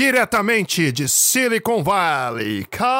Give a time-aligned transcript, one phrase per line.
[0.00, 2.96] Diretamente de Silicon Valley, Califórnia,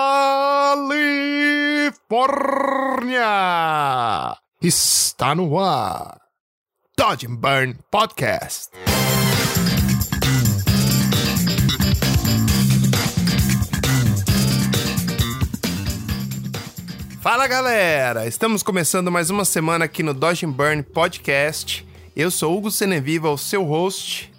[4.60, 6.20] está no ar
[6.94, 8.68] Dodge and Burn Podcast.
[17.22, 21.88] Fala galera, estamos começando mais uma semana aqui no Dodge and Burn Podcast.
[22.14, 24.29] Eu sou Hugo Seneviva, o seu host.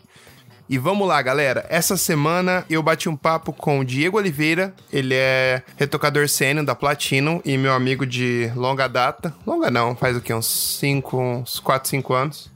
[0.71, 1.65] E vamos lá, galera.
[1.67, 4.73] Essa semana eu bati um papo com o Diego Oliveira.
[4.89, 9.35] Ele é retocador sênior da Platinum e meu amigo de longa data.
[9.45, 10.33] Longa não, faz o quê?
[10.33, 12.49] Uns 5, uns 4, 5 anos.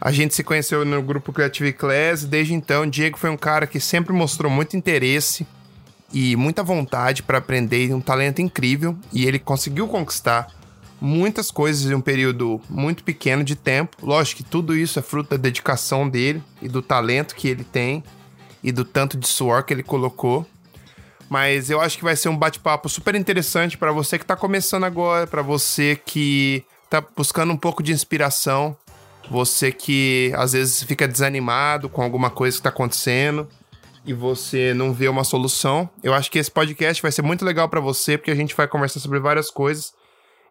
[0.00, 2.24] A gente se conheceu no grupo Creative Class.
[2.24, 5.46] Desde então, Diego foi um cara que sempre mostrou muito interesse
[6.14, 10.46] e muita vontade para aprender, um talento incrível, e ele conseguiu conquistar
[11.00, 13.96] muitas coisas em um período muito pequeno de tempo.
[14.02, 18.02] Lógico que tudo isso é fruto da dedicação dele e do talento que ele tem
[18.62, 20.46] e do tanto de suor que ele colocou.
[21.28, 24.84] Mas eu acho que vai ser um bate-papo super interessante para você que está começando
[24.84, 28.76] agora, para você que está buscando um pouco de inspiração,
[29.28, 33.48] você que às vezes fica desanimado com alguma coisa que está acontecendo
[34.04, 37.68] e você não vê uma solução, eu acho que esse podcast vai ser muito legal
[37.68, 39.92] para você, porque a gente vai conversar sobre várias coisas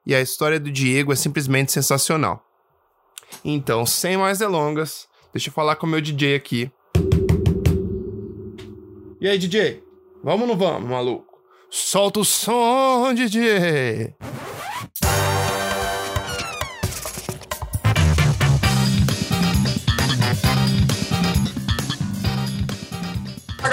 [0.05, 2.45] e a história do Diego é simplesmente sensacional.
[3.43, 6.71] Então, sem mais delongas, deixa eu falar com o meu DJ aqui.
[9.19, 9.83] E aí, DJ?
[10.23, 11.39] Vamos ou não vamos, maluco?
[11.69, 14.15] Solta o som, DJ!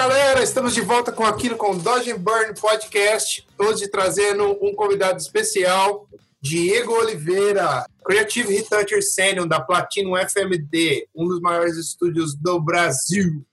[0.07, 4.75] galera, estamos de volta com aquilo com o Dodge and Burn Podcast, hoje trazendo um
[4.75, 6.05] convidado especial,
[6.43, 13.45] Diego Oliveira, Creative Retoucher Senior da Platinum FMD, um dos maiores estúdios do Brasil.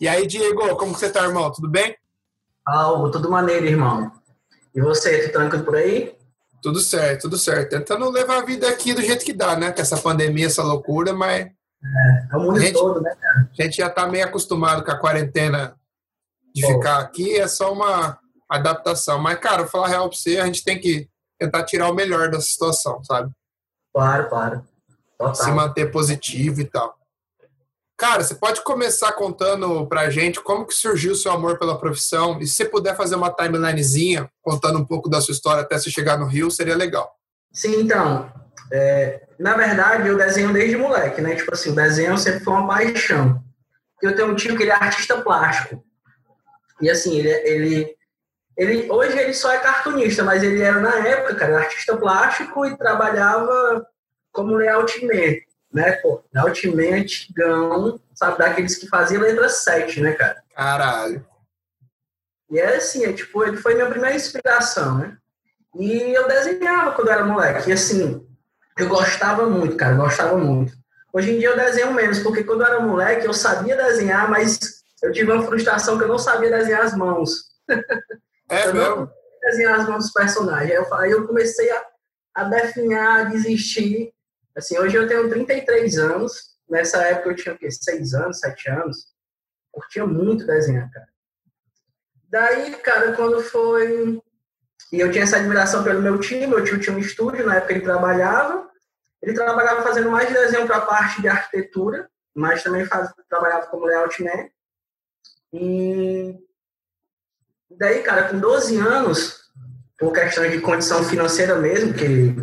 [0.00, 1.52] E aí, Diego, como você tá, irmão?
[1.52, 1.96] Tudo bem?
[2.66, 4.10] Algo, tudo maneiro, irmão.
[4.74, 6.16] E você, tudo tranquilo por aí?
[6.60, 7.70] Tudo certo, tudo certo.
[7.70, 9.70] Tentando levar a vida aqui do jeito que dá, né?
[9.70, 11.46] Com essa pandemia, essa loucura, mas...
[11.46, 13.48] É, é o mundo gente, todo, né, cara?
[13.56, 15.76] A gente já tá meio acostumado com a quarentena
[16.52, 19.20] de ficar aqui, é só uma adaptação.
[19.20, 21.08] Mas, cara, vou falar real pra você, a gente tem que
[21.38, 23.30] tentar tirar o melhor dessa situação, sabe?
[23.92, 24.64] Claro, claro.
[25.18, 25.34] Total.
[25.34, 26.96] Se manter positivo e tal.
[27.96, 32.40] Cara, você pode começar contando pra gente como que surgiu o seu amor pela profissão
[32.40, 35.90] e se você puder fazer uma timelinezinha contando um pouco da sua história até você
[35.90, 37.14] chegar no Rio, seria legal.
[37.52, 38.32] Sim, então,
[38.72, 41.36] é, na verdade eu desenho desde moleque, né?
[41.36, 43.40] Tipo assim, o desenho sempre foi uma paixão.
[44.02, 45.82] Eu tenho um tio que ele é artista plástico.
[46.80, 47.96] E assim, ele, ele,
[48.56, 52.76] ele hoje ele só é cartunista, mas ele era na época, cara, artista plástico e
[52.76, 53.86] trabalhava
[54.32, 55.36] como layout man,
[55.72, 56.22] né, pô?
[56.32, 60.42] Layout man antigão, sabe, daqueles que faziam letra 7, né, cara?
[60.54, 61.26] Caralho.
[62.50, 65.16] E é assim, é, tipo, ele foi minha primeira inspiração, né?
[65.74, 67.70] E eu desenhava quando eu era moleque.
[67.70, 68.24] E assim,
[68.78, 70.72] eu gostava muito, cara, gostava muito.
[71.12, 74.58] Hoje em dia eu desenho menos, porque quando eu era moleque eu sabia desenhar, mas
[75.02, 77.30] eu tive uma frustração que eu não sabia desenhar as mãos.
[78.48, 79.10] É eu mesmo?
[79.44, 80.70] desenhar as mãos dos personagens.
[80.70, 81.86] Aí eu, aí eu comecei a,
[82.34, 84.12] a definhar, a desistir.
[84.56, 86.54] Assim, hoje eu tenho 33 anos.
[86.68, 87.70] Nessa época eu tinha o quê?
[87.70, 89.14] 6 anos, 7 anos.
[89.70, 91.08] Curtia muito desenhar, cara.
[92.28, 94.20] Daí, cara, quando foi.
[94.92, 97.72] E eu tinha essa admiração pelo meu time, meu tio tinha um estúdio, na época
[97.72, 98.70] ele trabalhava.
[99.22, 103.86] Ele trabalhava fazendo mais desenho para a parte de arquitetura, mas também faz, trabalhava como
[103.86, 104.48] layout man.
[105.52, 106.38] E
[107.78, 109.44] daí, cara, com 12 anos,
[109.98, 112.34] por questão de condição financeira mesmo, que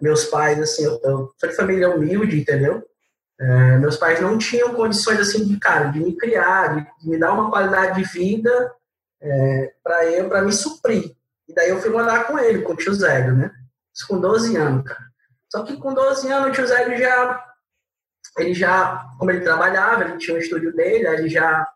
[0.00, 2.82] meus pais, assim, eu, eu sou de família humilde, entendeu?
[3.38, 7.18] É, meus pais não tinham condições, assim, de, cara, de me criar, de, de me
[7.18, 8.72] dar uma qualidade de vida
[9.20, 11.14] é, para eu, para me suprir.
[11.48, 13.50] E daí eu fui morar com ele, com o tio Zélio, né?
[13.94, 15.04] Isso com 12 anos, cara.
[15.50, 17.44] Só que com 12 anos o tio Zélio já,
[18.38, 21.66] ele já, como ele trabalhava, ele tinha um estúdio dele, ele já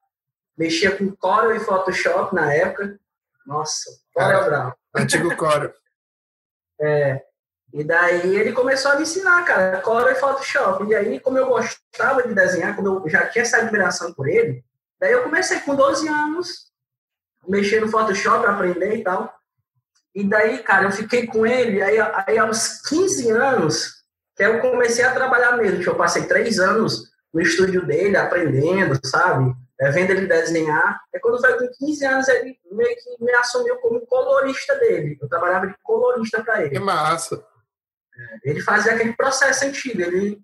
[0.59, 2.99] mexia com Corel e Photoshop na época.
[3.47, 4.77] Nossa, Corel é bravo.
[4.95, 5.73] Antigo Corel.
[6.81, 7.23] é.
[7.73, 10.85] E daí ele começou a me ensinar, cara, Corel e Photoshop.
[10.87, 14.65] E aí, como eu gostava de desenhar, como eu já tinha essa admiração por ele,
[14.99, 16.73] daí eu comecei com 12 anos,
[17.47, 19.33] mexer no Photoshop, aprender e tal.
[20.15, 24.03] E daí, cara, eu fiquei com ele, aí, aí aos 15 anos,
[24.35, 25.79] que eu comecei a trabalhar mesmo.
[25.79, 29.55] Tipo, eu passei três anos no estúdio dele, aprendendo, sabe?
[29.81, 31.01] É, vendo ele desenhar.
[31.13, 35.19] É quando foi com 15 anos, ele meio que me assumiu como colorista dele.
[35.21, 36.71] Eu trabalhava de colorista para ele.
[36.71, 37.45] Que massa!
[38.17, 40.01] É, ele fazia aquele processo antigo.
[40.03, 40.43] Ele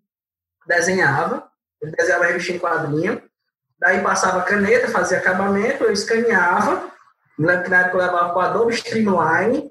[0.67, 1.51] desenhava,
[1.81, 3.23] ele desenhava revista em quadrinho,
[3.79, 6.91] daí passava caneta, fazia acabamento, eu escaneava,
[7.39, 9.71] na época eu levava o Adobe Streamline,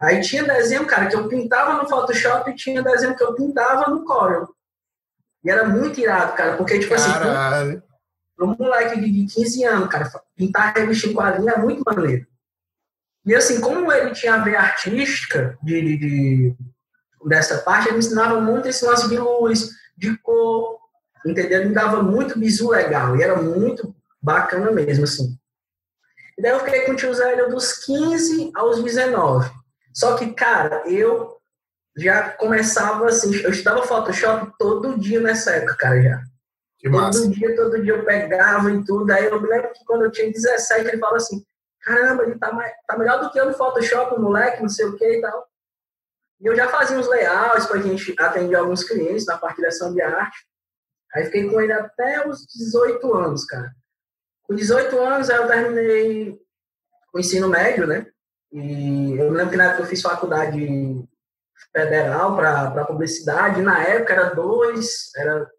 [0.00, 3.90] aí tinha desenho, cara, que eu pintava no Photoshop e tinha desenho que eu pintava
[3.90, 4.48] no Corel.
[5.44, 7.70] E era muito irado, cara, porque, tipo assim, Caralho.
[7.70, 7.82] assim,
[8.40, 12.26] um moleque de 15 anos, cara, pintar revista em quadrinho é muito maneiro.
[13.24, 16.56] E assim, como ele tinha a ver artística de, de, de,
[17.26, 20.78] dessa parte, ele me ensinava muito esse lance de luz, de cor,
[21.24, 21.60] entendeu?
[21.60, 25.38] Ele me dava muito bizu legal, e era muito bacana mesmo, assim.
[26.36, 29.50] E daí eu fiquei com o tio Zé dos 15 aos 19.
[29.92, 31.36] Só que, cara, eu
[31.96, 36.22] já começava assim, eu estudava Photoshop todo dia nessa época, cara, já.
[36.84, 37.28] Que todo massa.
[37.30, 39.10] dia, todo dia eu pegava e tudo.
[39.10, 41.42] Aí eu me lembro que quando eu tinha 17, ele falou assim,
[41.80, 44.84] caramba, ele tá, mais, tá melhor do que eu no Photoshop, o moleque, não sei
[44.84, 45.48] o que e tal.
[46.42, 49.94] E eu já fazia uns layouts pra gente atender alguns clientes na parte de direção
[49.94, 50.36] de arte.
[51.14, 53.72] Aí fiquei com ele até os 18 anos, cara.
[54.42, 56.38] Com 18 anos, aí eu terminei
[57.14, 58.06] o ensino médio, né?
[58.52, 60.68] E eu me lembro que na época eu fiz faculdade
[61.72, 63.62] federal para publicidade.
[63.62, 65.50] Na época era dois, era,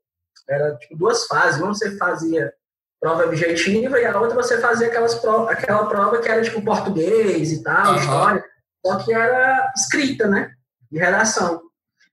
[0.48, 1.62] era tipo duas fases.
[1.62, 2.54] Uma você fazia
[3.00, 7.52] prova objetiva e a outra você fazia aquelas prova, aquela prova que era tipo português
[7.52, 8.00] e tal, uhum.
[8.00, 8.46] história,
[8.86, 10.52] só que era escrita, né?
[10.92, 11.62] De redação.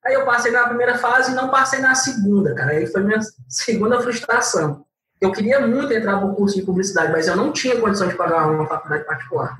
[0.04, 2.72] Aí eu passei na primeira fase e não passei na segunda, cara.
[2.72, 4.84] Aí foi minha segunda frustração.
[5.20, 8.16] Eu queria muito entrar para o curso de publicidade, mas eu não tinha condição de
[8.16, 9.56] pagar uma faculdade particular.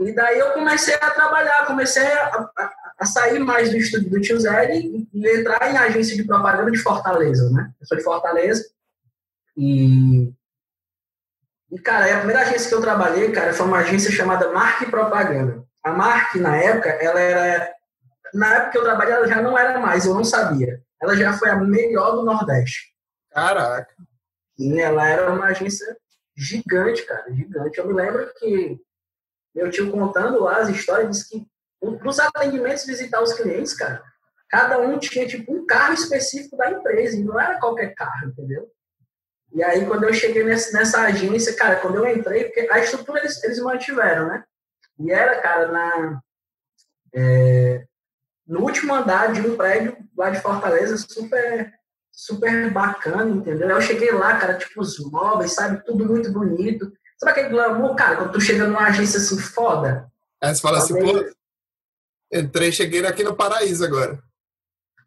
[0.00, 4.20] E daí eu comecei a trabalhar, comecei a, a, a sair mais do estúdio do
[4.20, 7.70] Tio Zé e, e, entrar em agência de propaganda de Fortaleza, né?
[7.80, 8.64] Eu sou de Fortaleza.
[9.56, 10.32] E,
[11.70, 15.64] e, cara, a primeira agência que eu trabalhei, cara, foi uma agência chamada Marque Propaganda.
[15.82, 17.74] A Marque, na época, ela era...
[18.34, 20.82] Na época que eu trabalhei, ela já não era mais, eu não sabia.
[21.00, 22.94] Ela já foi a melhor do Nordeste.
[23.30, 23.94] Caraca.
[24.58, 25.96] E ela era uma agência
[26.34, 27.78] gigante, cara, gigante.
[27.78, 28.80] Eu me lembro que
[29.54, 31.46] meu tio contando lá as histórias, disse que
[31.92, 34.02] nos atendimentos visitar os clientes, cara,
[34.48, 38.70] cada um tinha tipo um carro específico da empresa, e não era qualquer carro, entendeu?
[39.52, 43.20] E aí, quando eu cheguei nessa, nessa agência, cara, quando eu entrei, porque a estrutura
[43.20, 44.44] eles, eles mantiveram, né?
[44.98, 46.20] E era, cara, na,
[47.14, 47.84] é,
[48.46, 51.72] no último andar de um prédio lá de Fortaleza, super
[52.16, 53.68] super bacana, entendeu?
[53.68, 55.84] Eu cheguei lá, cara, tipo, os móveis, sabe?
[55.84, 56.90] Tudo muito bonito.
[57.18, 60.10] Sabe aquele glamour, cara, quando tu chega numa agência assim foda?
[60.42, 61.12] Aí você fala assim, pô,
[62.32, 64.18] entrei, cheguei aqui no paraíso agora.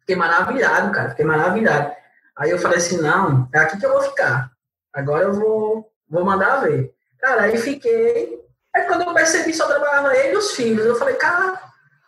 [0.00, 1.94] Fiquei maravilhado, cara, fiquei maravilhado.
[2.36, 4.50] Aí eu falei assim, não, é aqui que eu vou ficar.
[4.92, 6.92] Agora eu vou, vou mandar ver.
[7.18, 8.40] Cara, aí fiquei.
[8.74, 10.86] Aí quando eu percebi, só trabalhava ele e os filhos.
[10.86, 11.60] Eu falei, cara,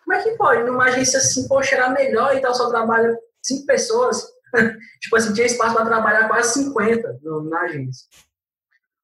[0.04, 0.62] como é que pode?
[0.64, 4.26] Numa agência assim, poxa, era melhor e tal, só trabalha cinco pessoas.
[5.00, 8.06] tipo assim, tinha espaço para trabalhar quase 50 no, na agência.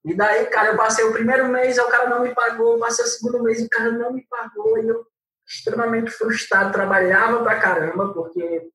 [0.05, 3.08] E daí, cara, eu passei o primeiro mês, o cara não me pagou, passei o
[3.08, 5.05] segundo mês, o cara não me pagou, e eu
[5.48, 8.68] extremamente frustrado, trabalhava pra caramba, porque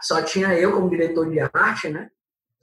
[0.00, 2.10] só tinha eu como diretor de arte, né?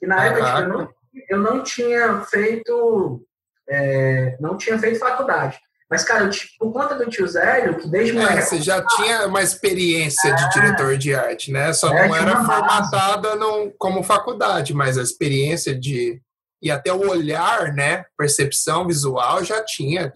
[0.02, 0.94] E na época tipo, eu, não,
[1.30, 3.26] eu não tinha feito
[3.70, 5.60] é, não tinha feito faculdade.
[5.90, 8.42] Mas, cara, eu, por conta do tio Zélio, que desde é, moleque...
[8.44, 11.74] Você já tinha uma experiência é, de diretor de arte, né?
[11.74, 16.22] Só é, não era formatada não, como faculdade, mas a experiência de...
[16.62, 18.04] E até o olhar, né?
[18.18, 20.12] Percepção visual já tinha.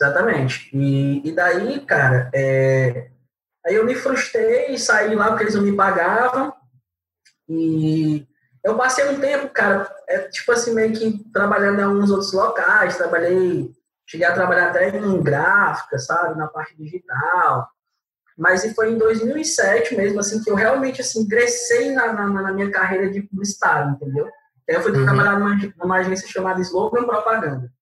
[0.00, 0.70] Exatamente.
[0.72, 3.10] E, e daí, cara, é...
[3.66, 6.52] aí eu me frustrei e saí lá porque eles não me pagavam.
[7.48, 8.26] E
[8.62, 12.96] eu passei um tempo, cara, é, tipo assim, meio que trabalhando em alguns outros locais.
[12.96, 13.74] Trabalhei
[14.08, 17.68] Cheguei a trabalhar até em gráfica, sabe, na parte digital.
[18.38, 22.70] Mas foi em 2007 mesmo, assim, que eu realmente, assim, ingressei na, na, na minha
[22.70, 24.26] carreira de publicitário, entendeu?
[24.68, 25.04] Aí eu fui uhum.
[25.04, 27.72] trabalhar numa, numa agência chamada Slogan Propaganda.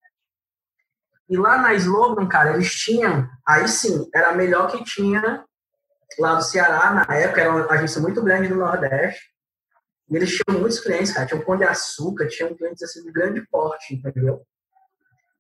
[1.29, 5.45] E lá na Slogan, cara, eles tinham, aí sim, era a melhor que tinha
[6.19, 9.33] lá do Ceará, na época, era uma agência muito grande do Nordeste.
[10.11, 13.41] E eles tinham muitos clientes, cara, tinham pão de açúcar, tinham clientes assim de grande
[13.49, 14.45] porte, entendeu?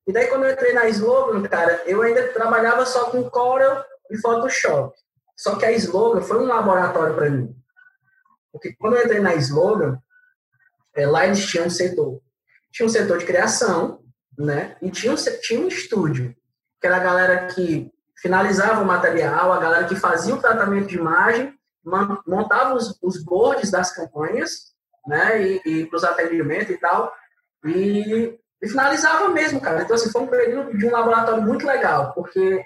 [0.07, 4.19] E daí, quando eu entrei na Slogan, cara, eu ainda trabalhava só com Corel e
[4.19, 4.95] Photoshop.
[5.37, 7.55] Só que a Slogan foi um laboratório para mim.
[8.53, 9.99] Porque quando eu entrei na Slogan,
[10.95, 12.21] é, lá eles tinham um setor.
[12.71, 14.04] Tinha um setor de criação,
[14.39, 14.77] né?
[14.81, 16.35] E tinha tinha um estúdio,
[16.81, 20.97] que era a galera que finalizava o material, a galera que fazia o tratamento de
[20.97, 21.55] imagem,
[22.27, 24.75] montava os, os boards das campanhas,
[25.07, 25.43] né?
[25.43, 27.13] E, e para os atendimentos e tal.
[27.65, 29.83] E e finalizava mesmo, cara.
[29.83, 32.65] Então, assim, foi um período de um laboratório muito legal, porque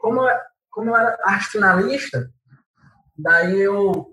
[0.00, 0.20] como,
[0.68, 2.28] como eu era arte finalista,
[3.16, 4.10] daí eu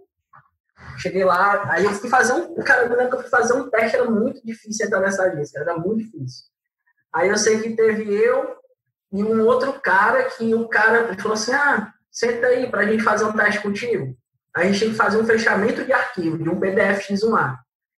[0.98, 2.54] Cheguei lá, aí eu fui fazer um.
[2.56, 5.60] Cara, eu lembro que eu fui fazer um teste, era muito difícil entrar nessa agência,
[5.60, 6.46] era muito difícil.
[7.14, 8.56] Aí eu sei que teve eu
[9.12, 13.26] e um outro cara que o cara falou assim: ah, senta aí pra gente fazer
[13.26, 14.16] um teste contigo.
[14.56, 17.58] Aí a gente tinha que fazer um fechamento de arquivo, de um PDF X1A.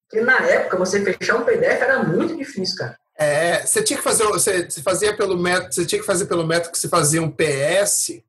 [0.09, 2.97] Porque na época, você fechar um PDF era muito difícil, cara.
[3.17, 6.45] É, você tinha que fazer, você, você fazia pelo método, você tinha que fazer pelo
[6.45, 8.21] método que você fazia um PS,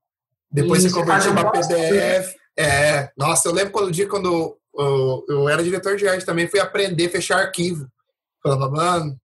[0.50, 2.34] depois Isso, você convertia para PDF.
[2.56, 6.48] É, nossa, eu lembro quando o dia quando eu, eu, era diretor de arte também,
[6.48, 7.88] fui aprender a fechar arquivo.
[8.42, 9.18] Falava, mano,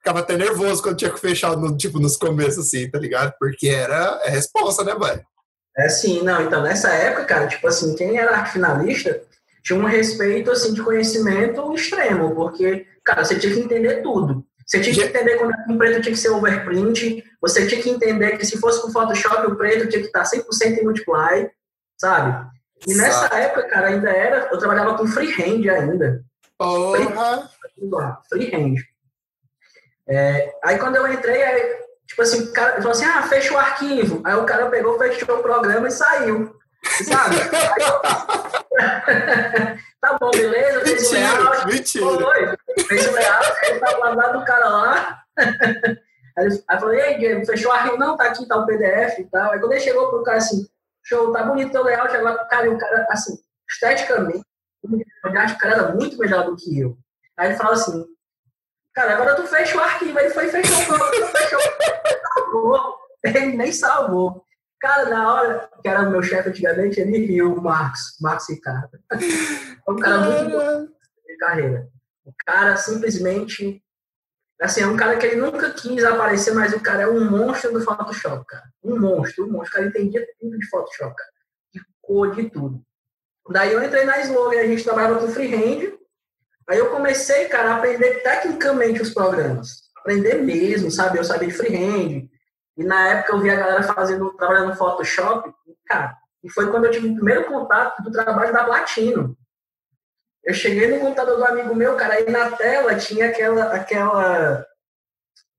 [0.00, 3.34] ficava até nervoso quando tinha que fechar, no, tipo, nos começos, assim, tá ligado?
[3.38, 5.22] Porque era é resposta, né, velho?
[5.76, 9.22] É sim, não, então nessa época, cara, tipo assim, quem era finalista
[9.62, 14.44] tinha um respeito, assim, de conhecimento extremo, porque, cara, você tinha que entender tudo.
[14.66, 18.38] Você tinha que entender quando o preto tinha que ser overprint, você tinha que entender
[18.38, 21.50] que se fosse com Photoshop, o preto tinha que estar 100% em multiply,
[22.00, 22.48] sabe?
[22.86, 23.36] E nessa Exato.
[23.36, 26.24] época, cara, ainda era, eu trabalhava com freehand ainda.
[26.56, 27.50] Porra!
[28.28, 28.76] Freehand.
[30.10, 31.76] É, aí quando eu entrei, aí,
[32.06, 34.20] tipo assim, o cara falou assim, ah, fecha o arquivo.
[34.24, 36.52] Aí o cara pegou, fechou o programa e saiu.
[37.04, 37.36] Sabe?
[40.00, 40.80] tá bom, beleza?
[40.80, 41.66] Fez mentira, o layout.
[41.66, 42.56] Mentira.
[42.88, 45.22] fez o layout, ele tava lá do cara lá.
[46.38, 47.98] Aí, aí falou, ei, Diego, fechou o arquivo?
[47.98, 49.50] Não, tá aqui, tá o PDF e tal.
[49.50, 50.64] Aí quando ele chegou pro cara assim,
[51.02, 53.36] show, tá bonito teu layout, agora, cara, o cara, assim,
[53.68, 54.44] esteticamente,
[54.84, 56.96] eu acho que o cara era muito melhor do que eu.
[57.36, 58.06] Aí ele falou assim,
[59.00, 60.18] cara, agora tu fecha o arquivo.
[60.18, 62.98] Ele foi fechou o fechou.
[63.24, 64.44] Ele nem salvou.
[64.80, 68.98] Cara, na hora que era o meu chefe antigamente, ele riu, o Marcos, Marcos Ricardo.
[69.12, 70.86] É um cara muito bom
[71.26, 71.88] de carreira.
[72.24, 73.82] O cara simplesmente.
[74.60, 77.72] Assim, é um cara que ele nunca quis aparecer, mas o cara é um monstro
[77.72, 78.64] do Photoshop, cara.
[78.84, 79.70] Um monstro, um monstro.
[79.70, 81.30] O cara entendia tudo de Photoshop, cara.
[81.72, 82.82] De cor, de tudo.
[83.48, 85.99] Daí eu entrei na Slogan, a gente trabalhava com freehand.
[86.70, 89.82] Aí eu comecei, cara, a aprender tecnicamente os programas.
[89.96, 91.18] Aprender mesmo, sabe?
[91.18, 92.28] Eu sabia de freehand,
[92.76, 96.70] e na época eu vi a galera fazendo, trabalhando no Photoshop, e, cara, e foi
[96.70, 99.36] quando eu tive o primeiro contato do trabalho da Platino.
[100.44, 104.64] Eu cheguei no computador do amigo meu, cara, aí na tela tinha aquela, aquela,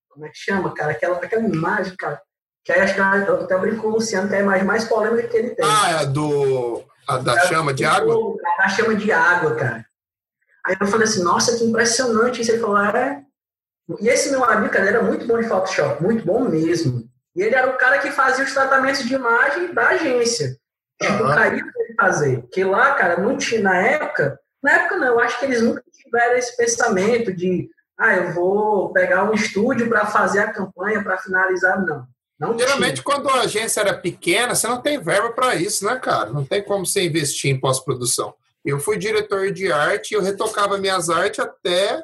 [0.08, 2.22] como é que chama, cara, aquela, aquela imagem, cara,
[2.64, 4.86] que aí acho que eu até brinco com o Luciano, que é a imagem mais
[4.86, 5.66] polêmica que ele tem.
[5.66, 8.16] Ah, é do, a, da chama de água?
[8.58, 9.91] Da chama de água, cara.
[10.66, 12.52] Aí eu falei assim, nossa, que impressionante isso.
[12.52, 13.24] Ele falou, é.
[14.00, 17.10] E esse meu amigo, cara, era muito bom de Photoshop, muito bom mesmo.
[17.36, 20.58] E ele era o cara que fazia os tratamentos de imagem da agência.
[21.02, 21.34] Tipo, uhum.
[21.34, 22.48] caía pra ele fazer.
[22.52, 25.84] Que lá, cara, não tinha, na época, na época não, eu acho que eles nunca
[25.92, 31.18] tiveram esse pensamento de, ah, eu vou pegar um estúdio para fazer a campanha, para
[31.18, 32.06] finalizar, não.
[32.40, 33.04] não Geralmente, tinha.
[33.04, 36.30] quando a agência era pequena, você não tem verba para isso, né, cara?
[36.30, 38.34] Não tem como você investir em pós-produção.
[38.64, 42.04] Eu fui diretor de arte eu retocava minhas artes até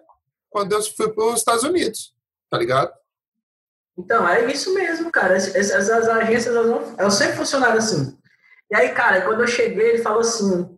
[0.50, 2.16] quando eu fui para os Estados Unidos,
[2.50, 2.92] tá ligado?
[3.98, 5.36] Então, é isso mesmo, cara.
[5.36, 8.18] As agências, elas, não, elas sempre funcionaram assim.
[8.72, 10.78] E aí, cara, quando eu cheguei, ele falou assim,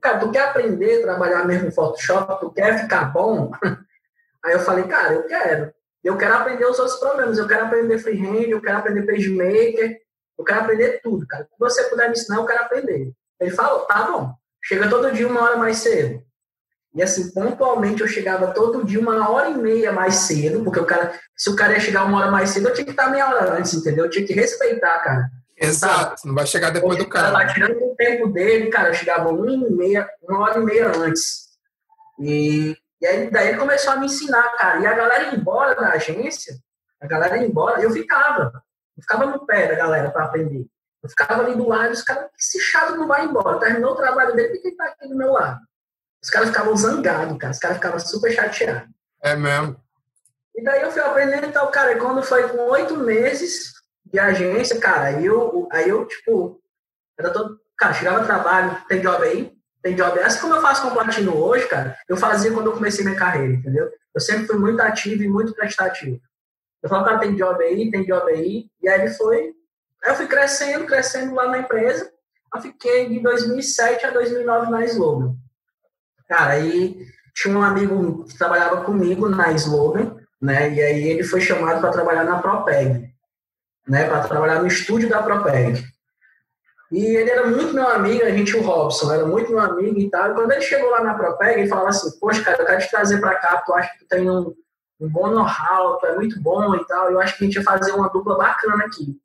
[0.00, 2.40] cara, tu quer aprender a trabalhar mesmo no Photoshop?
[2.40, 3.50] Tu quer ficar bom?
[4.44, 5.72] Aí eu falei, cara, eu quero.
[6.02, 7.38] Eu quero aprender os outros problemas.
[7.38, 9.98] Eu quero aprender freehand, eu quero aprender PageMaker,
[10.38, 11.44] eu quero aprender tudo, cara.
[11.44, 13.12] Se você puder me ensinar, eu quero aprender.
[13.40, 14.34] Ele falou, tá bom.
[14.64, 16.22] Chega todo dia uma hora mais cedo.
[16.94, 20.86] E assim, pontualmente eu chegava todo dia uma hora e meia mais cedo, porque o
[20.86, 23.28] cara, se o cara ia chegar uma hora mais cedo, eu tinha que estar meia
[23.28, 24.04] hora antes, entendeu?
[24.04, 25.28] Eu tinha que respeitar, cara.
[25.56, 27.30] Exato, não vai chegar depois do cara.
[27.30, 30.96] Lá, tirando o tempo dele, cara, eu chegava uma, e meia, uma hora e meia
[30.96, 31.48] antes.
[32.18, 34.80] E, e aí daí ele começou a me ensinar, cara.
[34.80, 36.56] E a galera ia embora da agência,
[37.00, 38.52] a galera ia embora, eu ficava.
[38.96, 40.64] Eu ficava no pé da galera para aprender.
[41.04, 43.60] Eu ficava ali do lado, os caras, esse chato não vai embora.
[43.60, 45.60] Terminou o trabalho dele, por que tá aqui do meu lado?
[46.22, 47.52] Os caras ficavam zangados, cara.
[47.52, 48.88] Os caras ficavam super chateados.
[49.22, 49.76] É mesmo.
[50.56, 51.92] E daí eu fui aprendendo e tal, cara.
[51.92, 53.74] E quando foi com oito meses
[54.06, 56.58] de agência, cara, aí eu, aí eu tipo,
[57.18, 57.60] era todo.
[57.76, 59.52] Cara, chegava no trabalho, tem job aí?
[59.82, 60.24] Tem job aí?
[60.24, 63.18] Assim como eu faço com o Platino hoje, cara, eu fazia quando eu comecei minha
[63.18, 63.90] carreira, entendeu?
[64.14, 66.18] Eu sempre fui muito ativo e muito prestativo.
[66.82, 68.70] Eu falava, cara, tem job aí, tem job aí.
[68.80, 69.52] E aí ele foi.
[70.04, 72.12] Aí eu fui crescendo, crescendo lá na empresa.
[72.54, 75.34] Eu fiquei de 2007 a 2009 na Slogan.
[76.28, 80.72] Cara, aí tinha um amigo que trabalhava comigo na Slogan, né?
[80.72, 83.10] E aí ele foi chamado para trabalhar na Propeg,
[83.88, 84.06] né?
[84.06, 85.82] Para trabalhar no estúdio da Propeg.
[86.92, 90.08] E ele era muito meu amigo, a gente, o Robson, era muito meu amigo e
[90.10, 90.30] tal.
[90.30, 92.90] E quando ele chegou lá na Propeg, ele falava assim: Poxa, cara, eu quero te
[92.90, 94.54] trazer para cá, tu acha que tu tem um,
[95.00, 97.10] um bom know-how, tu é muito bom e tal.
[97.10, 99.18] Eu acho que a gente ia fazer uma dupla bacana aqui.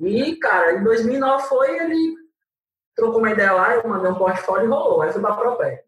[0.00, 2.16] E, cara, em 2009 foi ele
[2.94, 5.02] trocou uma ideia lá, eu mandei um portfólio e rolou.
[5.02, 5.80] Aí fui para a Propeg.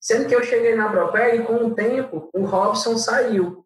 [0.00, 3.64] Sendo que eu cheguei na Propeg e com o tempo o Robson saiu.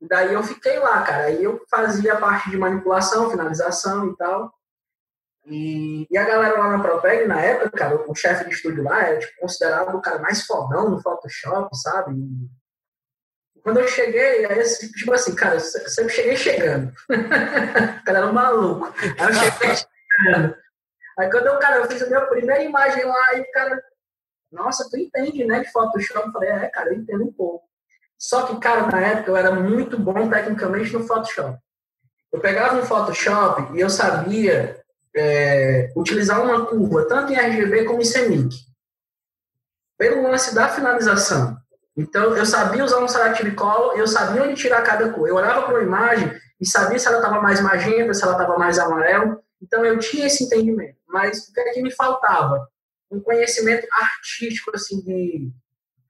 [0.00, 1.24] Daí eu fiquei lá, cara.
[1.24, 4.52] Aí eu fazia parte de manipulação, finalização e tal.
[5.46, 9.02] E, e a galera lá na Propeg, na época, cara, o chefe de estúdio lá
[9.02, 12.14] era tipo, considerado o cara mais fodão no Photoshop, sabe?
[13.64, 14.62] Quando eu cheguei, aí
[14.94, 16.92] tipo assim, cara, eu sempre cheguei chegando.
[17.08, 18.94] o cara era um maluco.
[19.18, 19.74] Aí eu cheguei
[20.22, 20.56] chegando.
[21.18, 23.82] Aí quando eu, cara, eu fiz a minha primeira imagem lá, e o cara,
[24.52, 26.26] nossa, tu entende, né, de Photoshop?
[26.26, 27.64] Eu falei, é, cara, eu entendo um pouco.
[28.18, 31.58] Só que, cara, na época eu era muito bom tecnicamente no Photoshop.
[32.30, 34.78] Eu pegava no Photoshop e eu sabia
[35.16, 38.54] é, utilizar uma curva, tanto em RGB como em CMYK.
[39.96, 41.56] Pelo lance da finalização.
[41.96, 45.28] Então, eu sabia usar um Selective Color, eu sabia onde tirar cada cor.
[45.28, 48.58] Eu olhava para uma imagem e sabia se ela estava mais magenta, se ela estava
[48.58, 49.40] mais amarelo.
[49.62, 50.96] Então, eu tinha esse entendimento.
[51.08, 52.68] Mas o que, é que me faltava?
[53.10, 55.52] Um conhecimento artístico, assim, de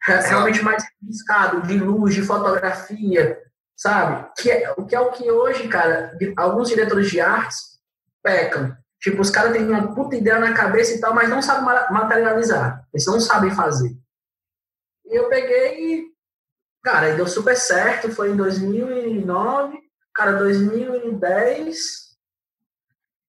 [0.02, 3.38] realmente mais riscado, de luz, de fotografia,
[3.76, 4.26] sabe?
[4.38, 7.78] Que é, o que é o que hoje, cara, alguns diretores de artes
[8.22, 8.74] pecam.
[9.00, 12.86] Tipo, os caras têm uma puta ideia na cabeça e tal, mas não sabem materializar.
[12.92, 13.94] Eles não sabem fazer.
[15.06, 16.06] E eu peguei e,
[16.82, 18.10] cara, deu super certo.
[18.10, 19.78] Foi em 2009.
[20.14, 21.76] Cara, 2010,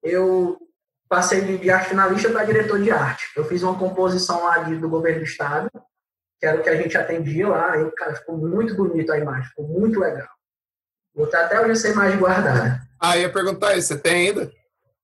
[0.04, 0.58] eu
[1.10, 3.26] passei de arte finalista para diretor de arte.
[3.36, 5.70] Eu fiz uma composição lá do governo do estado,
[6.40, 7.78] que era o que a gente atendia lá.
[7.78, 10.30] E, cara, ficou muito bonito a imagem, ficou muito legal.
[11.16, 12.82] Vou estar até hoje essa imagem guardada.
[13.00, 14.52] Ah, ia perguntar isso, você tem ainda?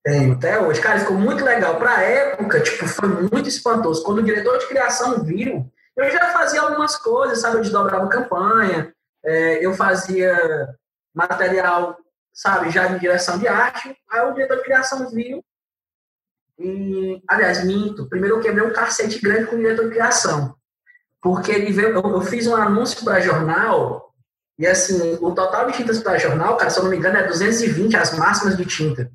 [0.04, 0.82] Tenho, até hoje.
[0.82, 1.78] Cara, ficou muito legal.
[1.78, 4.04] Pra época, tipo, foi muito espantoso.
[4.04, 7.58] Quando o diretor de criação viram, eu já fazia algumas coisas, sabe?
[7.58, 8.94] Eu desdobrava campanha,
[9.24, 10.70] é, eu fazia
[11.14, 11.98] material,
[12.34, 13.96] sabe, já em direção de arte.
[14.10, 15.44] Aí o diretor de criação viu
[16.58, 18.08] e, aliás, minto.
[18.08, 20.56] Primeiro eu quebrei um cacete grande com o diretor de criação.
[21.22, 24.14] Porque ele veio, eu, eu fiz um anúncio para jornal
[24.58, 27.28] e, assim, o total de tintas para jornal, cara, se eu não me engano, é
[27.28, 29.12] 220 as máximas de tinta.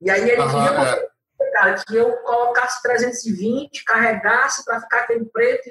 [0.00, 1.11] E aí ele queria é.
[1.62, 5.70] Cara, que eu colocasse 320, carregasse para ficar aquele preto,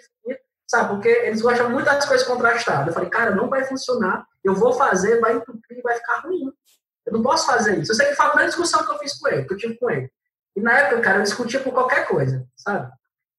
[0.66, 0.90] sabe?
[0.90, 2.88] Porque eles gostam muito das coisas contrastadas.
[2.88, 4.26] Eu falei, cara, não vai funcionar.
[4.44, 6.52] Eu vou fazer, vai entupir, vai ficar ruim.
[7.06, 7.92] Eu não posso fazer isso.
[7.92, 9.78] Eu sei que foi a primeira discussão que eu fiz com ele, que eu tive
[9.78, 10.10] com ele.
[10.56, 12.92] E na época, cara, eu discutia por qualquer coisa, sabe?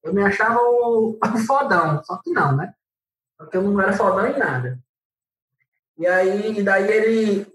[0.03, 2.75] Eu me achava um fodão, só que não, né?
[3.39, 4.79] Porque eu não era fodão em nada.
[5.97, 7.47] E aí, e daí ele,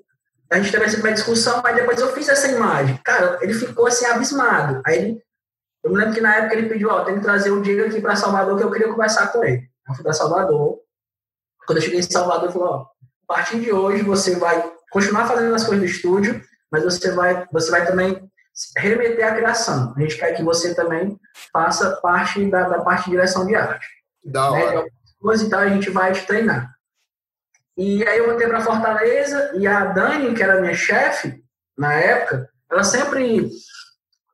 [0.50, 2.98] a gente teve primeira discussão, mas depois eu fiz essa imagem.
[3.04, 4.82] Cara, ele ficou assim, abismado.
[4.86, 5.24] Aí ele,
[5.84, 8.02] eu me lembro que na época ele pediu, ó, tem que trazer o Diego aqui
[8.02, 9.70] para Salvador, que eu queria conversar com ele.
[9.88, 10.80] Eu fui para Salvador.
[11.66, 12.88] Quando eu cheguei em Salvador, ele falou, ó,
[13.30, 17.46] a partir de hoje você vai continuar fazendo as coisas do estúdio, mas você vai,
[17.52, 18.30] você vai também
[18.78, 19.94] remeter à criação.
[19.96, 21.20] A gente quer que você também
[21.52, 23.86] faça parte da, da parte de direção de arte.
[24.24, 24.66] Da né?
[24.66, 24.86] hora.
[25.36, 26.77] E tal, a gente vai te treinar.
[27.78, 31.44] E aí eu voltei para Fortaleza e a Dani, que era minha chefe
[31.78, 33.52] na época, ela sempre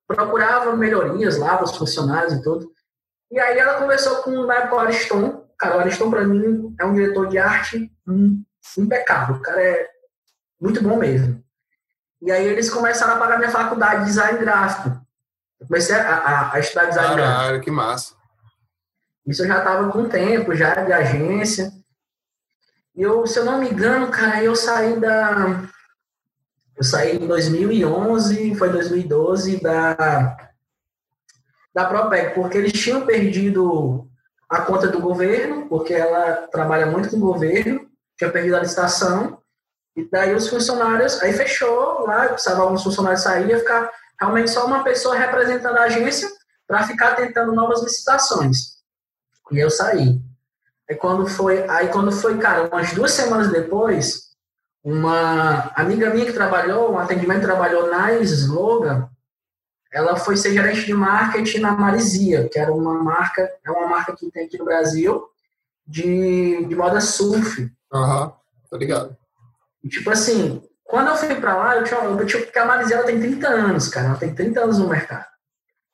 [0.08, 2.72] procurava melhorias lá para os funcionários e tudo.
[3.30, 5.46] E aí ela conversou com o época, Ariston.
[5.60, 7.92] Cara, o Ariston, para mim, é um diretor de arte
[8.78, 9.36] impecável.
[9.36, 9.90] O cara é
[10.60, 11.44] muito bom mesmo.
[12.22, 15.02] E aí eles começaram a pagar minha faculdade de design gráfico.
[15.60, 17.42] Eu comecei a, a, a estudar design Caralho, gráfico.
[17.42, 18.16] Caralho, que massa.
[19.28, 21.72] Isso eu já estava com tempo já de agência.
[22.96, 25.64] Eu, se eu não me engano, cara, eu saí da.
[26.76, 30.38] Eu saí em 2011, foi 2012, da,
[31.74, 34.08] da Propec, porque eles tinham perdido
[34.50, 39.40] a conta do governo, porque ela trabalha muito com o governo, tinha perdido a licitação,
[39.96, 44.66] e daí os funcionários, aí fechou lá, precisava alguns funcionários sair, ia ficar realmente só
[44.66, 46.30] uma pessoa representando a agência
[46.68, 48.74] para ficar tentando novas licitações.
[49.52, 50.20] E eu saí.
[50.90, 54.34] Aí quando foi, aí quando foi, cara, umas duas semanas depois,
[54.84, 59.10] uma amiga minha que trabalhou, um atendimento trabalhou na Slogan,
[59.92, 64.16] ela foi ser gerente de marketing na Marizia, que era uma marca, é uma marca
[64.16, 65.24] que tem aqui no Brasil
[65.86, 67.72] de, de moda surf.
[67.94, 68.32] Aham, uhum,
[68.70, 69.16] tô ligado.
[69.84, 72.98] E, tipo assim, quando eu fui pra lá, eu tinha, eu tinha porque a Marizia
[72.98, 75.26] ela tem 30 anos, cara, ela tem 30 anos no mercado.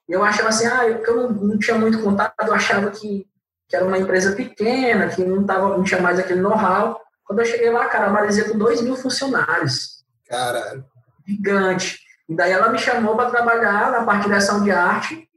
[0.08, 3.28] E eu achava assim, ah, eu, eu não, não tinha muito contato, eu achava que
[3.70, 7.00] que era uma empresa pequena, que não, tava, não tinha mais aquele know-how.
[7.24, 10.04] Quando eu cheguei lá, cara, a Marizia com 2 mil funcionários.
[10.28, 10.84] Caralho.
[11.26, 12.00] Gigante.
[12.28, 15.30] E daí ela me chamou para trabalhar na parte de direção de arte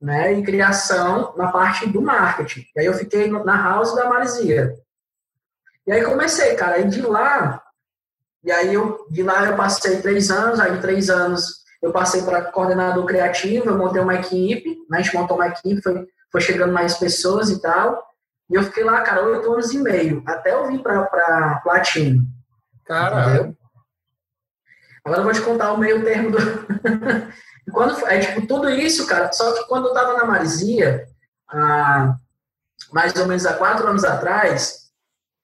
[0.00, 2.66] né, e criação na parte do marketing.
[2.76, 4.74] E aí eu fiquei na house da Marizia.
[5.86, 7.62] E aí comecei, cara, e de lá,
[8.44, 12.42] e aí eu, de lá eu passei três anos, aí três anos eu passei para
[12.42, 14.98] coordenador criativo, eu montei uma equipe, né?
[14.98, 18.02] a gente montou uma equipe, foi, foi chegando mais pessoas e tal.
[18.50, 22.24] E eu fiquei lá, cara, oito anos e meio, até eu vir para Platino.
[22.84, 23.56] Caralho.
[25.04, 26.38] Agora eu vou te contar o meio termo do.
[27.72, 31.06] quando, é tipo, tudo isso, cara, só que quando eu tava na Marizia,
[31.48, 32.14] há,
[32.92, 34.82] mais ou menos há quatro anos atrás,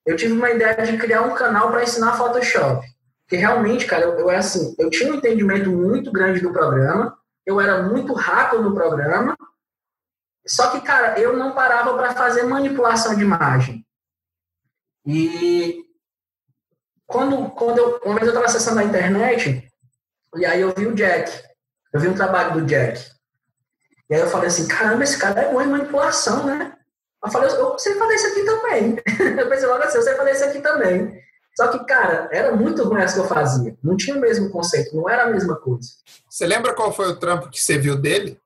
[0.05, 2.85] eu tive uma ideia de criar um canal para ensinar Photoshop.
[3.21, 7.59] Porque realmente, cara, eu, eu, assim, eu tinha um entendimento muito grande do programa, eu
[7.59, 9.37] era muito rápido no programa,
[10.49, 13.85] só que, cara, eu não parava para fazer manipulação de imagem.
[15.05, 15.85] E
[17.05, 19.71] quando, quando eu, uma vez eu estava acessando a internet,
[20.35, 21.31] e aí eu vi o Jack,
[21.93, 22.99] eu vi um trabalho do Jack.
[24.09, 26.75] E aí eu falei assim, caramba, esse cara é bom em manipulação, né?
[27.23, 28.95] Eu falei, eu sei fazer isso aqui também.
[29.39, 31.21] eu pensei logo assim, eu sei fazer isso aqui também.
[31.55, 33.77] Só que, cara, era muito ruim as que eu fazia.
[33.83, 35.89] Não tinha o mesmo conceito, não era a mesma coisa.
[36.27, 38.39] Você lembra qual foi o trampo que você viu dele?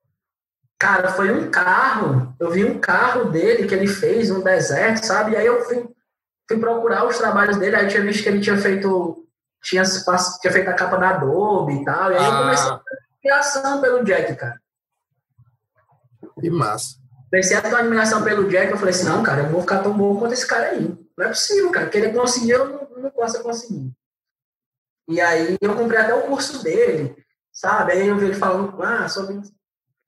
[0.84, 2.36] Cara, foi um carro.
[2.38, 5.32] Eu vi um carro dele que ele fez no deserto, sabe?
[5.32, 5.90] E aí eu fui,
[6.46, 9.26] fui procurar os trabalhos dele, aí eu tinha visto que ele tinha feito
[9.64, 9.82] tinha,
[10.42, 12.12] tinha feito a capa da Adobe e tal.
[12.12, 12.28] E aí ah.
[12.28, 12.82] eu comecei a
[13.16, 14.62] admiração pelo Jack, cara.
[16.42, 16.98] Que massa.
[17.32, 19.80] Comecei a ter uma admiração pelo Jack, eu falei assim, não, cara, eu vou ficar
[19.80, 20.94] tão bom quanto esse cara aí.
[21.18, 21.88] Não é possível, cara.
[21.88, 23.90] Que ele conseguiu, eu não, não posso conseguir.
[25.08, 27.16] E aí eu comprei até o curso dele,
[27.54, 27.94] sabe?
[27.94, 29.42] Aí eu vi ele falando, ah, sobre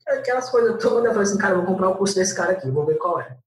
[0.07, 1.05] aquelas coisas todas.
[1.05, 3.19] Eu falei assim, cara, eu vou comprar o curso desse cara aqui, vou ver qual
[3.19, 3.37] é.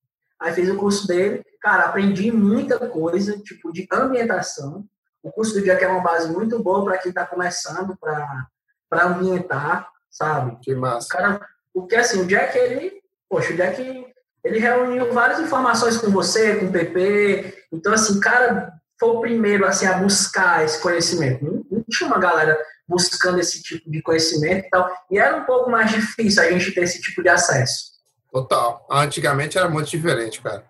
[0.41, 4.85] Aí fiz o curso dele, cara, aprendi muita coisa, tipo, de ambientação.
[5.23, 9.89] O curso do Jack é uma base muito boa para quem está começando para ambientar,
[10.11, 10.57] sabe?
[10.63, 11.09] Que massa.
[11.09, 11.41] Cara,
[11.75, 14.07] porque assim, o Jack, ele, poxa, o Jack,
[14.45, 17.67] ele reuniu várias informações com você, com o PP.
[17.73, 21.45] Então, assim, cara, foi o primeiro assim, a buscar esse conhecimento.
[21.45, 24.91] Não, não tinha uma galera buscando esse tipo de conhecimento e tal.
[25.11, 27.99] E era um pouco mais difícil a gente ter esse tipo de acesso.
[28.33, 28.87] Total.
[28.91, 30.65] Antigamente era muito diferente, cara.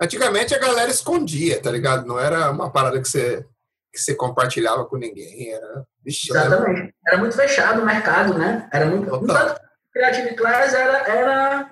[0.00, 2.06] Antigamente a galera escondia, tá ligado?
[2.06, 3.44] Não era uma parada que você,
[3.92, 5.52] que você compartilhava com ninguém.
[5.52, 6.80] Era, Vixe, Exatamente.
[6.80, 6.92] Era...
[7.06, 7.18] era...
[7.18, 8.68] muito fechado o mercado, né?
[8.72, 9.08] Era muito.
[9.10, 9.58] Total.
[9.92, 11.70] Creative Class era, era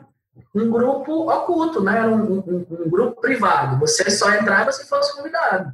[0.55, 1.99] um grupo oculto, né?
[1.99, 3.79] Era um, um, um, grupo privado.
[3.81, 5.73] Você só entrava se fosse convidado.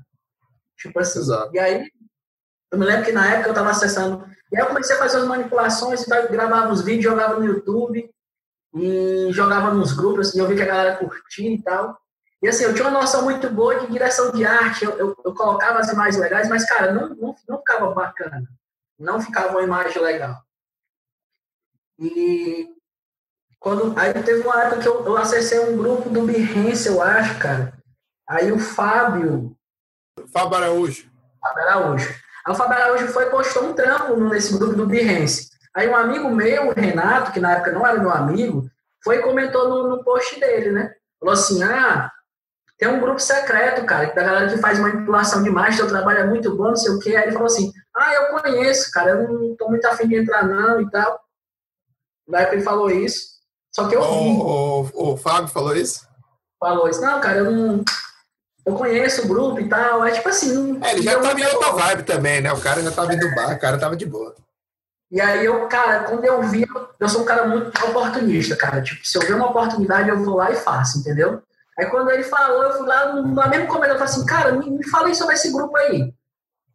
[0.76, 1.18] Tipo assim.
[1.18, 1.50] Exato.
[1.54, 1.84] E aí
[2.70, 4.26] eu me lembro que na época eu estava acessando.
[4.52, 8.10] E aí eu comecei a fazer as manipulações, e gravava os vídeos, jogava no YouTube
[8.74, 11.98] e jogava nos grupos, e eu vi que a galera curtia e tal.
[12.42, 15.34] E assim, eu tinha uma noção muito boa de direção de arte, eu, eu, eu
[15.34, 18.48] colocava as imagens legais, mas, cara, não, não, não ficava bacana.
[18.98, 20.36] Não ficava uma imagem legal.
[21.98, 22.68] E
[23.58, 27.38] quando, aí teve uma época que eu, eu acessei um grupo do Behance, eu acho,
[27.40, 27.76] cara.
[28.28, 29.56] Aí o Fábio.
[30.32, 31.10] Fábio Araújo.
[31.40, 32.27] Fábio Araújo.
[32.48, 35.50] A Fábio Araújo foi e postou um trampo nesse grupo do Behance.
[35.76, 38.66] Aí um amigo meu, o Renato, que na época não era meu amigo,
[39.04, 40.94] foi e comentou no, no post dele, né?
[41.20, 42.10] Falou assim, ah,
[42.78, 46.26] tem um grupo secreto, cara, da galera que faz manipulação de imagem, teu trabalho é
[46.26, 47.16] muito bom, não sei o quê.
[47.16, 50.48] Aí ele falou assim, ah, eu conheço, cara, eu não tô muito afim de entrar
[50.48, 51.20] não e tal.
[52.26, 53.26] Na época ele falou isso,
[53.74, 54.08] só que eu vi.
[54.08, 56.08] O, o, o Fábio falou isso?
[56.58, 57.02] Falou isso.
[57.02, 57.84] Não, cara, eu não
[58.68, 60.04] eu conheço o grupo e tal.
[60.04, 60.78] É tipo assim.
[60.84, 62.52] É, ele já tava em outra vibe também, né?
[62.52, 64.34] O cara já tava indo bar, o cara tava de boa.
[65.10, 66.66] E aí eu, cara, quando eu vi,
[67.00, 68.82] eu sou um cara muito oportunista, cara.
[68.82, 71.42] Tipo, se eu ver uma oportunidade, eu vou lá e faço, entendeu?
[71.78, 74.68] Aí quando ele falou, eu fui lá, na mesma comida, eu falei assim, cara, me,
[74.68, 76.12] me fala aí sobre esse grupo aí.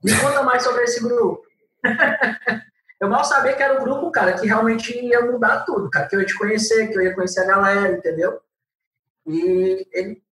[0.03, 1.43] Me conta mais sobre esse grupo.
[2.99, 6.07] eu mal sabia que era o grupo, cara, que realmente ia mudar tudo, cara.
[6.07, 8.41] Que eu ia te conhecer, que eu ia conhecer a galera, entendeu?
[9.27, 10.23] E ele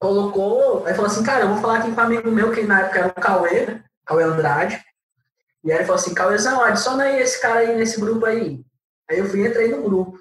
[0.00, 2.80] colocou, aí falou assim, cara, eu vou falar aqui com um amigo meu, que na
[2.80, 3.84] época era o Cauê, né?
[4.06, 4.82] Cauê Andrade.
[5.62, 8.64] E aí ele falou assim, Cauêzão, adiciona aí esse cara aí nesse grupo aí.
[9.08, 10.18] Aí eu fui entrei no grupo,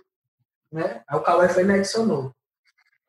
[0.72, 1.02] né?
[1.08, 2.36] Aí o Cauê foi e me adicionou.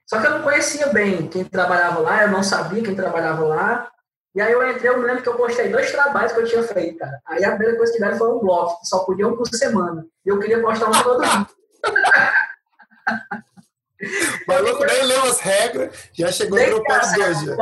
[0.08, 3.90] Só que eu não conhecia bem quem trabalhava lá, eu não sabia quem trabalhava lá.
[4.32, 6.62] E aí eu entrei, eu me lembro que eu postei dois trabalhos que eu tinha
[6.62, 7.20] feito, cara.
[7.26, 10.06] Aí a primeira coisa que deram foi um que só podia um por semana.
[10.24, 11.46] E eu queria postar um todo dia.
[14.00, 17.40] O maluco nem leu as regras, já chegou os dois.
[17.44, 17.56] Já.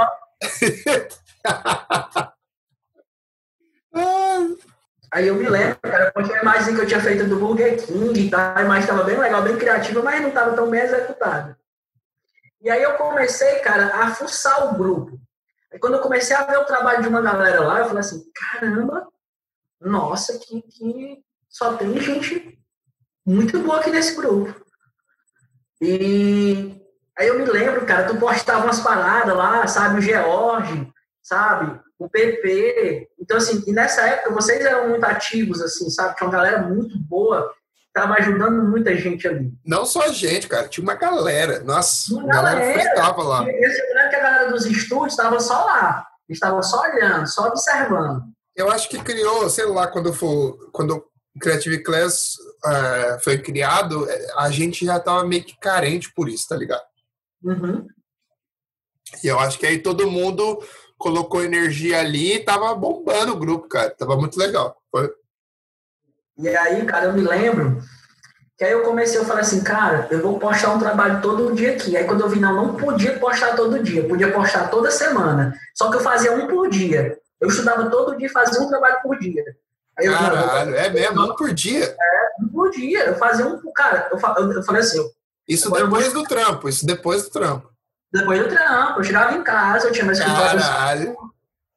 [5.10, 7.82] Aí eu me lembro, cara, eu postei a imagem que eu tinha feito do Burger
[7.84, 10.82] King e tal, a imagem estava bem legal, bem criativa, mas não estava tão bem
[10.82, 11.58] executada.
[12.60, 15.18] E aí eu comecei, cara, a fuçar o grupo.
[15.72, 18.30] Aí quando eu comecei a ver o trabalho de uma galera lá, eu falei assim,
[18.34, 19.08] caramba,
[19.80, 22.58] nossa, que, que só tem gente
[23.24, 24.67] muito boa aqui nesse grupo.
[25.80, 26.74] E
[27.18, 30.88] aí eu me lembro, cara, tu postava umas paradas lá, sabe, o George,
[31.22, 36.16] sabe, o PP, Então, assim, e nessa época vocês eram muito ativos, assim, sabe?
[36.16, 37.52] Tinha uma galera muito boa,
[37.92, 39.52] tava ajudando muita gente ali.
[39.66, 41.60] Não só a gente, cara, tinha uma galera.
[41.60, 43.44] Nossa, uma galera, galera frequentava lá.
[43.48, 48.22] Eu que a galera dos estúdios estava só lá, estava só olhando, só observando.
[48.54, 51.04] Eu acho que criou, sei lá, quando for, quando
[51.38, 56.56] Creative Class uh, foi criado, a gente já tava meio que carente por isso, tá
[56.56, 56.82] ligado?
[57.42, 57.86] Uhum.
[59.22, 60.62] E eu acho que aí todo mundo
[60.98, 63.90] colocou energia ali e tava bombando o grupo, cara.
[63.90, 64.76] Tava muito legal.
[64.90, 65.10] Foi.
[66.38, 67.80] E aí, cara, eu me lembro
[68.56, 71.72] que aí eu comecei, eu falei assim, cara, eu vou postar um trabalho todo dia
[71.72, 71.96] aqui.
[71.96, 75.54] Aí quando eu vi, não, não podia postar todo dia, podia postar toda semana.
[75.76, 77.16] Só que eu fazia um por dia.
[77.40, 79.44] Eu estudava todo dia e fazia um trabalho por dia.
[79.98, 81.22] Eu, Caralho, é mesmo?
[81.22, 81.84] Um por dia?
[81.86, 83.04] É, um por dia.
[83.06, 83.72] Eu fazia um.
[83.72, 85.04] Cara, eu, eu falei assim...
[85.46, 87.72] Isso depois do trampo, isso depois do trampo.
[88.12, 90.60] Depois do trampo, eu chegava em casa, eu tinha mais escritório.
[90.60, 91.16] Caralho.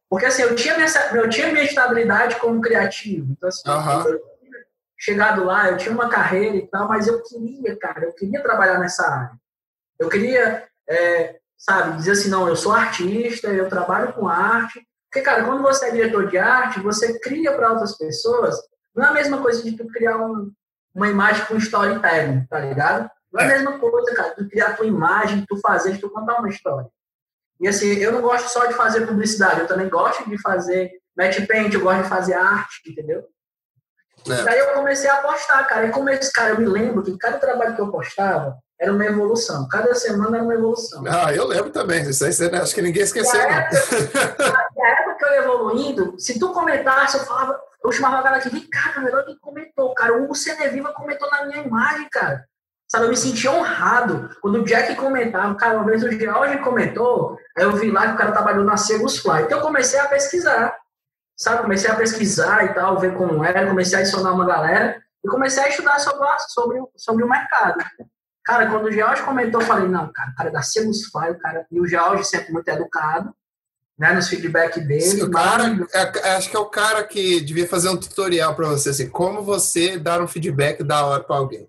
[0.10, 3.32] Porque assim, eu tinha, minha, eu tinha minha estabilidade como criativo.
[3.32, 4.10] Então, assim, uhum.
[4.10, 4.22] eu,
[4.98, 8.78] chegado lá, eu tinha uma carreira e tal, mas eu queria, cara, eu queria trabalhar
[8.78, 9.32] nessa área.
[9.98, 14.86] Eu queria, é, sabe, dizer assim, não, eu sou artista, eu trabalho com arte.
[15.12, 18.56] Porque, cara, quando você é diretor de arte, você cria para outras pessoas,
[18.95, 20.50] não é a mesma coisa de tu criar um,
[20.95, 23.12] uma imagem com storytelling, tá ligado?
[23.32, 26.47] Não é a mesma coisa, cara, tu criar tua imagem, tu fazer, tu contar uma
[26.47, 26.88] história.
[27.60, 31.45] E assim, eu não gosto só de fazer publicidade, eu também gosto de fazer match
[31.45, 33.26] paint, eu gosto de fazer arte, entendeu?
[34.30, 34.43] É.
[34.43, 35.88] Daí eu comecei a postar, cara.
[35.88, 39.06] E como esse cara, eu me lembro que cada trabalho que eu postava era uma
[39.06, 39.67] evolução.
[39.67, 41.04] Cada semana era uma evolução.
[41.08, 42.02] Ah, eu lembro também.
[42.10, 43.39] Isso aí acho que ninguém esqueceu.
[43.39, 43.80] Na época,
[44.39, 48.38] na época que eu ia evoluindo, se tu comentasse, eu falava, eu chamava a galera
[48.38, 50.18] aqui, vem cá, melhor que comentou, cara.
[50.18, 50.34] O Hugo
[50.72, 52.46] Viva comentou na minha imagem, cara.
[52.90, 54.30] Sabe, eu me senti honrado.
[54.42, 58.14] Quando o Jack comentava, cara, uma vez o George comentou, aí eu vi lá que
[58.14, 59.44] o cara trabalhou na Segos Fly.
[59.44, 60.76] Então eu comecei a pesquisar.
[61.38, 65.28] Sabe, comecei a pesquisar e tal, ver como era, comecei a adicionar uma galera e
[65.30, 67.80] comecei a estudar sobre, sobre, sobre o mercado.
[68.44, 71.32] Cara, quando o George comentou, eu falei, não, cara, o cara é da Segos Fly,
[71.32, 73.34] o cara, e o George sempre muito educado,
[74.02, 75.02] né, nos feedback dele.
[75.02, 78.68] Sim, o cara, é, acho que é o cara que devia fazer um tutorial para
[78.68, 81.68] você, assim, como você dar um feedback da hora para alguém.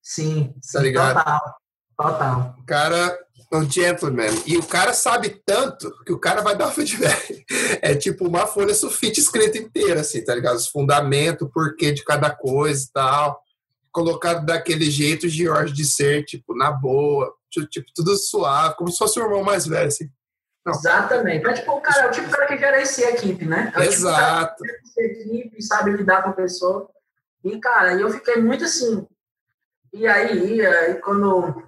[0.00, 1.16] Sim, tá ligado?
[1.16, 1.56] total.
[1.96, 2.56] Total.
[2.60, 3.18] O cara
[3.52, 4.30] é um gentleman.
[4.46, 7.44] E o cara sabe tanto que o cara vai dar um feedback.
[7.82, 10.54] É tipo uma folha sulfite escrita inteira, assim, tá ligado?
[10.54, 13.42] Os fundamentos, o porquê de cada coisa e tal.
[13.90, 17.34] Colocado daquele jeito, George, de ser, tipo, na boa.
[17.50, 20.08] Tipo, tudo suave, como se fosse o irmão mais velho, assim.
[20.64, 20.72] Não.
[20.72, 21.46] Exatamente.
[21.46, 23.72] É tipo o cara, é o tipo cara que gerencia a equipe, né?
[23.76, 24.62] É Exato.
[24.62, 26.88] Tipo que equipe, sabe lidar com a pessoa.
[27.44, 29.06] E, cara, eu fiquei muito assim,
[29.92, 31.62] e aí, aí quando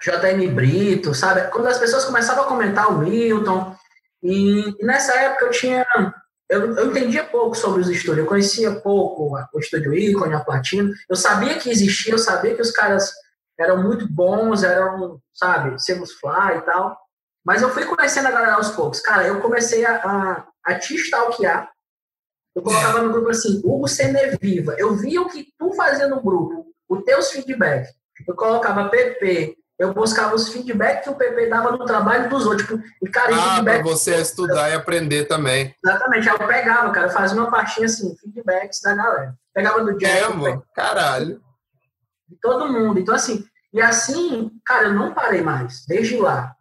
[0.00, 1.50] JM Brito, sabe?
[1.50, 3.74] Quando as pessoas começavam a comentar o Milton,
[4.22, 5.86] e, e nessa época eu tinha.
[6.48, 10.92] Eu, eu entendia pouco sobre os estúdios, eu conhecia pouco o estúdio Icon, a Platino.
[11.08, 13.12] Eu sabia que existia, eu sabia que os caras
[13.58, 16.98] eram muito bons, eram, sabe, Semus Fly e tal.
[17.44, 19.00] Mas eu fui conhecendo a galera aos poucos.
[19.00, 21.70] Cara, eu comecei a, a, a te stalkear.
[22.54, 23.86] Eu colocava no grupo assim, Hugo
[24.40, 24.74] Viva.
[24.76, 27.90] Eu via o que tu fazia no grupo os teus feedbacks.
[28.26, 32.66] Eu colocava PP, eu buscava os feedbacks que o PP dava no trabalho dos outros.
[32.66, 33.82] Tipo, e, cara, ah, feedback...
[33.82, 35.74] pra você estudar e aprender também.
[35.82, 36.28] Exatamente.
[36.28, 39.34] Aí eu pegava, cara, fazia uma pastinha assim, feedbacks da galera.
[39.54, 40.18] Pegava do Jack.
[40.18, 41.40] É, mano, caralho.
[42.28, 42.98] De todo mundo.
[42.98, 46.54] Então, assim, e assim, cara, eu não parei mais, desde lá.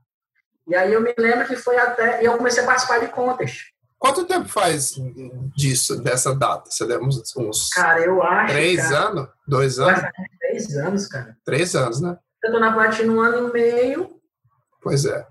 [0.69, 2.21] E aí eu me lembro que foi até.
[2.21, 3.63] E eu comecei a participar de contas.
[3.97, 4.93] Quanto tempo faz
[5.55, 6.69] disso, dessa data?
[6.69, 9.27] Você deu uns, uns cara, eu acho, três cara, anos?
[9.47, 10.01] Dois anos?
[10.39, 11.37] Três anos, cara.
[11.43, 12.17] Três anos, né?
[12.43, 14.21] Eu tô na Platina um ano e meio.
[14.81, 15.27] Pois é.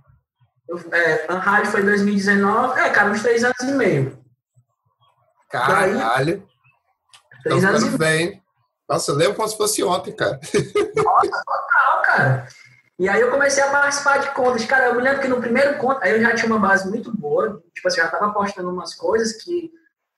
[0.69, 2.81] Eu, é, a rádio foi em 2019.
[2.81, 4.19] É, cara, uns três anos e meio.
[5.49, 6.47] Caralho.
[7.43, 8.43] três anos e meio.
[8.89, 10.39] Nossa, eu lembro como se fosse ontem, cara.
[10.97, 12.49] Nossa, total, cara.
[12.99, 14.65] E aí eu comecei a participar de contas.
[14.65, 17.17] Cara, eu me lembro que no primeiro conto, aí eu já tinha uma base muito
[17.17, 17.63] boa.
[17.73, 19.71] Tipo assim, já tava postando umas coisas que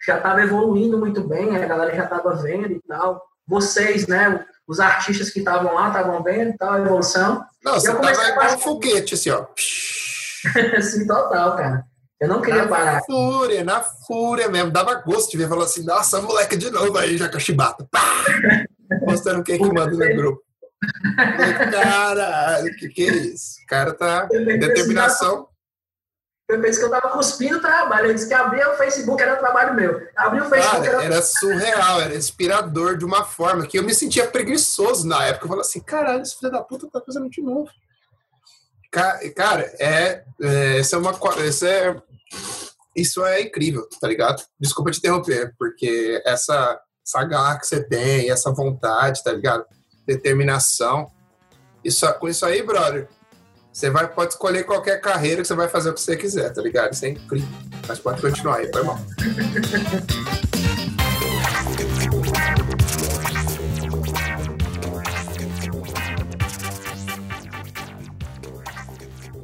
[0.06, 3.22] já tava evoluindo muito bem, a galera já tava vendo e tal.
[3.46, 7.44] Vocês, né, os artistas que estavam lá estavam vendo e tal, a evolução.
[7.62, 9.46] Não, você tava igual um foguete, assim, ó.
[10.80, 11.84] Sim, total, cara.
[12.18, 12.94] Eu não queria na parar.
[12.94, 14.70] Na fúria, na fúria mesmo.
[14.70, 17.86] Dava gosto de ver, falar assim, nossa, moleque de novo aí, já com a chibata.
[19.06, 20.42] Mostrando quem que manda no grupo.
[21.70, 23.62] Caralho, que que é isso?
[23.62, 24.26] O cara tá.
[24.26, 25.48] Determinação.
[26.48, 28.08] Eu pensei que eu tava cuspindo trabalho.
[28.08, 30.08] Eu disse que abrir o Facebook era trabalho meu.
[30.16, 31.14] Abrir o Facebook cara, era...
[31.14, 35.44] era surreal, era inspirador de uma forma que eu me sentia preguiçoso na época.
[35.44, 37.70] Eu falava assim, caralho, esse filho da puta tá fazendo de novo.
[38.90, 41.12] Cara, é, é essa é uma.
[41.46, 42.02] Essa é
[42.96, 44.42] isso é incrível, tá ligado?
[44.58, 49.64] Desculpa te interromper, porque essa, essa garra que você tem, essa vontade, tá ligado?
[50.06, 51.10] Determinação.
[51.84, 53.08] Isso, com isso aí, brother,
[53.72, 56.60] você vai, pode escolher qualquer carreira que você vai fazer o que você quiser, tá
[56.60, 56.92] ligado?
[56.92, 57.48] Isso é incrível.
[57.86, 58.98] Mas pode continuar aí, foi mal.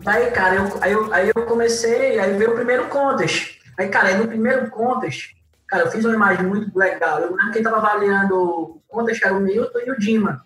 [0.07, 3.61] Aí, cara, eu, aí, eu, aí eu comecei, aí veio o primeiro contest.
[3.77, 5.35] Aí, cara, aí no primeiro contest,
[5.67, 7.21] cara, eu fiz uma imagem muito legal.
[7.21, 10.46] Eu lembro quem tava avaliando o contest era o Milton e o Dima.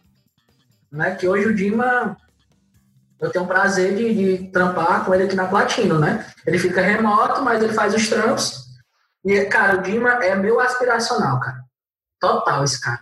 [0.91, 1.15] Né?
[1.15, 2.17] Que hoje o Dima,
[3.21, 6.27] eu tenho o prazer de, de trampar com ele aqui na Platino, né?
[6.47, 8.67] Ele fica remoto, mas ele faz os trampos.
[9.25, 11.61] E, cara, o Dima é meu aspiracional, cara.
[12.19, 13.01] Total esse cara.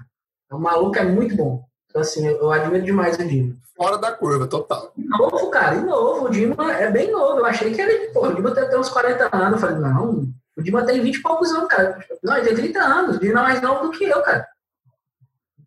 [0.50, 1.64] O maluco é muito bom.
[1.88, 4.92] Então, assim, eu, eu admiro demais o Dima fora da curva, total.
[4.96, 6.26] Novo, cara, e novo.
[6.26, 7.38] O Dima é bem novo.
[7.38, 9.52] Eu achei que ele, pô, o Dima tem, uns 40 anos.
[9.52, 12.04] Eu falei, não, o Dima tem 20 e poucos anos, cara.
[12.22, 13.16] Não, ele tem 30 anos.
[13.16, 14.46] O Dima é mais novo do que eu, cara.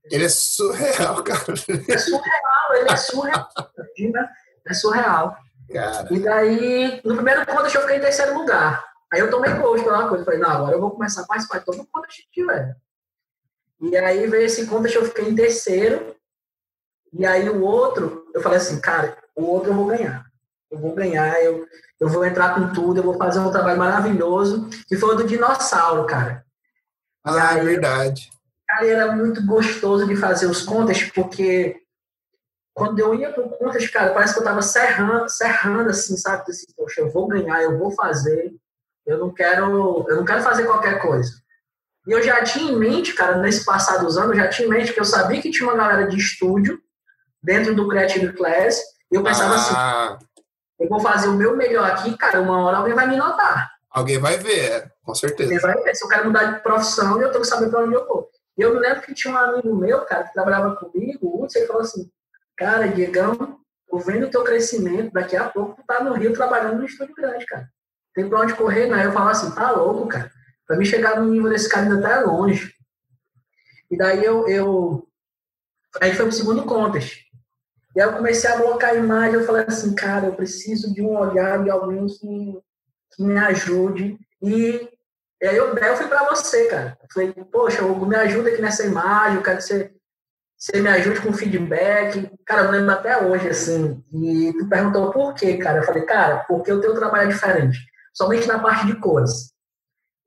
[0.05, 1.53] Ele é surreal, cara.
[1.87, 3.49] é surreal, ele é surreal.
[4.67, 5.37] é surreal.
[5.71, 6.07] Cara.
[6.13, 8.85] E daí, no primeiro contest eu fiquei em terceiro lugar.
[9.11, 10.25] Aí eu tomei gosto pela coisa.
[10.25, 12.75] Falei, não, agora eu vou começar a participar de todo o contest que tiver.
[13.81, 16.15] E aí veio esse contest, eu fiquei em terceiro.
[17.13, 20.25] E aí o outro, eu falei assim, cara, o outro eu vou ganhar.
[20.69, 21.67] Eu vou ganhar, eu,
[21.99, 24.69] eu vou entrar com tudo, eu vou fazer um trabalho maravilhoso.
[24.87, 26.45] Que foi o do dinossauro, cara.
[27.23, 28.31] Ah, aí, é verdade.
[28.71, 31.75] Cara, era muito gostoso de fazer os contas, porque
[32.73, 36.49] quando eu ia pro contas, cara, parece que eu tava serrando, serrando assim, sabe?
[36.49, 38.53] Assim, poxa, eu vou ganhar, eu vou fazer.
[39.05, 41.31] Eu não quero, eu não quero fazer qualquer coisa.
[42.07, 44.71] E eu já tinha em mente, cara, nesse passado dos anos, eu já tinha em
[44.71, 46.81] mente que eu sabia que tinha uma galera de estúdio
[47.43, 48.81] dentro do Creative Class.
[49.11, 50.13] E eu pensava assim, ah.
[50.15, 50.25] assim,
[50.79, 53.69] eu vou fazer o meu melhor aqui, cara, uma hora alguém vai me notar.
[53.89, 55.53] Alguém vai ver, com certeza.
[55.53, 55.93] Alguém vai ver.
[55.93, 58.31] Se eu quero mudar de profissão, eu tenho que saber para onde eu vou.
[58.57, 61.59] E eu me lembro que tinha um amigo meu, cara, que trabalhava comigo, o Hudson,
[61.59, 62.11] ele falou assim,
[62.55, 63.59] cara, Diegão,
[63.89, 67.15] tô vendo o teu crescimento, daqui a pouco tu tá no Rio trabalhando no estúdio
[67.15, 67.69] grande, cara.
[68.13, 69.05] Tem pra onde correr, né?
[69.05, 70.31] Eu falava assim, tá louco, cara.
[70.67, 72.73] Pra mim chegar no nível desse cara ainda tá longe.
[73.89, 75.07] E daí eu, eu...
[76.01, 77.21] Aí foi o segundo contest.
[77.95, 81.01] E aí eu comecei a blocar a imagem, eu falei assim, cara, eu preciso de
[81.01, 82.61] um olhar de alguém que,
[83.15, 84.17] que me ajude.
[84.41, 84.89] E,
[85.41, 86.97] e aí eu, eu fui para você, cara.
[87.11, 89.91] Falei, poxa, Hugo, me ajuda aqui nessa imagem, eu quero que você,
[90.55, 92.31] você me ajude com feedback.
[92.45, 94.03] Cara, eu lembro até hoje, assim.
[94.13, 95.79] E tu perguntou por quê, cara.
[95.79, 97.79] Eu falei, cara, porque o teu trabalho é diferente.
[98.13, 99.51] Somente na parte de cores.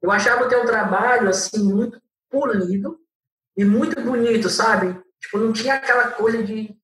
[0.03, 2.99] Eu achava o teu trabalho, assim, muito polido
[3.57, 5.01] e muito bonito, sabe?
[5.21, 6.77] Tipo, não tinha aquela coisa de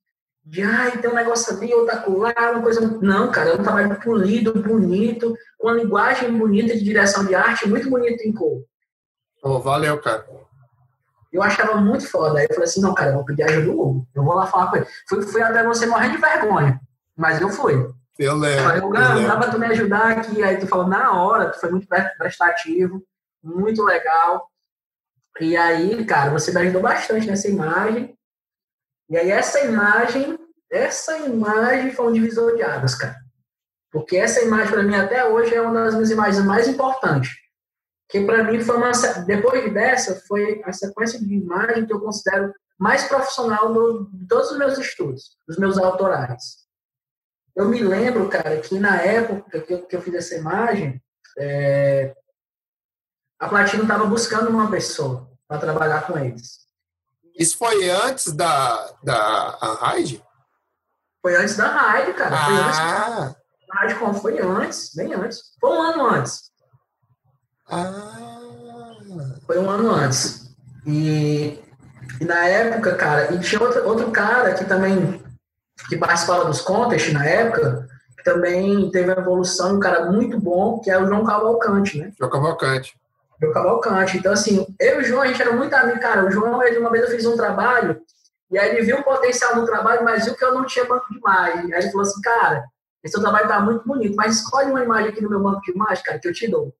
[0.44, 2.80] de ai, tem um negócio ali, outra colar, uma coisa.
[2.80, 7.88] Não, cara, é um trabalho polido, bonito, uma linguagem bonita de direção de arte, muito
[7.90, 8.64] bonito em cor.
[9.42, 10.26] Oh, valeu, cara.
[11.32, 12.38] Eu achava muito foda.
[12.38, 14.08] Aí eu falei assim, não, cara, eu vou pedir ajuda do Hugo.
[14.14, 14.86] Eu vou lá falar com ele.
[15.08, 16.80] Fui, fui até você morrer de vergonha.
[17.16, 17.74] Mas eu fui.
[18.18, 18.58] Eu lembro.
[18.58, 20.42] Eu falei, Hugo, dá pra tu me ajudar aqui.
[20.42, 21.86] Aí tu falou, na hora, tu foi muito
[22.18, 23.02] prestativo,
[23.42, 24.50] muito legal.
[25.38, 28.16] E aí, cara, você me ajudou bastante nessa imagem.
[29.08, 30.38] E aí essa imagem,
[30.70, 33.16] essa imagem foi um divisor de águas, cara.
[33.90, 37.30] Porque essa imagem para mim até hoje é uma das minhas imagens mais importantes.
[38.08, 38.92] Que para mim foi uma
[39.26, 44.50] depois dessa foi a sequência de imagem que eu considero mais profissional do, de todos
[44.50, 46.60] os meus estudos, dos meus autorais.
[47.54, 51.02] Eu me lembro, cara, que na época que eu, que eu fiz essa imagem,
[51.38, 52.14] é,
[53.38, 56.60] a Platino estava buscando uma pessoa para trabalhar com eles.
[57.34, 60.22] Isso foi antes da, da Raid?
[61.22, 62.36] Foi antes da Raid, cara.
[62.36, 63.39] Ah.
[63.70, 63.78] Foi antes.
[63.78, 65.40] A Raid como foi antes, bem antes.
[65.60, 66.50] Foi um ano antes.
[67.68, 68.38] Ah.
[69.46, 70.54] Foi um ano antes.
[70.86, 71.62] E,
[72.20, 75.22] e na época, cara, e tinha outro, outro cara que também
[75.88, 80.78] que participava dos contests na época, que também teve uma evolução, um cara muito bom,
[80.78, 82.12] que é o João Cavalcante, né?
[82.18, 83.00] João Cavalcante
[83.40, 84.18] do Cavalcante.
[84.18, 86.26] Então, assim, eu e o João, a gente era muito amigo, cara.
[86.26, 88.00] O João, ele, uma vez eu fiz um trabalho,
[88.50, 91.06] e aí ele viu o potencial no trabalho, mas viu que eu não tinha banco
[91.10, 91.72] de imagem.
[91.72, 92.64] Aí ele falou assim, cara,
[93.02, 95.72] esse seu trabalho tá muito bonito, mas escolhe uma imagem aqui no meu banco de
[95.72, 96.74] imagem, cara, que eu te dou.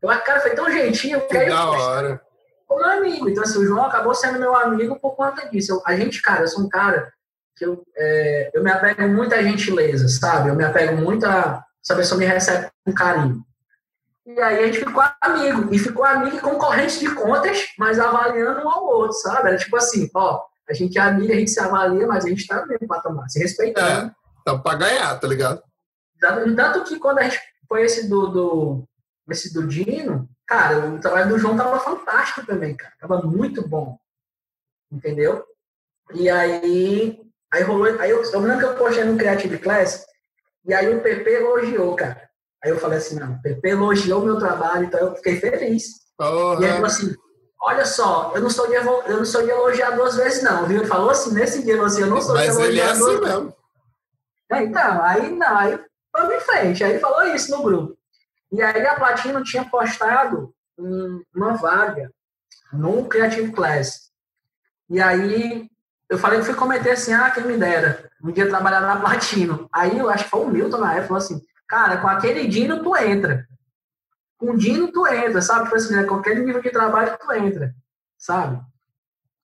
[0.00, 2.20] Eu, a cara foi tão gentil, que aí, da hora.
[2.66, 3.28] Como meu amigo.
[3.28, 5.72] Então, assim, o João acabou sendo meu amigo por conta disso.
[5.72, 7.12] Eu, a gente, cara, eu sou um cara
[7.56, 10.50] que eu, é, eu me apego muito à gentileza, sabe?
[10.50, 11.64] Eu me apego muito a.
[11.82, 13.42] Essa pessoa me recebe com carinho.
[14.26, 15.74] E aí a gente ficou amigo.
[15.74, 19.48] E ficou amigo e concorrente de contas, mas avaliando um ao outro, sabe?
[19.48, 22.46] Era tipo assim, ó, a gente é amigo, a gente se avalia, mas a gente
[22.46, 24.08] tá no mesmo patamar, se respeitando.
[24.08, 24.17] É,
[24.48, 25.62] então pra ganhar, tá ligado?
[26.18, 27.38] Tanto que quando a gente
[27.68, 28.88] foi esse do, do,
[29.28, 32.94] esse do Dino, cara, o trabalho do João tava fantástico também, cara.
[32.98, 33.98] Tava muito bom.
[34.90, 35.44] Entendeu?
[36.14, 37.20] E aí,
[37.52, 37.86] aí rolou.
[38.00, 40.06] Aí eu, eu lembro que eu postei no Creative Class,
[40.64, 42.28] e aí o PP elogiou, cara.
[42.64, 45.84] Aí eu falei assim, não, o PP elogiou o meu trabalho, então eu fiquei feliz.
[46.18, 46.60] Uhum.
[46.60, 47.14] E ele falou assim,
[47.60, 50.78] olha só, eu não sou de, eu não sou de elogiar duas vezes, não, viu?
[50.78, 53.00] Ele falou assim, nesse dia, assim, eu não sou Mas de elogiar ele é assim
[53.00, 53.57] duas mesmo.
[54.50, 55.78] Então, aí não, aí
[56.12, 56.84] vamos em frente.
[56.84, 57.98] Aí falou isso no grupo.
[58.50, 60.54] E aí a Platino tinha postado
[61.34, 62.10] uma vaga
[62.72, 64.10] no Creative Class.
[64.88, 65.68] E aí
[66.08, 69.68] eu falei, eu fui comentar assim, ah, quem me dera, um dia trabalhar na Platino.
[69.72, 72.82] Aí eu acho que foi o Milton na época, falou assim, cara, com aquele Dino
[72.82, 73.46] tu entra.
[74.38, 75.64] Com Dino tu entra, sabe?
[75.64, 76.04] Tipo assim, né?
[76.04, 77.74] com aquele nível de trabalho tu entra,
[78.16, 78.62] sabe?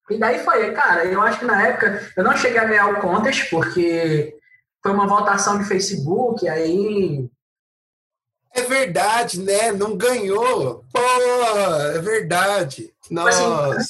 [0.08, 3.00] E daí foi, cara, eu acho que na época eu não cheguei a ganhar o
[3.00, 4.34] contest, porque
[4.84, 7.26] foi uma votação de Facebook, aí.
[8.52, 9.72] É verdade, né?
[9.72, 10.84] Não ganhou.
[10.92, 11.00] Pô,
[11.94, 12.94] é verdade.
[13.02, 13.78] Tipo assim, Nossa.
[13.78, 13.88] Assim,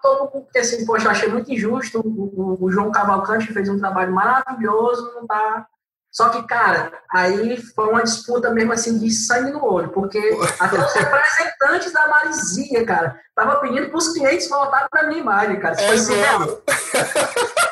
[0.00, 1.98] todo porque assim, poxa, eu achei muito injusto.
[1.98, 5.66] O, o, o, João Cavalcante fez um trabalho maravilhoso, não tá.
[6.10, 10.18] Só que, cara, aí foi uma disputa mesmo assim de sangue no olho, porque
[10.58, 15.60] até os representantes da Marizia, cara, tava pedindo para os clientes votarem na minha imagem,
[15.60, 15.94] cara.
[15.94, 16.62] Isso é mesmo?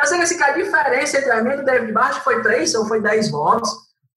[0.00, 2.74] Eu sei que assim, a diferença entre a minha e o David Bart foi 3
[2.74, 3.70] ou foi 10 votos.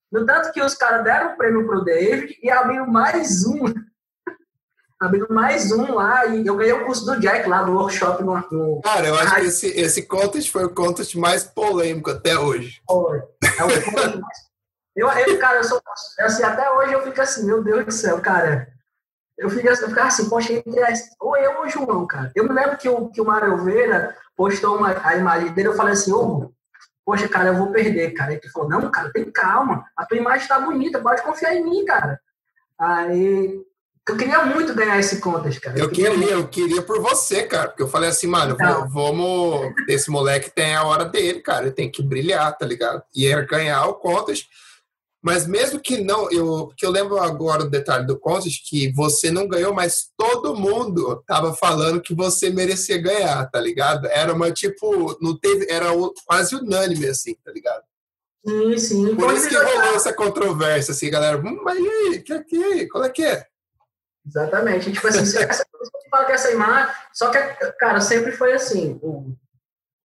[0.10, 3.66] No tanto que os caras deram o prêmio pro David e abriram mais um.
[5.02, 8.36] abriram mais um lá e eu ganhei o curso do Jack lá do workshop no.
[8.50, 12.82] no cara, eu acho que esse, esse contest foi o contest mais polêmico até hoje.
[12.88, 13.18] Foi.
[13.18, 14.54] É o contest mais.
[14.96, 15.82] Eu, eu, cara, eu sou.
[16.20, 18.68] Assim, até hoje eu fico assim, meu Deus do céu, cara.
[19.38, 20.64] Eu fico, eu fico assim, poxa,
[21.20, 22.32] ou eu ou o João, cara.
[22.36, 25.76] Eu me lembro que o, que o Mário Veira postou uma, a imagem dele, eu
[25.76, 26.52] falei assim, ô,
[27.06, 28.34] poxa, cara, eu vou perder, cara.
[28.34, 31.86] Ele falou, não, cara, tem calma, a tua imagem tá bonita, pode confiar em mim,
[31.86, 32.20] cara.
[32.80, 33.62] Aí,
[34.08, 35.78] eu queria muito ganhar esse contest, cara.
[35.78, 38.90] Eu, eu queria, queria eu queria por você, cara, porque eu falei assim, mano, então,
[38.90, 43.02] vamos, esse moleque tem a hora dele, cara, ele tem que brilhar, tá ligado?
[43.16, 44.48] E é ganhar o contest
[45.24, 49.32] mas mesmo que não, eu, que eu lembro agora o detalhe do Contest que você
[49.32, 54.06] não ganhou, mas todo mundo tava falando que você merecia ganhar, tá ligado?
[54.08, 55.86] Era uma tipo, não teve, era
[56.26, 57.84] quase unânime assim, tá ligado?
[58.46, 59.16] Sim, sim.
[59.16, 61.38] Por isso que rolou essa controvérsia, assim, galera.
[61.38, 62.88] Hum, mas e aí, que aqui?
[62.90, 63.46] Qual é que é?
[64.28, 64.92] Exatamente.
[64.92, 65.66] Tipo assim, essa,
[66.12, 66.94] fala que essa imagem.
[67.14, 67.40] Só que,
[67.80, 69.00] cara, sempre foi assim.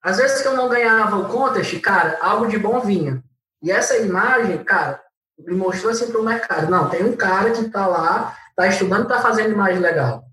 [0.03, 3.24] Às vezes que eu não ganhava o contest, cara, algo de bom vinha.
[3.63, 5.01] E essa imagem, cara,
[5.38, 6.69] me mostrou assim para o mercado.
[6.69, 10.23] Não, tem um cara que está lá, está estudando, está fazendo imagem legal.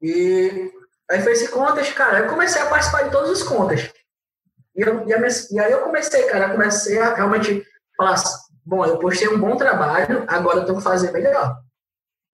[0.00, 0.72] E
[1.10, 2.20] aí foi esse contest, cara.
[2.20, 3.90] Eu comecei a participar de todos os contas.
[4.74, 5.18] E, eu, e, a,
[5.50, 7.64] e aí eu comecei, cara, comecei a realmente
[7.96, 11.58] falar assim, bom, eu postei um bom trabalho, agora eu tenho que fazer melhor.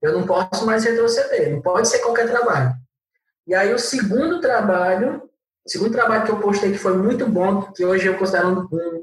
[0.01, 2.75] Eu não posso mais retroceder, não pode ser qualquer trabalho.
[3.47, 5.23] E aí o segundo trabalho,
[5.65, 9.03] o segundo trabalho que eu postei que foi muito bom, que hoje eu considero um,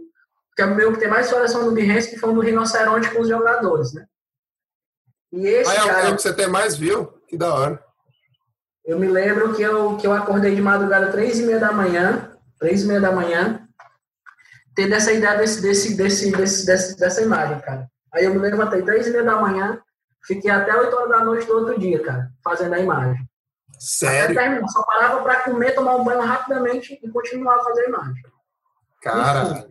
[0.53, 2.41] um que é o meu que tem mais exploração do Behance, que foi um do
[2.41, 4.05] rinoceronte com os jogadores, né?
[5.31, 7.07] E esse ah, é, cara, o que você tem mais viu?
[7.27, 7.83] Que da hora.
[8.85, 12.31] Eu me lembro que eu, que eu acordei de madrugada três e meia da manhã,
[12.59, 13.67] três e meia da manhã,
[14.75, 17.87] tendo essa ideia desse, desse, desse, desse, desse, dessa imagem, cara.
[18.13, 19.81] Aí eu me levantei três e meia da manhã,
[20.25, 23.27] fiquei até oito horas da noite do outro dia, cara, fazendo a imagem.
[23.79, 24.39] Sério?
[24.39, 28.23] Até só parava para comer, tomar um banho rapidamente e continuar a fazer a imagem.
[29.01, 29.67] Cara,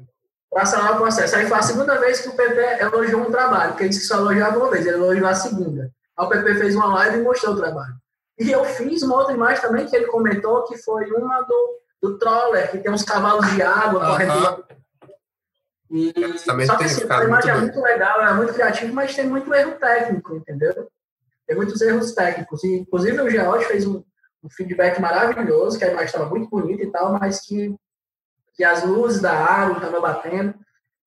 [0.52, 1.34] para sanar o processo.
[1.34, 4.06] Aí foi a segunda vez que o PP elogiou um trabalho, porque ele disse que
[4.06, 5.90] só elogiava uma vez, ele elogiou a segunda.
[6.16, 7.94] Aí o PP fez uma live e mostrou o trabalho.
[8.38, 12.18] E eu fiz uma outra imagem também que ele comentou, que foi uma do, do
[12.18, 14.58] Troller, que tem uns cavalos de água correndo lá.
[15.90, 16.12] E,
[16.44, 19.52] também só que assim, a imagem é muito legal, é muito criativo, mas tem muito
[19.54, 20.88] erro técnico, entendeu?
[21.46, 22.62] Tem muitos erros técnicos.
[22.64, 24.02] E, inclusive o George fez um,
[24.42, 27.74] um feedback maravilhoso, que a imagem estava muito bonita e tal, mas que
[28.54, 30.54] que as luzes da água estavam batendo.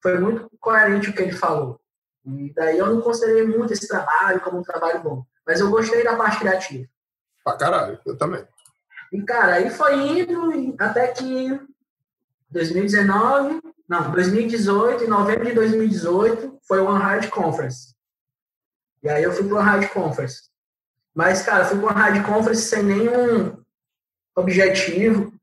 [0.01, 1.79] Foi muito coerente o que ele falou.
[2.25, 5.25] E daí eu não considerei muito esse trabalho como um trabalho bom.
[5.45, 6.87] Mas eu gostei da parte criativa.
[7.43, 8.45] Pra caralho, eu também.
[9.11, 11.59] E, cara, aí foi indo até que
[12.49, 17.93] 2019, não, 2018, em novembro de 2018, foi o One Hard Conference.
[19.03, 20.49] E aí eu fui para o One Hard Conference.
[21.13, 23.63] Mas, cara, fui para o One Hard Conference sem nenhum
[24.35, 25.34] objetivo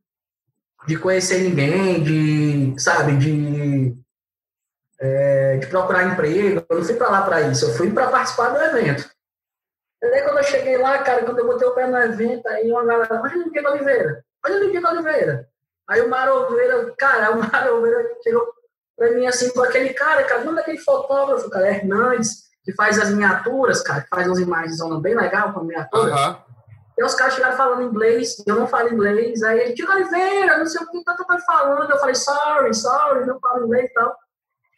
[0.87, 3.97] de conhecer ninguém, de, sabe, de,
[5.01, 6.64] é, de procurar emprego.
[6.68, 9.11] Eu não fui para lá para isso, eu fui para participar do evento.
[10.03, 12.70] E aí, quando eu cheguei lá, cara, quando eu botei o pé no evento, aí
[12.70, 15.49] uma galera, olha o Diego Oliveira, olha o Diego Oliveira.
[15.89, 18.53] Aí o Mário Oliveira, cara, o Mário Oliveira chegou
[18.97, 22.51] para mim assim, com aquele cara, cara, manda aquele fotógrafo, cara, Hernandes.
[22.64, 26.14] que faz as miniaturas, cara, que faz umas imagens bem legal com a miniatura.
[26.14, 26.51] Uhum.
[27.03, 30.66] E os caras chegaram falando inglês, eu não falo inglês, aí ele, Tio Oliveira, não
[30.66, 34.16] sei o que tá falando, eu falei, sorry, sorry, não falo inglês e tal.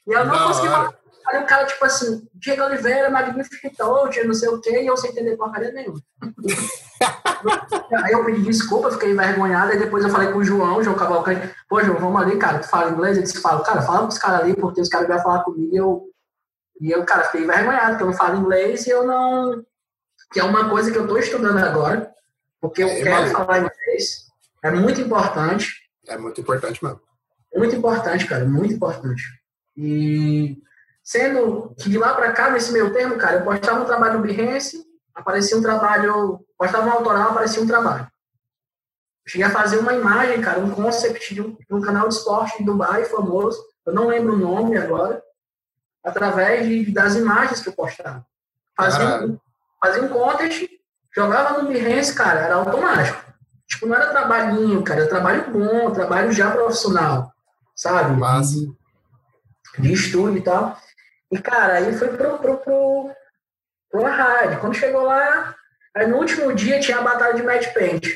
[0.07, 0.95] E eu não, não consegui falar.
[1.27, 4.97] Aí o cara, tipo assim, Diego Oliveira, Magnificent Toad, não sei o quê, e eu
[4.97, 6.01] sem entender porcaria nenhuma.
[8.05, 11.55] aí eu pedi desculpa, fiquei envergonhado, e depois eu falei com o João, João Cavalcante,
[11.69, 13.19] pô, João, vamos ali, cara, tu fala inglês?
[13.19, 15.75] Ele disse, fala, cara, fala com os caras ali, porque os caras vão falar comigo,
[15.75, 16.05] e eu,
[16.81, 19.63] e eu, cara, fiquei envergonhado, porque eu não falo inglês, e eu não...
[20.33, 22.14] Que é uma coisa que eu tô estudando agora,
[22.65, 24.25] porque eu é, quero falar inglês,
[24.63, 25.71] é muito importante.
[26.09, 26.99] É muito importante mesmo.
[27.55, 29.23] Muito importante, cara, muito importante.
[29.77, 30.57] E
[31.03, 34.25] sendo que de lá para cá, nesse meio termo, cara, eu postava um trabalho no
[34.25, 34.83] Behance,
[35.15, 38.05] aparecia um trabalho, postava um autoral, aparecia um trabalho.
[39.27, 42.15] Eu cheguei a fazer uma imagem, cara, um concept de um, de um canal de
[42.15, 45.23] esporte de Dubai famoso, eu não lembro o nome agora,
[46.03, 48.25] através de, das imagens que eu postava.
[48.75, 49.39] Fazia, um,
[49.79, 50.67] fazia um contest,
[51.15, 53.25] jogava no Behance, cara, era automático.
[53.67, 57.33] Tipo, não era trabalhinho, cara, era trabalho bom, trabalho já profissional,
[57.75, 58.17] sabe?
[58.17, 58.59] Massa
[59.79, 60.79] de estúdio e tal.
[61.31, 63.11] E, cara, aí foi pro, pro, pro,
[63.91, 64.61] pro rádio.
[64.61, 65.55] Quando chegou lá,
[65.97, 68.07] aí no último dia tinha a batalha de match paint.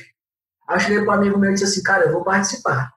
[0.68, 2.92] Aí eu cheguei pro amigo meu e disse assim, cara, eu vou participar.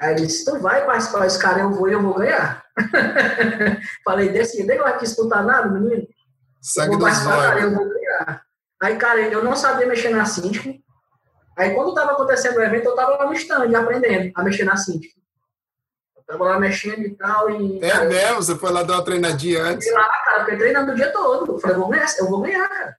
[0.00, 2.64] Aí ele disse, tu vai participar esse cara, eu vou e eu vou ganhar.
[4.02, 6.06] Falei, desse nem vai disputar nada, menino.
[6.60, 7.99] Sangue dos cara, eu vou ganhar.
[8.82, 10.74] Aí, cara, eu não sabia mexer na síndico.
[11.56, 14.76] Aí, quando tava acontecendo o evento, eu tava lá no stand, aprendendo a mexer na
[14.76, 15.20] síndico.
[16.26, 17.50] Tava lá mexendo e tal.
[17.50, 18.36] E, é cara, mesmo?
[18.36, 19.88] Você foi lá dar uma treinadinha antes?
[19.88, 21.54] Fui lá, cara, fiquei treinando o dia todo.
[21.54, 22.96] Eu falei, eu vou ganhar, eu vou ganhar, cara.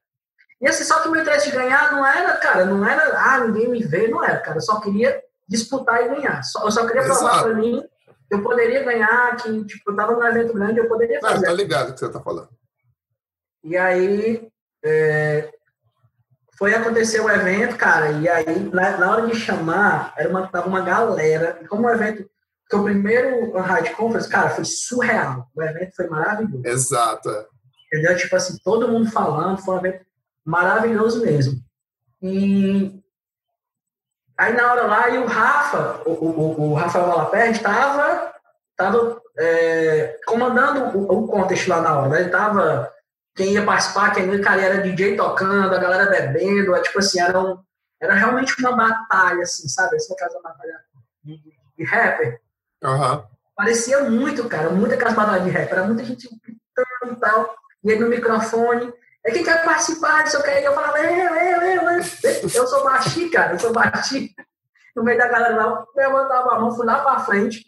[0.60, 3.40] E assim, só que o meu interesse de ganhar não era, cara, não era, ah,
[3.40, 4.58] ninguém me vê, não era, cara.
[4.58, 6.42] Eu só queria disputar e ganhar.
[6.44, 7.44] Só, eu só queria provar Exato.
[7.44, 7.82] pra mim
[8.28, 11.34] que eu poderia ganhar, que, tipo, eu tava num evento grande, eu poderia fazer.
[11.34, 12.48] Não, tá ligado o que você tá falando.
[13.64, 14.48] E aí,
[14.84, 15.50] é,
[16.56, 20.68] foi acontecer o evento, cara, e aí, na, na hora de chamar, era uma, tava
[20.68, 22.28] uma galera, e como o evento
[22.72, 25.46] porque o primeiro Unhide Conference, cara, foi surreal.
[25.54, 26.66] O evento foi maravilhoso.
[26.66, 27.28] Exato.
[27.28, 27.46] É.
[27.86, 28.16] Entendeu?
[28.16, 30.06] Tipo assim, todo mundo falando, foi um evento
[30.42, 31.60] maravilhoso mesmo.
[32.22, 32.98] E
[34.38, 38.32] aí na hora lá, e o Rafa, o, o, o Rafael Valaperde, estava
[38.74, 42.08] tava, é, comandando o, o contest lá na hora.
[42.08, 42.18] Né?
[42.20, 42.91] Ele estava,
[43.34, 47.20] quem ia participar, quem ia, cara, era DJ tocando, a galera bebendo, é, tipo assim,
[47.20, 47.58] era, um,
[48.00, 49.96] era realmente uma batalha, assim, sabe?
[49.96, 50.78] Essa casa uma batalha
[51.24, 51.40] de,
[51.76, 52.40] de rapper.
[52.82, 53.24] Uhum.
[53.56, 57.54] Parecia muito, cara, muita casbada de rap, era muita gente gritando e tal,
[57.84, 58.92] e no microfone,
[59.24, 62.84] é quem quer participar, isso eu quero, eu falava, eu, eu, eu, eu, eu sou
[62.84, 64.28] baixinho, cara, eu sou baixinho.
[64.94, 67.64] No meio da galera lá, eu levantava a mão, fui lá pra frente,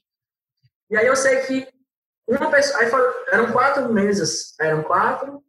[0.90, 1.66] e aí eu sei que
[2.26, 5.42] uma pessoa, aí foram, eram quatro mesas, eram quatro,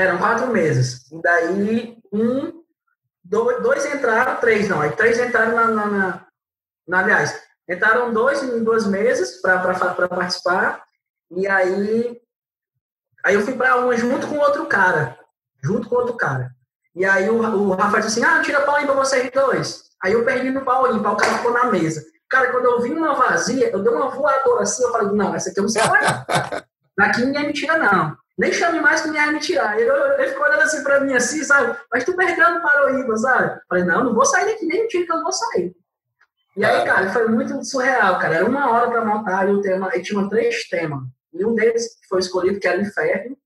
[0.00, 2.62] eram quatro mesas, e daí um,
[3.24, 6.26] dois, dois entraram, três não, aí três entraram na, na, na,
[6.86, 7.40] na aliás,
[7.70, 10.82] Entraram dois em duas mesas para participar,
[11.30, 12.20] e aí,
[13.24, 15.16] aí eu fui para uma junto com outro cara,
[15.62, 16.50] junto com outro cara.
[16.96, 19.84] E aí o, o Rafa disse assim, ah, tira pau aí para vocês dois.
[20.02, 22.04] Aí eu perdi no pau ímpar, o cara ficou na mesa.
[22.28, 25.50] Cara, quando eu vi uma vazia, eu dei uma voadora assim, eu falei, não, essa
[25.50, 26.06] aqui eu não sei mais.
[26.98, 28.16] Daqui ninguém me tira, não.
[28.40, 29.78] Nem chame mais que ninguém vai me tirar.
[29.78, 31.76] Ele, ele ficou olhando assim pra mim, assim, sabe?
[31.92, 33.60] Mas tu perdendo para o Iba, sabe?
[33.68, 35.76] Falei, não, não vou sair daqui, nem me tira que eu não vou sair.
[36.56, 38.36] E aí, cara, foi muito surreal, cara.
[38.36, 41.02] Era uma hora para montar e o tema, e tinha três temas.
[41.34, 43.36] E um deles foi escolhido, que era inferno,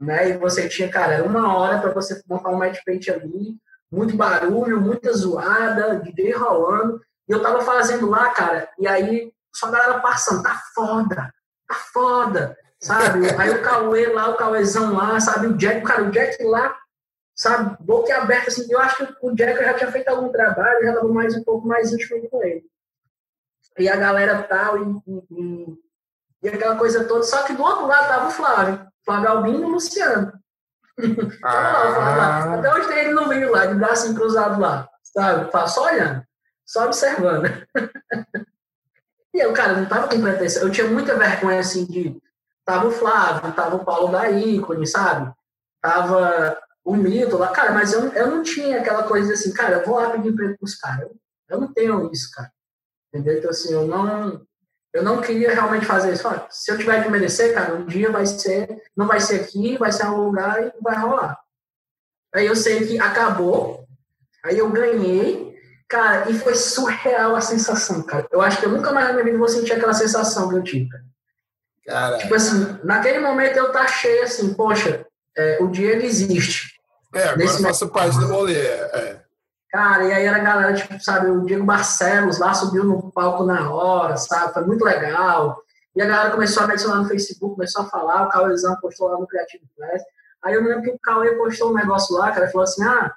[0.00, 0.28] né?
[0.28, 3.56] E você tinha, cara, era uma hora para você montar um match paint ali,
[3.90, 7.00] muito barulho, muita zoada, DJ rolando.
[7.28, 11.34] E eu tava fazendo lá, cara, e aí só a galera passando, tá foda,
[11.66, 13.30] tá foda, sabe?
[13.38, 15.48] Aí o Cauê lá, o Cauêzão lá, sabe?
[15.48, 16.76] O Jack, cara, o Jack lá
[17.40, 20.90] sabe, boca aberta, assim, eu acho que o Jack já tinha feito algum trabalho, já
[20.90, 22.62] estava mais um pouco mais íntimo com ele.
[23.78, 25.78] E a galera tal, e, e,
[26.42, 29.64] e, aquela coisa toda, só que do outro lado tava o Flávio, Flávio Albino e
[29.64, 30.32] o Luciano.
[31.42, 32.56] Ah.
[32.58, 36.22] Até hoje tem ele no meio lá, de braço cruzado lá, sabe, só olhando,
[36.66, 37.46] só observando.
[39.32, 42.20] e eu, cara, não tava com pretensão, eu tinha muita vergonha, assim, de...
[42.64, 45.32] Tava o Flávio, tava o Paulo da ícone, sabe?
[45.80, 49.86] Tava o mito lá, cara, mas eu, eu não tinha aquela coisa assim, cara, eu
[49.86, 51.02] vou lá pedir emprego pros caras.
[51.02, 51.16] Eu,
[51.48, 52.50] eu não tenho isso, cara.
[53.12, 53.38] Entendeu?
[53.38, 54.46] Então, assim, eu não,
[54.92, 56.26] eu não queria realmente fazer isso.
[56.26, 59.76] Olha, se eu tiver que merecer, cara, um dia vai ser, não vai ser aqui,
[59.78, 61.38] vai ser um lugar e vai rolar.
[62.34, 63.84] Aí eu sei que acabou,
[64.44, 65.54] aí eu ganhei,
[65.88, 68.26] cara, e foi surreal a sensação, cara.
[68.30, 70.62] Eu acho que eu nunca mais na minha vida vou sentir aquela sensação que eu
[70.62, 71.04] tive, cara.
[71.90, 72.18] Caralho.
[72.18, 75.04] Tipo assim, naquele momento eu taxei assim, poxa,
[75.36, 76.70] é, o dinheiro existe.
[77.14, 78.56] É, agora faço parte do rolê.
[78.56, 79.20] É.
[79.70, 83.44] Cara, e aí era a galera, tipo, sabe, o Diego Barcelos lá subiu no palco
[83.44, 84.52] na hora, sabe?
[84.52, 85.62] Foi muito legal.
[85.94, 89.08] E a galera começou a me adicionar no Facebook, começou a falar, o Cauêzão postou
[89.08, 90.02] lá no Creative Class.
[90.42, 93.12] Aí eu lembro que o Cauê postou um negócio lá, cara, falou assim, ah,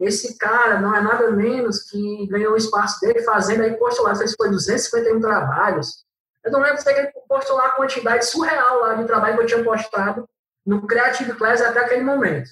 [0.00, 4.14] esse cara não é nada menos que ganhou o espaço dele fazendo, aí postou lá,
[4.14, 6.04] fez foi 251 trabalhos.
[6.44, 9.46] Eu não lembro se ele postou lá a quantidade surreal lá de trabalho que eu
[9.46, 10.28] tinha postado
[10.64, 12.50] no Creative Class até aquele momento.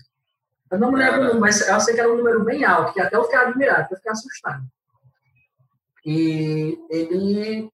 [0.71, 3.17] Eu não me lembro, mas eu sei que era um número bem alto, que até
[3.17, 4.65] eu fiquei admirado, eu fiquei assustado.
[6.05, 7.71] E ele.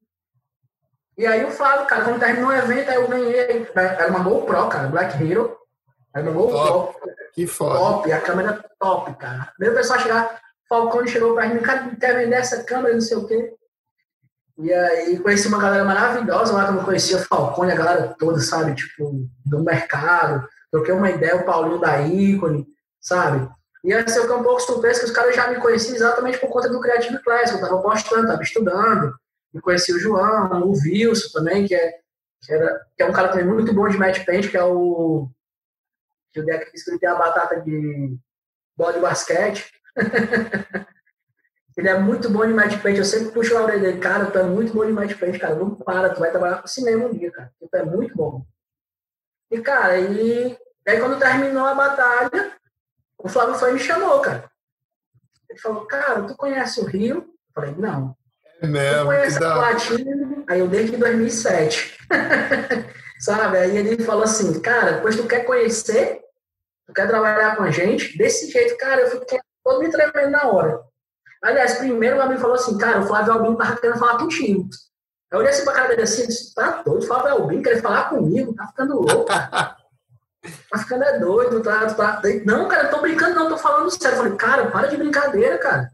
[1.17, 3.71] E aí eu falo, cara, quando terminou o evento, aí eu ganhei.
[3.75, 5.57] Era uma GoPro, cara, Black Hero.
[6.15, 6.95] Era uma GoPro.
[7.33, 7.79] Que foda.
[7.79, 9.53] Top, a câmera top, cara.
[9.59, 13.17] Veio o pessoal chegar, Falcone chegou pra mim, cara, quer vender essa câmera, não sei
[13.17, 13.55] o quê.
[14.59, 18.39] E aí conheci uma galera maravilhosa lá que eu não conhecia, Falcone, a galera toda,
[18.41, 18.75] sabe?
[18.75, 20.47] Tipo, do mercado.
[20.71, 22.67] Troquei uma ideia, o Paulinho da ícone
[23.03, 23.51] sabe?
[23.85, 26.49] E assim, eu fiquei um pouco surpreso que os caras já me conheciam exatamente por
[26.49, 29.13] conta do Creative Class, eu estava postando, estava estudando.
[29.53, 31.99] Me conheci o João, o Wilson também, que é,
[32.41, 35.29] que, era, que é um cara também muito bom de match paint, que é o.
[36.33, 38.17] que o deck que tem a batata de
[38.77, 39.71] bola de basquete.
[41.77, 44.39] Ele é muito bom de match paint, eu sempre puxo a orelha dele, cara, tu
[44.39, 47.13] é muito bom de match paint, cara, não para, tu vai trabalhar com cinema um
[47.13, 48.45] dia, cara, tu é muito bom.
[49.51, 50.57] E, cara, e
[50.87, 52.53] aí quando terminou a batalha,
[53.19, 54.51] o Flávio foi e me chamou, cara.
[55.49, 57.17] Ele falou, cara, tu conhece o Rio?
[57.17, 58.17] Eu falei, não.
[58.61, 60.45] É mesmo, tu conhece a Platina?
[60.49, 61.99] Aí eu desde 2007.
[63.21, 63.59] Sabe?
[63.59, 66.21] Aí ele falou assim, cara, depois tu quer conhecer,
[66.87, 70.51] tu quer trabalhar com a gente, desse jeito, cara, eu fiquei todo me tremendo na
[70.51, 70.92] hora.
[71.43, 74.69] Aliás, primeiro o amigo falou assim, cara, o Flávio Albino tava querendo falar contigo.
[75.31, 78.55] Eu olhei assim pra cara dele assim, tá doido, o Flávio Albino quer falar comigo,
[78.55, 79.27] tá ficando louco.
[80.69, 82.21] Tá ficando é doido, tá, tá.
[82.45, 84.17] Não, cara, eu tô brincando, não, tô falando sério.
[84.17, 85.93] Eu falei, cara, para de brincadeira, cara.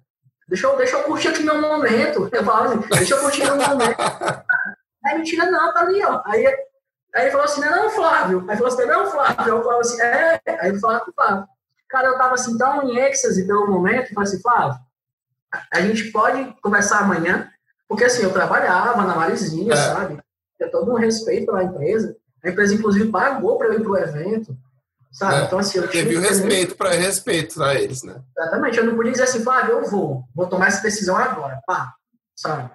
[0.49, 2.31] Deixa eu, deixa eu curtir aqui meu momento.
[2.33, 3.99] Eu falava assim, deixa eu curtir meu momento.
[5.05, 6.23] Aí mentira, não, tá ali, ó.
[6.25, 6.47] Aí,
[7.15, 8.45] aí ele falou assim, não, não, Flávio.
[8.49, 9.49] Aí falou assim, não, Flávio.
[9.49, 10.41] Eu falava assim, é.
[10.47, 11.45] Aí ele falava, Flávio.
[11.89, 14.79] Cara, eu tava assim, tão em êxtase pelo momento, eu falei assim, Flávio,
[15.73, 17.51] a gente pode conversar amanhã?
[17.89, 19.77] Porque assim, eu trabalhava na Marizinha, é.
[19.77, 20.19] sabe?
[20.57, 22.15] Tinha todo um respeito pela empresa.
[22.45, 24.57] A empresa, inclusive, pagou para eu ir para o evento.
[25.11, 25.37] Sabe?
[25.37, 28.21] É, então, assim, eu teve o respeito para respeito a eles, né?
[28.37, 28.79] Exatamente.
[28.79, 31.95] Eu não podia dizer assim, Flávio, eu vou, vou tomar essa decisão agora, pá,
[32.37, 32.71] sabe?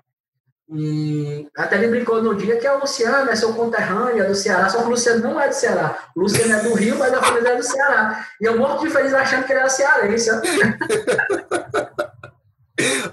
[0.75, 4.79] E até ele brincou no dia que a Luciana é seu conterrânea do Ceará, só
[4.79, 5.99] que o Luciano não é do Ceará.
[6.15, 8.25] O Luciano é do Rio, mas a família é do Ceará.
[8.41, 10.31] E eu morro de feliz achando que ele era cearense.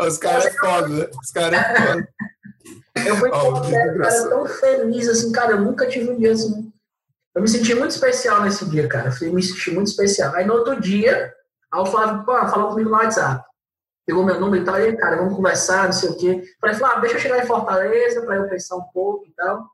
[0.07, 1.11] Os caras é foda, né?
[1.23, 2.09] Os caras é foda.
[3.07, 3.53] Eu fui oh,
[4.01, 6.73] cara, tão feliz, assim, cara, eu nunca tive um dia assim.
[7.35, 9.11] Eu me senti muito especial nesse dia, cara.
[9.21, 10.35] Eu me senti muito especial.
[10.35, 11.33] Aí no outro dia,
[11.71, 13.45] aí o Flávio pô, falou comigo no WhatsApp.
[14.05, 16.43] Pegou meu número e tal, aí, cara, vamos conversar, não sei o quê.
[16.61, 19.71] Falei, Flávio, deixa eu chegar em Fortaleza para eu pensar um pouco e tal.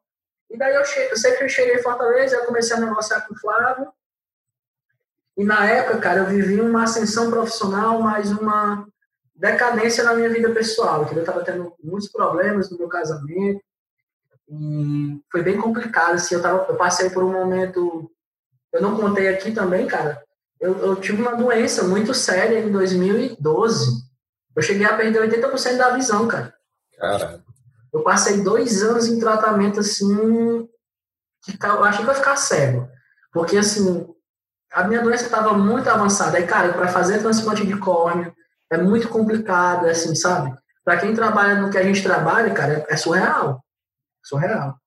[0.51, 1.01] E daí eu, che...
[1.11, 3.89] eu sempre cheguei em Fortaleza, eu comecei a negociar com o Flávio.
[5.37, 8.87] E na época, cara, eu vivi uma ascensão profissional, mais uma
[9.37, 11.19] decadência na minha vida pessoal, entendeu?
[11.19, 13.61] Eu estava tendo muitos problemas no meu casamento
[14.49, 18.11] e foi bem complicado, assim, eu, tava, eu passei por um momento,
[18.73, 20.23] eu não contei aqui também, cara,
[20.61, 24.05] eu, eu tive uma doença muito séria em 2012,
[24.55, 26.55] eu cheguei a perder 80% da visão, cara.
[26.97, 27.45] Caralho.
[27.93, 30.69] Eu passei dois anos em tratamento, assim,
[31.43, 32.89] que eu achei que ia ficar cego,
[33.33, 34.07] porque, assim,
[34.73, 38.33] a minha doença estava muito avançada, aí, cara, para fazer transplante de córnea,
[38.71, 40.57] é muito complicado, é assim, sabe?
[40.85, 43.65] Para quem trabalha no que a gente trabalha, cara, é surreal.
[44.23, 44.79] Surreal.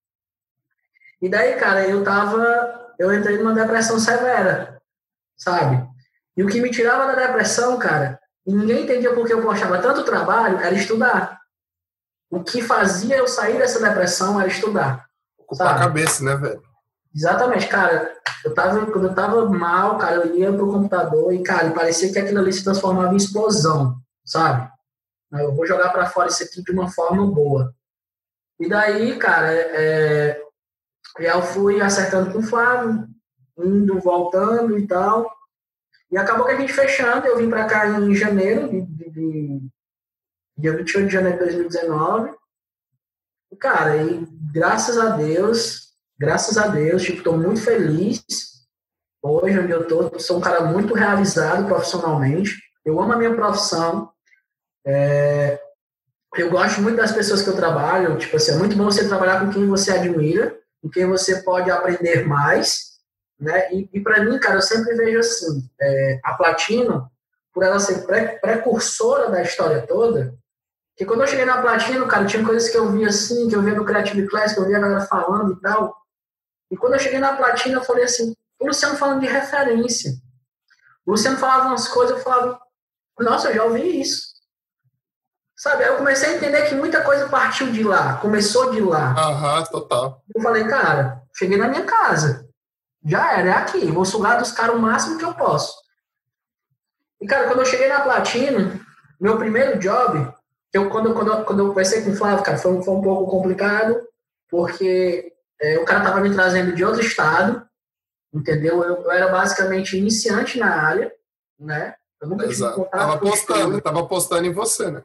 [1.21, 2.93] E daí, cara, eu tava.
[2.97, 4.81] Eu entrei numa depressão severa,
[5.37, 5.87] sabe?
[6.35, 9.81] E o que me tirava da depressão, cara, e ninguém entendia por que eu postava
[9.81, 11.39] tanto trabalho, era estudar.
[12.29, 15.05] O que fazia eu sair dessa depressão era estudar.
[15.37, 15.79] Ocupar sabe?
[15.79, 16.61] a cabeça, né, velho?
[17.13, 18.13] Exatamente, cara.
[18.43, 22.19] Eu tava, quando eu tava mal, cara, eu ia pro computador e, cara, parecia que
[22.19, 24.69] aquilo ali se transformava em explosão, sabe?
[25.31, 27.73] Eu vou jogar para fora isso aqui de uma forma boa.
[28.59, 30.41] E daí, cara, é,
[31.17, 33.07] eu fui acertando com o Flávio,
[33.57, 35.31] indo, voltando e tal.
[36.11, 39.69] E acabou que a gente fechando, eu vim para cá em janeiro, de, de, de,
[40.57, 42.33] dia 28 de janeiro de 2019.
[43.51, 45.88] E, cara, e graças a Deus,
[46.19, 48.23] graças a Deus, tipo, estou muito feliz
[49.21, 50.19] hoje onde eu estou.
[50.19, 52.57] Sou um cara muito realizado profissionalmente.
[52.85, 54.11] Eu amo a minha profissão.
[54.85, 55.59] É,
[56.35, 58.17] eu gosto muito das pessoas que eu trabalho.
[58.17, 61.71] Tipo assim, é muito bom você trabalhar com quem você admira, em quem você pode
[61.71, 62.99] aprender mais,
[63.39, 63.73] né?
[63.73, 67.09] E, e para mim, cara, eu sempre vejo assim, é, a Platino,
[67.53, 68.05] por ela ser
[68.41, 70.33] precursora da história toda,
[70.95, 73.61] que quando eu cheguei na Platino, cara, tinha coisas que eu via assim, que eu
[73.61, 75.95] via no Creative Class, que eu via a galera falando e tal.
[76.71, 80.11] E quando eu cheguei na Platino, eu falei assim, o Luciano falando de referência.
[81.05, 82.59] O Luciano falava umas coisas, eu falava,
[83.19, 84.29] nossa, eu já ouvi isso.
[85.55, 89.11] Sabe, aí eu comecei a entender que muita coisa partiu de lá, começou de lá.
[89.11, 90.23] Aham, total.
[90.33, 92.47] Eu falei, cara, cheguei na minha casa.
[93.03, 93.91] Já era, é aqui.
[93.91, 95.73] Vou sugar dos caras o máximo que eu posso.
[97.19, 98.79] E, cara, quando eu cheguei na Platina,
[99.19, 100.33] meu primeiro job,
[100.71, 104.01] eu, quando, quando, quando eu conversei com o Flávio, cara, foi, foi um pouco complicado,
[104.49, 107.67] porque é, o cara tava me trazendo de outro estado,
[108.33, 108.83] entendeu?
[108.83, 111.11] Eu, eu era basicamente iniciante na área,
[111.59, 111.95] né?
[112.21, 112.73] Eu nunca Exato.
[112.73, 115.03] tive contato tava apostando, tava apostando em você, né?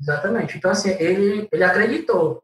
[0.00, 0.58] Exatamente.
[0.58, 2.42] Então, assim, ele, ele acreditou,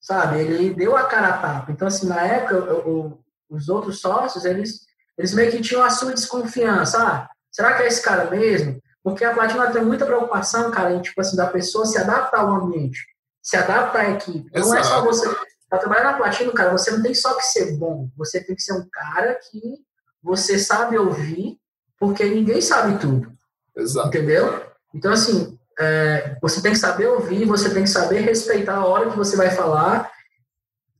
[0.00, 0.40] sabe?
[0.40, 1.72] Ele deu a cara a tapa.
[1.72, 4.80] Então, assim, na época, eu, eu, os outros sócios, eles,
[5.16, 6.98] eles meio que tinham a sua desconfiança.
[7.02, 8.80] Ah, será que é esse cara mesmo?
[9.02, 12.54] Porque a Platina tem muita preocupação, cara, em, tipo assim, da pessoa se adaptar ao
[12.54, 13.06] ambiente,
[13.42, 14.50] se adaptar à equipe.
[14.52, 14.68] Exato.
[14.68, 15.49] Não é só você...
[15.70, 18.62] Para trabalhar na Platina, cara, você não tem só que ser bom, você tem que
[18.62, 19.78] ser um cara que
[20.20, 21.58] você sabe ouvir,
[21.96, 23.32] porque ninguém sabe tudo.
[23.76, 24.08] Exato.
[24.08, 24.66] Entendeu?
[24.92, 29.10] Então, assim, é, você tem que saber ouvir, você tem que saber respeitar a hora
[29.10, 30.10] que você vai falar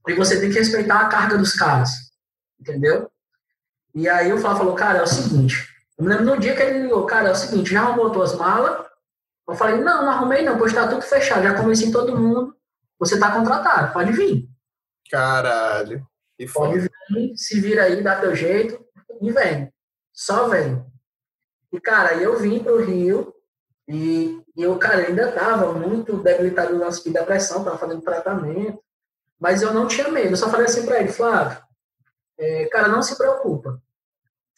[0.06, 1.90] e você tem que respeitar a carga dos caras,
[2.58, 3.10] entendeu?
[3.92, 5.68] E aí o Flávio falou, cara, é o seguinte,
[5.98, 8.34] eu me lembro no dia que ele ligou, cara, é o seguinte, já arrumou tuas
[8.36, 8.86] malas?
[9.48, 12.56] Eu falei, não, não arrumei não, pois tá tudo fechado, já convenci todo mundo,
[12.98, 14.49] você tá contratado, pode vir.
[15.10, 16.06] Caralho.
[16.38, 18.84] Que pode vir, se vira aí, dá teu jeito
[19.20, 19.72] e vem.
[20.12, 20.84] Só vem.
[21.72, 23.34] E, cara, eu vim pro Rio
[23.88, 28.78] e e eu, cara, ainda estava muito debilitado no lance de depressão, estava fazendo tratamento,
[29.40, 30.32] mas eu não tinha medo.
[30.32, 31.58] Eu só falei assim para ele, Flávio,
[32.38, 33.80] é, cara, não se preocupa.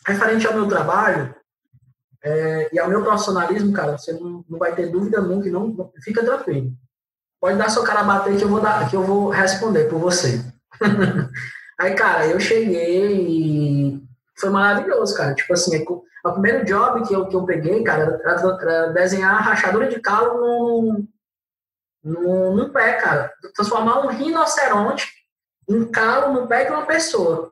[0.04, 1.32] Referente ao meu trabalho
[2.20, 5.92] é, e ao meu profissionalismo, cara, você não, não vai ter dúvida nunca, não, não,
[6.02, 6.72] fica tranquilo.
[7.42, 10.40] Pode dar sua cara bater que eu vou, dar, que eu vou responder por você.
[11.76, 14.02] Aí, cara, eu cheguei e
[14.38, 15.34] foi maravilhoso, cara.
[15.34, 19.42] Tipo assim, é o primeiro job que eu, que eu peguei, cara, era, era desenhar
[19.42, 21.08] rachadura de calo num,
[22.04, 23.32] num, num pé, cara.
[23.56, 25.08] Transformar um rinoceronte
[25.68, 27.50] em calo no pé de uma pessoa.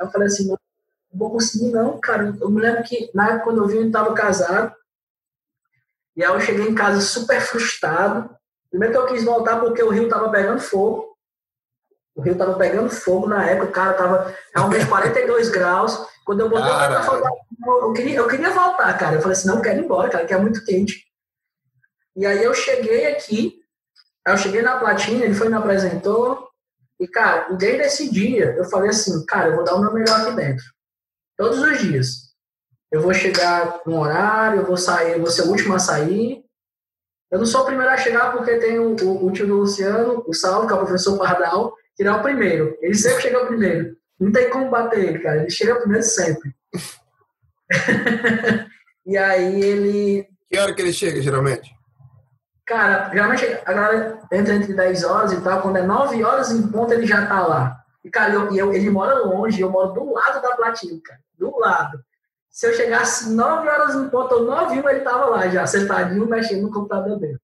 [0.00, 0.58] Aí eu falei assim, não
[1.12, 2.34] vou conseguir não, cara.
[2.40, 4.74] Eu me lembro que na época quando eu vim, eu estava casado.
[6.16, 8.34] E aí eu cheguei em casa super frustrado.
[8.74, 11.16] Primeiro que eu quis voltar porque o rio tava pegando fogo.
[12.12, 16.04] O rio tava pegando fogo na época, o cara tava realmente 42 graus.
[16.24, 17.30] Quando eu botei pra falar,
[17.66, 19.14] eu queria, eu queria voltar, cara.
[19.14, 21.04] Eu falei assim, não, quero ir embora, cara, que é muito quente.
[22.16, 23.60] E aí eu cheguei aqui,
[24.26, 26.48] eu cheguei na platina, ele foi me apresentou,
[26.98, 30.20] e, cara, desde esse dia, eu falei assim, cara, eu vou dar o meu melhor
[30.20, 30.64] aqui dentro.
[31.36, 32.34] Todos os dias.
[32.90, 36.43] Eu vou chegar no horário, eu vou sair, eu vou ser o último a sair.
[37.34, 40.22] Eu não sou o primeiro a chegar porque tem o, o, o tio do Luciano,
[40.24, 42.78] o Saulo, que é o professor Pardal, que é o primeiro.
[42.80, 43.96] Ele sempre chega primeiro.
[44.20, 45.40] Não tem como bater ele, cara.
[45.40, 46.54] Ele chega primeiro sempre.
[49.04, 50.28] e aí ele.
[50.48, 51.74] Que hora que ele chega, geralmente?
[52.64, 55.60] Cara, geralmente a galera entra entre 10 horas e tal.
[55.60, 57.80] Quando é 9 horas em ponto, ele já tá lá.
[58.04, 61.18] E, cara, eu, eu, ele mora longe, eu moro do lado da platina, cara.
[61.36, 61.98] Do lado.
[62.54, 66.24] Se eu chegasse 9 horas em ponto ou 9 1, ele tava lá já, sentadinho,
[66.24, 67.40] mexendo no computador dele.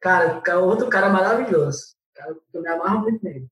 [0.00, 1.94] Cara, outro cara maravilhoso.
[2.14, 3.46] Cara, eu me amarro muito nele.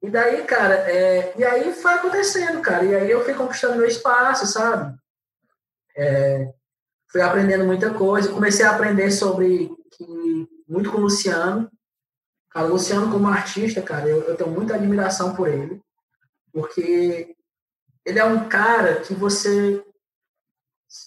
[0.00, 2.82] E daí, cara, é, e aí foi acontecendo, cara.
[2.86, 4.96] E aí eu fui conquistando meu espaço, sabe?
[5.94, 6.50] É,
[7.10, 8.32] fui aprendendo muita coisa.
[8.32, 11.70] Comecei a aprender sobre que, muito com o Luciano.
[12.48, 15.82] Cara, o Luciano como artista, cara, eu, eu tenho muita admiração por ele.
[16.50, 17.36] Porque
[18.04, 19.82] ele é um cara que você.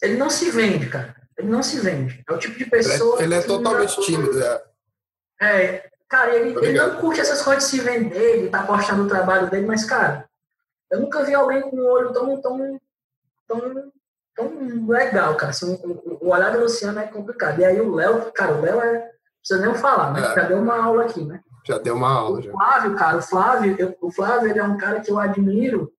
[0.01, 1.15] Ele não se vende, cara.
[1.37, 2.23] Ele não se vende.
[2.27, 3.21] É o tipo de pessoa.
[3.21, 4.41] Ele é, ele é totalmente tímido.
[4.41, 4.61] É.
[5.41, 9.03] é, Cara, ele, ele não curte essas coisas de se vender, de estar tá postando
[9.03, 10.29] o trabalho dele, mas, cara,
[10.91, 12.79] eu nunca vi alguém com um olho tão, tão,
[13.47, 13.91] tão,
[14.35, 15.49] tão legal, cara.
[15.49, 17.59] Assim, o, o olhar do Luciano é complicado.
[17.59, 18.93] E aí o Léo, cara, o Léo é.
[18.93, 20.21] Não precisa nem falar, né?
[20.21, 20.35] É.
[20.35, 21.39] Já deu uma aula aqui, né?
[21.63, 22.39] Já deu uma aula.
[22.39, 22.97] O Flávio, já.
[22.97, 25.91] cara, o Flávio, eu, o Flávio ele é um cara que eu admiro,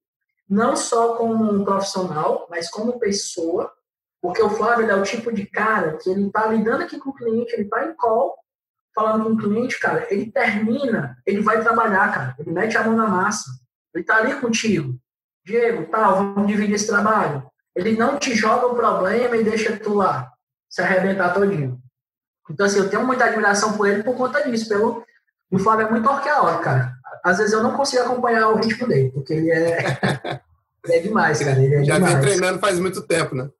[0.48, 3.72] não só como um profissional, mas como pessoa,
[4.20, 7.14] porque o Flávio é o tipo de cara que ele tá lidando aqui com o
[7.14, 8.36] cliente, ele tá em call,
[8.94, 12.96] falando com o cliente, cara, ele termina, ele vai trabalhar, cara, ele mete a mão
[12.96, 13.50] na massa,
[13.94, 14.98] ele tá ali contigo.
[15.44, 17.46] Diego, tal, vamos dividir esse trabalho.
[17.74, 20.32] Ele não te joga o problema e deixa tu lá
[20.68, 21.80] se arrebentar todinho.
[22.50, 24.68] Então, assim, eu tenho muita admiração por ele por conta disso.
[24.68, 25.04] Pelo...
[25.50, 26.95] O Flávio é muito orqueórico, cara.
[27.26, 29.78] Às vezes eu não consigo acompanhar o ritmo dele, porque ele é,
[30.88, 31.60] é demais, cara.
[31.60, 32.14] Ele é Já demais.
[32.14, 33.50] vem treinando faz muito tempo, né?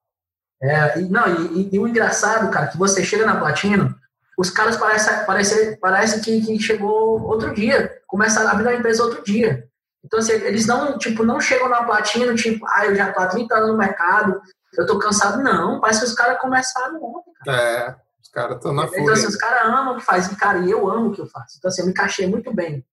[0.62, 3.92] É, e, não, e, e, o engraçado, cara, que você chega na platina,
[4.38, 9.02] os caras parecem parece, parece que, que chegou outro dia, começaram a abrir a empresa
[9.02, 9.64] outro dia.
[10.04, 13.26] Então, assim, eles não, tipo, não chegam na platina, tipo, ah, eu já tô há
[13.26, 14.40] 30 anos no mercado,
[14.78, 15.42] eu tô cansado.
[15.42, 17.60] Não, parece que os caras começaram ontem, cara.
[17.60, 19.02] É, os caras estão na fúria.
[19.02, 21.26] Então, assim, os caras amam o que fazem, cara, e eu amo o que eu
[21.26, 21.56] faço.
[21.58, 22.86] Então, assim, eu me encaixei muito bem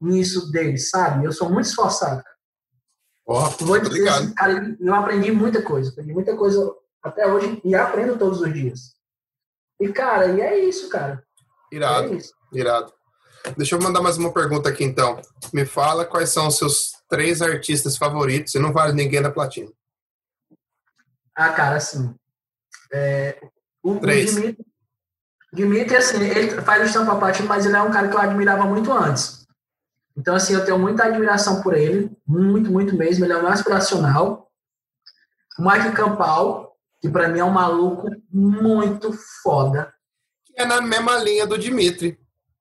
[0.00, 1.24] nisso deles, sabe?
[1.24, 2.22] Eu sou muito esforçado.
[3.26, 7.74] Oh, Vou dizer assim, cara, eu aprendi muita coisa, aprendi muita coisa até hoje e
[7.74, 8.94] aprendo todos os dias.
[9.80, 11.22] E, cara, e é isso, cara.
[11.70, 12.32] Irado, é isso.
[12.52, 12.92] irado.
[13.56, 15.20] Deixa eu mandar mais uma pergunta aqui, então.
[15.52, 19.70] Me fala quais são os seus três artistas favoritos e não vale ninguém da platina.
[21.34, 22.14] Ah, cara, assim.
[22.92, 23.40] É,
[23.82, 24.32] o, três.
[24.32, 24.66] o Dimitri,
[25.52, 28.64] Dimitri, assim, ele faz o estampa platina, mas ele é um cara que eu admirava
[28.64, 29.37] muito antes.
[30.18, 33.24] Então, assim, eu tenho muita admiração por ele, muito, muito mesmo.
[33.24, 34.50] Ele é um aspiracional.
[35.56, 39.12] O Mike Campal, que para mim é um maluco muito
[39.42, 39.94] foda.
[40.56, 42.18] É na mesma linha do Dimitri.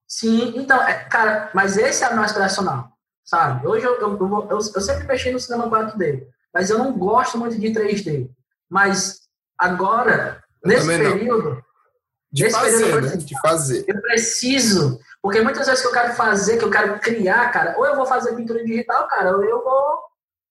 [0.08, 2.90] Sim, então, é, cara, mas esse é o mais tradicional,
[3.26, 3.68] sabe?
[3.68, 7.60] Hoje eu, eu, eu, eu, sempre mexi no cinema 4D, mas eu não gosto muito
[7.60, 8.30] de 3D.
[8.70, 9.22] Mas
[9.58, 11.62] agora, eu nesse período.
[12.32, 13.18] De fazer, período, né?
[13.18, 13.86] De fazer.
[13.88, 17.86] Eu preciso, porque muitas vezes que eu quero fazer, que eu quero criar, cara, ou
[17.86, 20.00] eu vou fazer pintura digital, cara, ou eu vou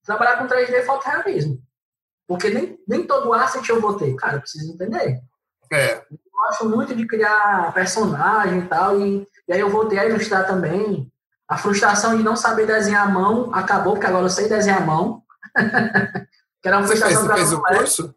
[0.05, 1.62] trabalhar com 3D e fotorrealismo.
[2.29, 4.14] Porque nem, nem todo asset eu vou ter.
[4.16, 5.18] Cara, eu preciso entender.
[5.72, 5.95] É.
[5.95, 10.47] Eu gosto muito de criar personagem e tal, e, e aí eu voltei a ilustrar
[10.47, 11.11] também.
[11.49, 14.85] A frustração de não saber desenhar a mão acabou, porque agora eu sei desenhar a
[14.85, 15.22] mão.
[16.61, 18.14] que era uma você frustração fez, você fez o curso?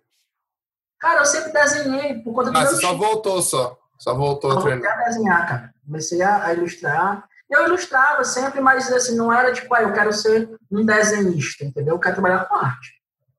[1.00, 3.80] Cara, eu sempre desenhei por conta do ah, meu você só voltou só.
[3.98, 5.00] Só voltou a treinar.
[5.00, 5.79] A desenhar, cara.
[5.90, 7.28] Comecei a, a ilustrar.
[7.50, 11.96] Eu ilustrava sempre, mas assim, não era tipo, ah, eu quero ser um desenhista, entendeu?
[11.96, 12.94] Eu quero trabalhar com arte.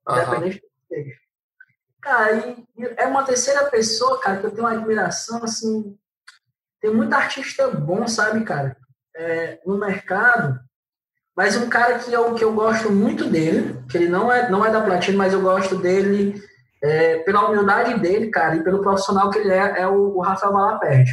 [0.09, 1.17] Independente do que seja.
[2.03, 5.97] Cara, e, é uma terceira pessoa, cara, que eu tenho uma admiração, assim.
[6.81, 8.77] Tem muito artista bom, sabe, cara?
[9.15, 10.59] É, no mercado.
[11.37, 14.65] Mas um cara que eu, que eu gosto muito dele, que ele não é, não
[14.65, 16.43] é da Platina, mas eu gosto dele
[16.83, 20.53] é, pela humildade dele, cara, e pelo profissional que ele é, é o, o Rafael
[20.53, 21.13] Malaperte.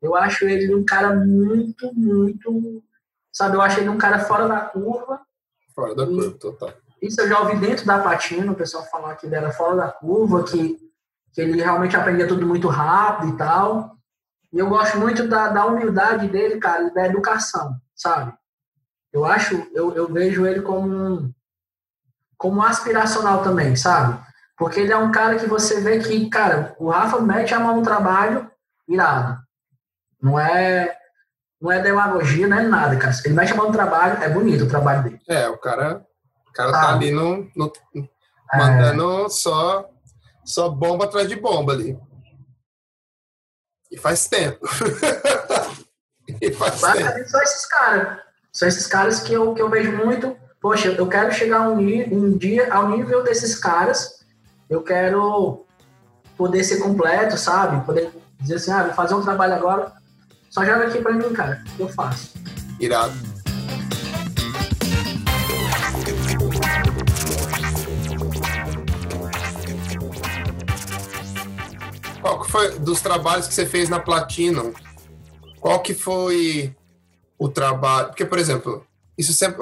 [0.00, 2.82] Eu acho ele um cara muito, muito.
[3.32, 5.20] Sabe, eu acho ele um cara fora da curva.
[5.74, 6.72] Fora da curva, total.
[7.02, 9.90] Isso eu já ouvi dentro da Platina, o pessoal falar que ele era fora da
[9.90, 10.78] curva, que,
[11.32, 13.96] que ele realmente aprendia tudo muito rápido e tal.
[14.52, 18.34] E eu gosto muito da, da humildade dele, cara, da educação, sabe?
[19.12, 21.32] Eu acho, eu, eu vejo ele como um,
[22.36, 24.20] como aspiracional também, sabe?
[24.56, 27.76] Porque ele é um cara que você vê que, cara, o Rafa mete a mão
[27.76, 28.50] no trabalho
[28.88, 29.40] irado.
[30.22, 30.96] Não é
[31.60, 33.14] não é demagogia, não é nada, cara.
[33.24, 35.20] Ele a mão no trabalho, é bonito o trabalho dele.
[35.28, 36.06] É, o cara
[36.48, 37.72] o cara tá ali no, no
[38.52, 39.28] mandando é.
[39.28, 39.88] só,
[40.44, 41.98] só bomba atrás de bomba ali.
[43.90, 44.66] E faz tempo.
[46.40, 47.28] e faz tempo.
[47.28, 48.18] São esses caras.
[48.52, 50.36] São esses caras que eu, que eu vejo muito.
[50.60, 54.24] Poxa, eu quero chegar um, um dia ao nível desses caras.
[54.68, 55.64] Eu quero
[56.36, 57.84] poder ser completo, sabe?
[57.84, 59.92] Poder dizer assim, ah, vou fazer um trabalho agora.
[60.50, 61.62] Só joga aqui pra mim, cara.
[61.78, 62.34] Eu faço.
[62.80, 63.14] Irado.
[72.20, 74.72] Qual que foi dos trabalhos que você fez na Platinum?
[75.60, 76.74] Qual que foi
[77.38, 78.08] o trabalho?
[78.08, 78.84] Porque, por exemplo,
[79.16, 79.58] isso sempre,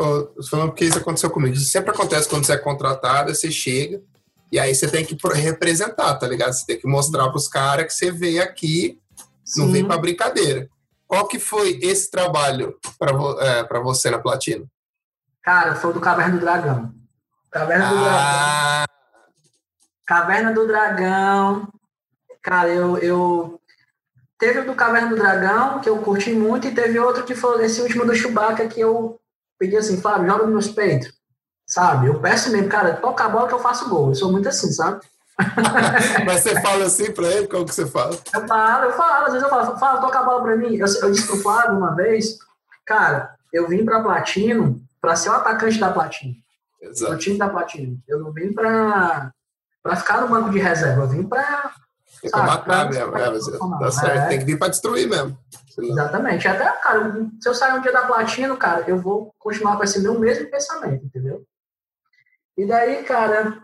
[0.48, 4.00] falando porque isso aconteceu comigo, isso sempre acontece quando você é contratado, você chega
[4.50, 6.54] e aí você tem que representar, tá ligado?
[6.54, 8.98] Você tem que mostrar para os caras que você veio aqui,
[9.44, 9.60] Sim.
[9.60, 10.70] não vem para brincadeira.
[11.08, 14.64] Qual que foi esse trabalho para é, você na Platina?
[15.42, 16.94] Cara, foi do Caverna do Dragão.
[17.50, 17.90] Caverna ah.
[17.90, 18.86] do Dragão.
[20.06, 21.68] Caverna do Dragão
[22.48, 23.60] Cara, eu, eu.
[24.38, 27.62] Teve o do Caverna do Dragão, que eu curti muito, e teve outro que foi
[27.64, 29.20] esse último do Chewbacca, que eu
[29.58, 31.12] pedi assim, Fábio, joga nos meus peitos.
[31.66, 32.06] Sabe?
[32.06, 34.08] Eu peço mesmo, cara, toca a bola que eu faço gol.
[34.08, 35.04] Eu sou muito assim, sabe?
[36.26, 37.46] Mas você fala assim pra ele?
[37.46, 38.16] Como que você fala?
[38.34, 39.26] Eu falo, eu falo.
[39.26, 40.76] Às vezes eu falo, fala, toca a bola pra mim.
[40.76, 42.38] Eu, eu disse pro Flávio uma vez,
[42.84, 46.34] cara, eu vim pra Platino pra ser o atacante da Platino.
[46.82, 47.12] Exato.
[47.12, 47.98] O time da Platino.
[48.08, 49.30] Eu não vim pra,
[49.82, 51.02] pra ficar no banco de reserva.
[51.02, 51.72] Eu vim pra
[52.20, 53.16] tem que matar mesmo.
[53.16, 54.18] É, tá certo.
[54.18, 54.26] É.
[54.26, 55.38] Tem que vir para destruir mesmo.
[55.68, 55.90] Senão...
[55.90, 56.48] Exatamente.
[56.48, 60.00] Até, cara, se eu sair um dia da platina, cara, eu vou continuar com esse
[60.00, 61.44] meu mesmo pensamento, entendeu?
[62.56, 63.62] E daí, cara,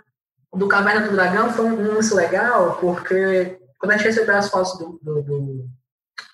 [0.54, 4.78] do Caverna do Dragão foi um lance legal, porque quando a gente recebeu as fotos
[4.78, 5.68] do, do, do,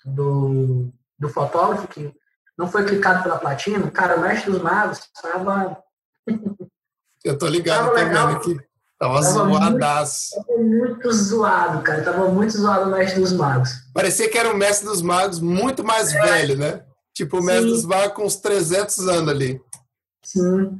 [0.05, 2.13] do, do fotógrafo, que
[2.57, 5.77] não foi clicado pela platina, cara, o Mestre dos Magos tava...
[7.23, 8.29] Eu tô ligado tava também legal.
[8.29, 8.59] aqui.
[8.97, 10.35] Tava, tava zoadaço.
[10.35, 12.03] Muito, tava muito zoado, cara.
[12.03, 13.69] Tava muito zoado o Mestre dos Magos.
[13.93, 16.21] Parecia que era um Mestre dos Magos muito mais é.
[16.21, 16.83] velho, né?
[17.13, 17.75] Tipo o Mestre Sim.
[17.75, 19.61] dos Magos com uns 300 anos ali.
[20.23, 20.79] Sim.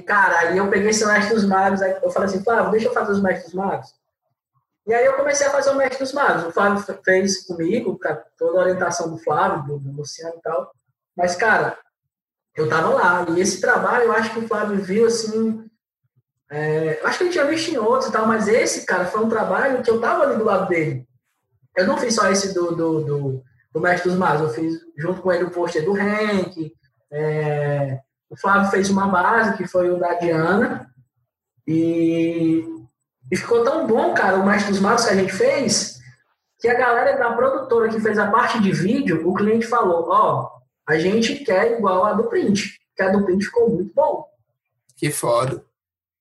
[0.00, 3.12] Cara, aí eu peguei esse Mestre dos Magos, eu falei assim, Flávio, deixa eu fazer
[3.12, 3.94] os Mestres dos Magos.
[4.86, 6.44] E aí eu comecei a fazer o Mestre dos Magos.
[6.44, 7.98] O Flávio fez comigo,
[8.38, 10.72] toda a orientação do Flávio, do, Luciano e tal.
[11.16, 11.78] Mas, cara,
[12.56, 13.26] eu tava lá.
[13.30, 15.68] E esse trabalho, eu acho que o Flávio viu, assim,
[16.50, 19.28] é, acho que ele tinha visto em outros e tal, mas esse, cara, foi um
[19.28, 21.06] trabalho que eu tava ali do lado dele.
[21.74, 25.22] Eu não fiz só esse do, do, do, do Mestre dos Magos, eu fiz junto
[25.22, 26.74] com ele o pôster do Henk,
[27.10, 28.00] é,
[28.32, 30.90] o Flávio fez uma base, que foi o da Diana,
[31.66, 32.64] e,
[33.30, 36.00] e ficou tão bom, cara, o Mestre dos Magos que a gente fez,
[36.58, 40.40] que a galera da produtora que fez a parte de vídeo, o cliente falou, ó,
[40.40, 44.24] oh, a gente quer igual a do print, que a do print ficou muito bom.
[44.96, 45.62] Que foda.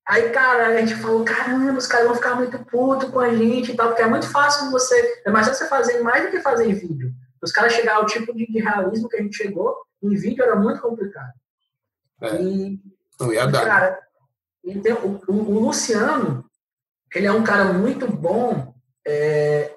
[0.05, 3.71] Aí, cara, a gente falou, caramba, os caras vão ficar muito putos com a gente
[3.71, 5.21] e tal, porque é muito fácil você.
[5.25, 7.13] É mais fácil você fazer mais do que fazer em vídeo.
[7.41, 10.57] Os caras chegar ao tipo de, de, realismo que a gente chegou, em vídeo era
[10.57, 11.31] muito complicado.
[12.21, 12.79] É, e,
[13.19, 13.65] não ia dar.
[13.65, 13.99] Cara,
[14.63, 16.45] então, o, o, Luciano,
[17.13, 18.73] ele é um cara muito bom
[19.05, 19.71] é,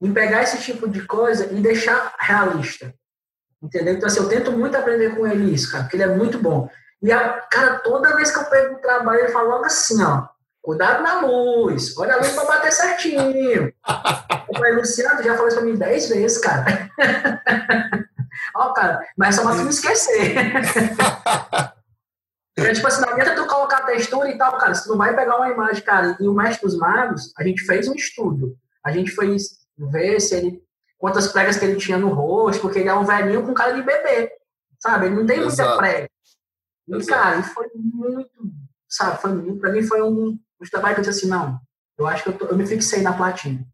[0.00, 2.94] em pegar esse tipo de coisa e deixar realista.
[3.62, 3.94] Entendeu?
[3.94, 6.68] Então, assim, eu tento muito aprender com ele isso, cara, porque ele é muito bom.
[7.02, 10.26] E, a, cara, toda vez que eu pego o trabalho, ele fala logo assim, ó,
[10.60, 13.72] cuidado na luz, olha a luz pra bater certinho.
[14.48, 16.90] eu falei, Luciano, já falou isso pra mim dez vezes, cara.
[18.54, 20.34] ó, cara, mas é só pra não esquecer.
[22.58, 25.36] É, tipo assim, não adianta tu colocar textura e tal, cara, você não vai pegar
[25.36, 26.16] uma imagem, cara.
[26.18, 28.56] E o Mestre dos Magos, a gente fez um estudo.
[28.82, 29.36] A gente foi
[29.76, 30.62] ver se ele,
[30.96, 33.82] quantas pregas que ele tinha no rosto, porque ele é um velhinho com cara de
[33.82, 34.32] bebê,
[34.80, 35.06] sabe?
[35.06, 35.68] Ele não tem Exato.
[35.68, 36.08] muita prega.
[36.88, 38.30] E, cara, foi muito,
[38.88, 41.60] sabe, foi, pra mim foi um, um trabalho que eu disse assim, não,
[41.98, 43.66] eu acho que eu, tô, eu me fixei na platina.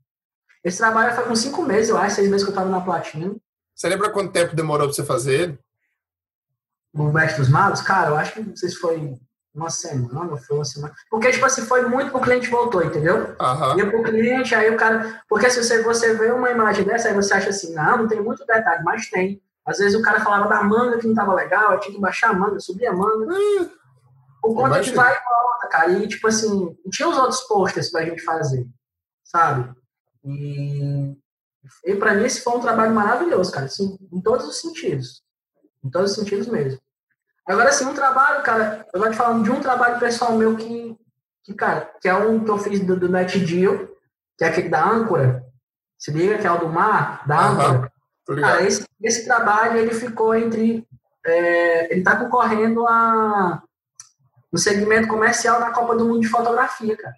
[0.65, 3.37] Esse trabalho foi com cinco meses, eu acho, seis meses que eu tava na platina.
[3.75, 5.59] Você lembra quanto tempo demorou pra você fazer?
[6.95, 7.81] O Mestre dos Magos?
[7.81, 9.19] Cara, eu acho que não sei se foi
[9.55, 10.95] uma semana, foi uma semana.
[11.11, 13.37] Porque, tipo assim, foi muito pro cliente voltou, entendeu?
[13.41, 13.79] Uhum.
[13.79, 15.23] Ia pro cliente, aí o cara.
[15.29, 18.21] Porque se você, você vê uma imagem dessa, aí você acha assim, não, não tem
[18.21, 19.43] muito detalhe, mas tem.
[19.65, 22.31] Às vezes o cara falava da manga que não tava legal, eu tinha que baixar
[22.31, 23.33] a manga, subir a manga.
[23.33, 23.69] Hum,
[24.43, 25.93] o conta que vai e volta, cara.
[25.93, 28.67] E tipo assim, tinha os outros posters pra gente fazer,
[29.25, 29.73] sabe?
[30.25, 31.17] E,
[31.85, 35.22] e pra mim esse foi um trabalho maravilhoso, cara, assim, em todos os sentidos.
[35.85, 36.81] Em todos os sentidos mesmo.
[37.47, 40.97] Agora, assim, um trabalho, cara, eu vou te falando de um trabalho pessoal meu que,
[41.43, 43.89] que cara, que é um que eu fiz do, do NetDeal,
[44.39, 45.45] que é aquele da âncora.
[45.99, 47.93] Se liga, que é o do mar, da âncora.
[48.29, 48.45] Uhum.
[48.45, 50.87] Ah, esse, esse trabalho ele ficou entre.
[51.25, 53.63] É, ele está concorrendo a,
[54.53, 57.15] no segmento comercial da Copa do Mundo de Fotografia, cara.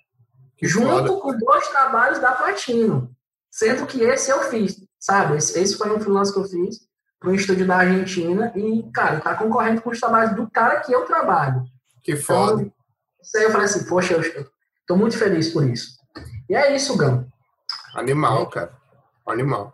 [0.57, 1.21] Que junto foda.
[1.21, 3.15] com dois trabalhos da Platino.
[3.51, 5.37] Sendo que esse eu fiz, sabe?
[5.37, 6.81] Esse, esse foi um freelance que eu fiz
[7.29, 11.05] um estúdio da Argentina e, cara, está concorrendo com os trabalhos do cara que eu
[11.05, 11.65] trabalho.
[12.03, 12.63] Que foda.
[12.63, 12.73] Então,
[13.23, 14.21] isso aí eu falei assim, poxa, eu
[14.81, 15.97] estou muito feliz por isso.
[16.49, 17.27] E é isso, Gão.
[17.95, 18.73] Animal, cara.
[19.27, 19.73] Animal.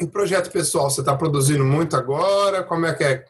[0.00, 2.62] Em projeto pessoal, você está produzindo muito agora?
[2.62, 3.24] Como é que é?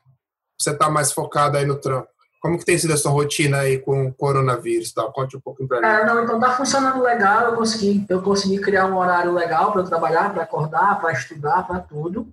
[0.58, 2.08] Você está mais focado aí no trampo?
[2.44, 4.92] Como que tem sido a sua rotina aí com o coronavírus?
[4.92, 5.02] Tá?
[5.04, 5.86] Conte um pouquinho para mim.
[5.86, 7.44] É, não, então tá funcionando legal.
[7.48, 11.80] Eu consegui, eu consegui criar um horário legal para trabalhar, para acordar, para estudar, para
[11.80, 12.30] tudo.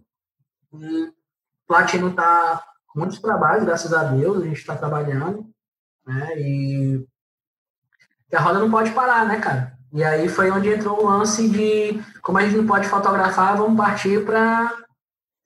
[0.74, 1.14] E
[1.66, 5.46] Platino tá com muitos trabalhos, graças a Deus, a gente está trabalhando,
[6.06, 6.34] né?
[6.36, 7.08] E,
[8.30, 9.78] e a roda não pode parar, né, cara?
[9.94, 13.78] E aí foi onde entrou o lance de, como a gente não pode fotografar, vamos
[13.78, 14.76] partir para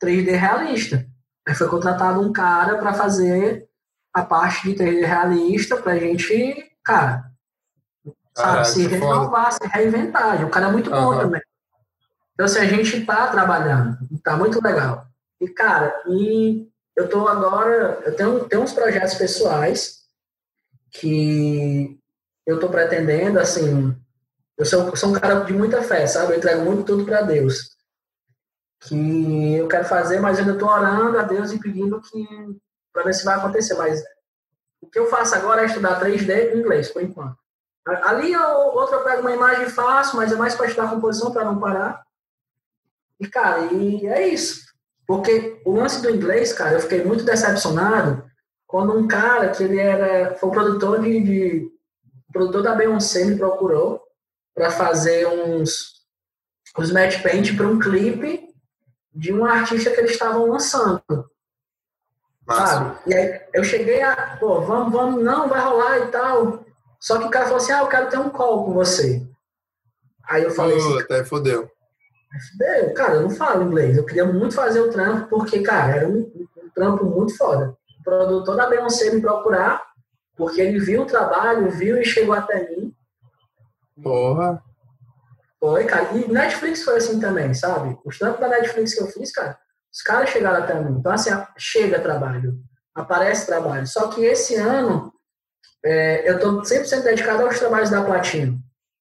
[0.04, 1.06] 3D realista.
[1.48, 3.70] Aí foi contratado um cara para fazer
[4.16, 7.30] a parte de 3D realista para a gente, cara,
[8.34, 9.58] sabe, se renovar, foda.
[9.66, 10.40] se reinventar.
[10.40, 11.20] E o cara é muito bom uhum.
[11.20, 11.42] também.
[12.34, 15.06] Então, assim, a gente tá trabalhando, tá muito legal.
[15.42, 20.06] E, cara, e eu tô agora, eu tenho, tenho uns projetos pessoais
[20.92, 22.00] que
[22.48, 23.94] eu tô pretendendo, assim,
[24.58, 26.32] eu sou, sou um cara de muita fé, sabe?
[26.32, 27.76] Eu entrego muito tudo para Deus.
[28.80, 32.26] Que eu quero fazer, mas eu ainda estou orando a Deus e pedindo que
[32.96, 33.74] para ver se vai acontecer.
[33.74, 34.02] Mas
[34.82, 37.38] o que eu faço agora é estudar 3D em inglês, por enquanto.
[37.86, 41.44] Ali eu, outra eu pego uma imagem faço, mas é mais para estudar composição para
[41.44, 42.04] não parar.
[43.20, 44.66] E, cara, e é isso.
[45.06, 48.26] Porque o lance do inglês, cara, eu fiquei muito decepcionado
[48.66, 51.72] quando um cara que ele era, foi o produtor de, de
[52.34, 54.02] produtor da Beyoncé me procurou
[54.56, 56.06] para fazer uns,
[56.78, 58.50] uns match paint para um clipe
[59.14, 61.30] de um artista que eles estavam lançando.
[62.48, 62.66] Massa.
[62.68, 63.00] Sabe?
[63.08, 66.64] E aí eu cheguei a, pô, vamos, vamos, não, vai rolar e tal.
[67.00, 69.26] Só que o cara falou assim, ah, eu quero ter um call com você.
[70.28, 71.00] Aí eu falei assim.
[71.00, 71.70] Até fodeu.
[72.52, 73.98] Fodeu, cara, eu não falo inglês.
[73.98, 77.78] Eu queria muito fazer o trampo, porque, cara, era um, um trampo muito foda.
[78.00, 79.82] O produtor da Beyoncé me procurar,
[80.36, 82.94] porque ele viu o trabalho, viu e chegou até mim.
[84.02, 84.62] Porra.
[85.60, 86.12] Foi, cara.
[86.18, 87.98] E Netflix foi assim também, sabe?
[88.04, 89.58] Os trampos da Netflix que eu fiz, cara,
[89.96, 90.98] os caras chegaram até mim.
[91.00, 92.60] Então, assim, chega trabalho,
[92.94, 93.88] aparece trabalho.
[93.88, 95.14] Só que esse ano,
[95.84, 98.60] é, eu tô 100% dedicado aos trabalhos da Platino,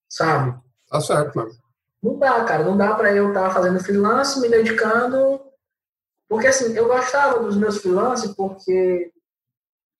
[0.09, 0.57] sabe?
[0.89, 1.51] Tá certo, mano.
[2.01, 2.63] Não dá, cara.
[2.63, 5.41] Não dá pra eu estar tá fazendo freelance, me dedicando.
[6.29, 9.11] Porque, assim, eu gostava dos meus freelances porque.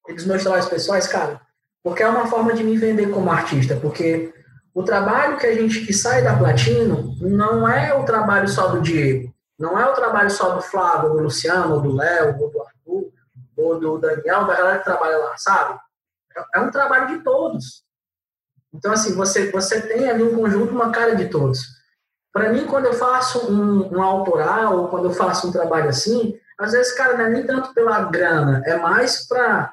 [0.09, 1.41] Dos meus trabalhos pessoais, cara.
[1.83, 3.75] Porque é uma forma de me vender como artista.
[3.75, 4.33] Porque
[4.73, 8.81] o trabalho que a gente que sai da Platino não é o trabalho só do
[8.81, 12.63] Diego, não é o trabalho só do Flávio, do Luciano, ou do Léo, ou do
[12.63, 13.13] Arthur,
[13.57, 15.79] ou do Daniel, da galera que trabalha lá, sabe?
[16.55, 17.85] É um trabalho de todos.
[18.73, 21.61] Então, assim, você, você tem ali um conjunto, uma cara de todos.
[22.33, 26.37] Para mim, quando eu faço um, um autoral, ou quando eu faço um trabalho assim,
[26.59, 29.73] às vezes, cara, não é nem tanto pela grana, é mais para...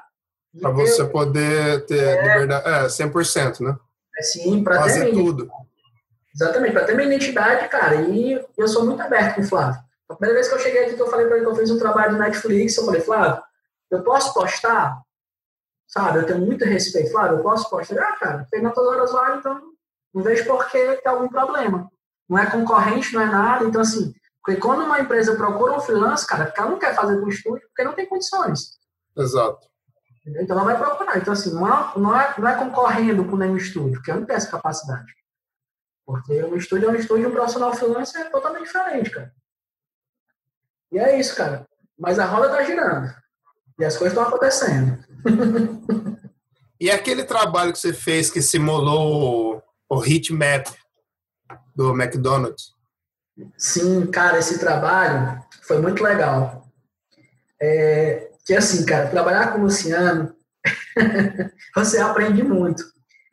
[0.60, 3.76] Para você poder ter é, liberdade, é, 100%, né?
[4.18, 5.50] Assim, para fazer ter tudo.
[6.34, 7.96] Exatamente, para ter minha identidade, cara.
[7.96, 9.80] E eu sou muito aberto com o Flávio.
[10.08, 11.70] A primeira vez que eu cheguei aqui, que eu falei para ele que eu fiz
[11.70, 13.42] um trabalho de Netflix, eu falei, Flávio,
[13.90, 15.00] eu posso postar?
[15.86, 17.10] Sabe, eu tenho muito respeito.
[17.10, 18.02] Flávio, eu posso postar?
[18.02, 19.60] Ah, cara, fez nas todas horas lá, então
[20.14, 21.90] não vejo por que tem algum problema.
[22.28, 23.64] Não é concorrente, não é nada.
[23.64, 27.28] Então, assim, porque quando uma empresa procura um freelance, cara, ela não quer fazer com
[27.28, 28.78] estúdio porque não tem condições.
[29.16, 29.66] Exato.
[30.26, 31.18] Então ela vai procurar.
[31.18, 34.26] Então, assim, não é, não é, não é concorrendo com nenhum estúdio, porque eu não
[34.26, 35.12] tenho essa capacidade.
[36.04, 39.32] Porque um estúdio é um estúdio, um profissional freelance é totalmente diferente, cara.
[40.90, 41.66] E é isso, cara.
[41.98, 43.12] Mas a roda tá girando.
[43.78, 45.02] E as coisas estão acontecendo.
[46.80, 50.66] e aquele trabalho que você fez que simulou o heat map
[51.74, 52.74] do McDonald's?
[53.56, 56.68] Sim, cara, esse trabalho foi muito legal.
[57.60, 60.34] É, que assim, cara, trabalhar com o Luciano,
[61.74, 62.91] você aprende muito.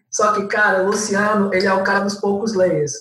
[0.09, 2.93] Só que, cara, o Luciano, ele é o cara dos poucos layers.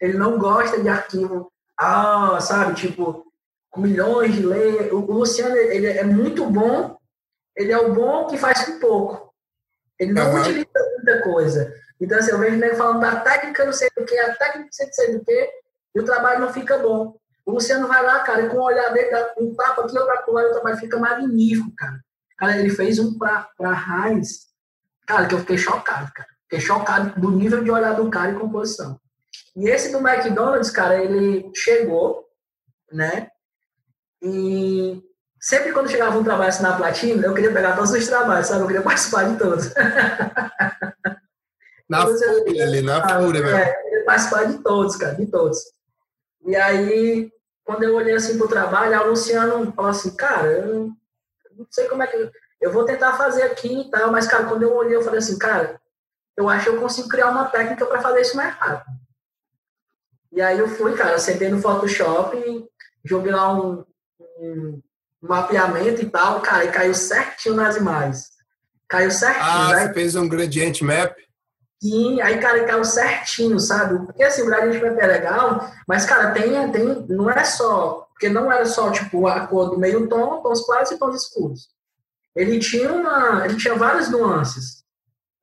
[0.00, 3.24] Ele não gosta de arquivo, ah, sabe, tipo,
[3.70, 4.92] com milhões de layers.
[4.92, 6.96] O, Luciano, ele é muito bom,
[7.56, 9.32] ele é o bom que faz com pouco.
[9.98, 10.40] Ele não uhum.
[10.40, 10.66] utiliza
[10.96, 11.74] muita coisa.
[12.00, 14.92] Então, assim, eu vejo ele falando da técnica não sei do que, a técnica não
[14.92, 15.50] sei do que,
[15.94, 17.16] e o trabalho não fica bom.
[17.44, 20.42] O Luciano vai lá, cara, e com o olhar dele, um tapa aqui, outro acolá,
[20.44, 22.00] o trabalho fica magnífico, cara.
[22.38, 24.51] Cara, ele fez um pra Raiz,
[25.12, 26.28] cara, que eu fiquei chocado, cara.
[26.44, 28.98] Fiquei chocado do nível de olhar do cara e composição.
[29.54, 32.26] E esse do McDonald's, cara, ele chegou,
[32.90, 33.28] né?
[34.22, 35.02] E
[35.38, 38.62] sempre quando chegava um trabalho assim na platina, eu queria pegar todos os trabalhos, sabe?
[38.62, 39.70] Eu queria participar de todos.
[41.88, 43.54] Na fúria ali, na fúria, velho.
[43.54, 45.58] É, eu participar de todos, cara, de todos.
[46.46, 47.30] E aí,
[47.64, 50.90] quando eu olhei assim pro trabalho, a Luciano falou assim, cara, eu
[51.54, 52.30] não sei como é que.
[52.62, 55.36] Eu vou tentar fazer aqui e tal, mas, cara, quando eu olhei, eu falei assim,
[55.36, 55.80] cara,
[56.36, 58.96] eu acho que eu consigo criar uma técnica para fazer isso mais rápido.
[60.32, 62.70] E aí eu fui, cara, sentei no Photoshop
[63.04, 63.84] joguei lá um,
[64.38, 64.80] um
[65.20, 68.30] mapeamento e tal, cara, e caiu certinho nas imagens.
[68.88, 69.44] Caiu certinho.
[69.44, 69.86] Ah, né?
[69.88, 71.16] você fez um gradient map?
[71.82, 74.06] Sim, aí, cara, caiu certinho, sabe?
[74.06, 78.28] Porque assim, o Gradient Map é legal, mas, cara, tem, tem, não é só, porque
[78.28, 81.68] não era só, tipo, a cor do meio tom, tons claros e tons escuros.
[82.34, 84.82] Ele tinha uma, ele tinha várias nuances.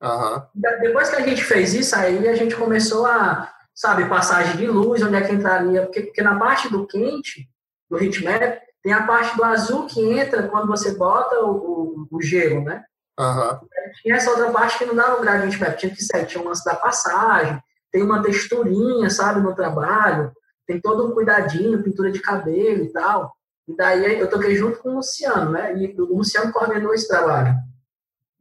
[0.01, 0.41] Uhum.
[0.55, 5.01] Depois que a gente fez isso, aí a gente começou a, sabe, passagem de luz,
[5.03, 7.49] onde é que entraria, porque, porque na parte do quente,
[7.89, 12.21] do heatmap, tem a parte do azul que entra quando você bota o, o, o
[12.21, 12.83] gelo, né?
[13.19, 13.59] Uhum.
[14.01, 16.47] Tinha essa outra parte que não dava o gradient map, tinha que ser, tinha um
[16.47, 17.61] lance da passagem,
[17.91, 20.31] tem uma texturinha, sabe, no trabalho,
[20.65, 23.33] tem todo um cuidadinho, pintura de cabelo e tal.
[23.69, 25.77] E daí eu toquei junto com o Luciano, né?
[25.77, 27.55] E o Luciano coordenou esse trabalho.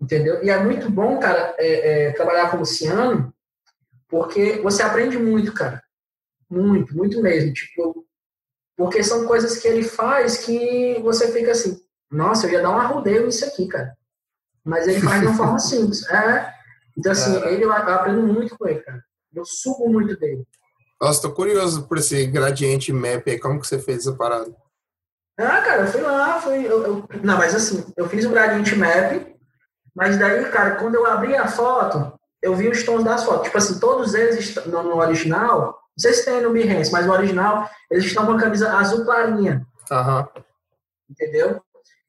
[0.00, 0.42] Entendeu?
[0.42, 3.34] E é muito bom, cara, é, é, trabalhar com o Luciano,
[4.08, 5.82] porque você aprende muito, cara.
[6.48, 7.52] Muito, muito mesmo.
[7.52, 8.06] Tipo,
[8.76, 11.80] porque são coisas que ele faz que você fica assim,
[12.10, 13.98] nossa, eu ia dar um arrodeio nisso aqui, cara
[14.68, 16.06] mas ele faz de uma forma simples.
[16.10, 16.52] É.
[16.96, 17.52] Então, assim, é.
[17.52, 19.02] ele, eu aprendo muito com ele, cara.
[19.34, 20.44] Eu subo muito dele.
[21.00, 23.38] Nossa, tô curioso por esse gradiente map aí.
[23.38, 24.54] Como que você fez essa parada?
[25.38, 26.66] Ah, cara, eu fui lá, fui.
[26.66, 29.26] Eu, eu, não, mas assim, eu fiz o gradiente map,
[29.94, 33.44] mas daí, cara, quando eu abri a foto, eu vi os tons das fotos.
[33.44, 37.68] Tipo assim, todos eles no, no original sei se tem no Behance, mas no original,
[37.90, 39.66] eles estão com a camisa azul clarinha.
[39.90, 40.28] Aham.
[41.10, 41.60] Entendeu?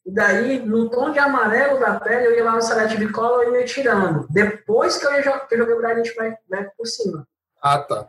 [0.05, 3.59] E daí, no tom de amarelo da pele, eu ia lá no Selective Color e
[3.59, 4.27] ia tirando.
[4.29, 6.15] Depois que eu, ia, que eu joguei o Gradient
[6.49, 7.27] Map por cima.
[7.61, 8.07] Ah, tá.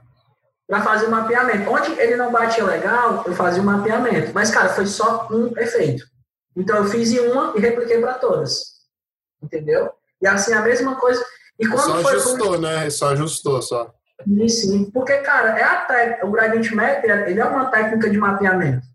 [0.70, 1.68] Pra fazer o mapeamento.
[1.68, 4.30] Onde ele não batia legal, eu fazia o mapeamento.
[4.32, 6.06] Mas, cara, foi só um efeito.
[6.56, 8.76] Então, eu fiz em uma e repliquei para todas.
[9.42, 9.90] Entendeu?
[10.22, 11.20] E assim, a mesma coisa.
[11.58, 12.88] E quando só foi ajustou, né?
[12.88, 13.92] Só ajustou, só.
[14.22, 14.90] Sim, sim.
[14.92, 16.24] Porque, cara, é a tec...
[16.24, 18.86] o Gradient Map ele é uma técnica de mapeamento,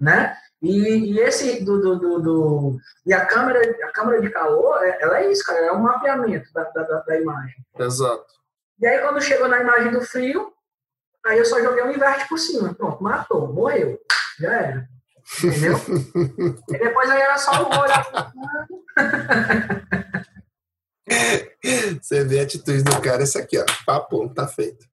[0.00, 0.34] né?
[0.60, 4.98] E, e esse do, do, do, do, e a câmera a câmera de calor é,
[5.00, 8.26] ela é isso cara é um mapeamento da, da, da imagem exato
[8.80, 10.52] e aí quando chegou na imagem do frio
[11.28, 12.74] aí eu só joguei um inverte por cima.
[12.74, 13.98] Pronto matou morreu.
[14.40, 14.88] Já era.
[15.42, 15.78] Entendeu?
[16.68, 17.92] E depois aí era só o olho
[22.00, 23.64] você vê a atitude do cara esse aqui ó.
[23.86, 24.86] Papo tá feito.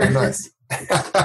[0.00, 0.52] É nóis.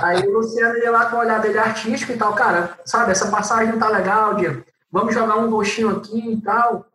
[0.02, 3.30] Aí o Luciano ia lá com o olhar dele artístico e tal, cara, sabe, essa
[3.30, 4.64] passagem não tá legal, Diego.
[4.92, 6.86] Vamos jogar um roxinho aqui e tal.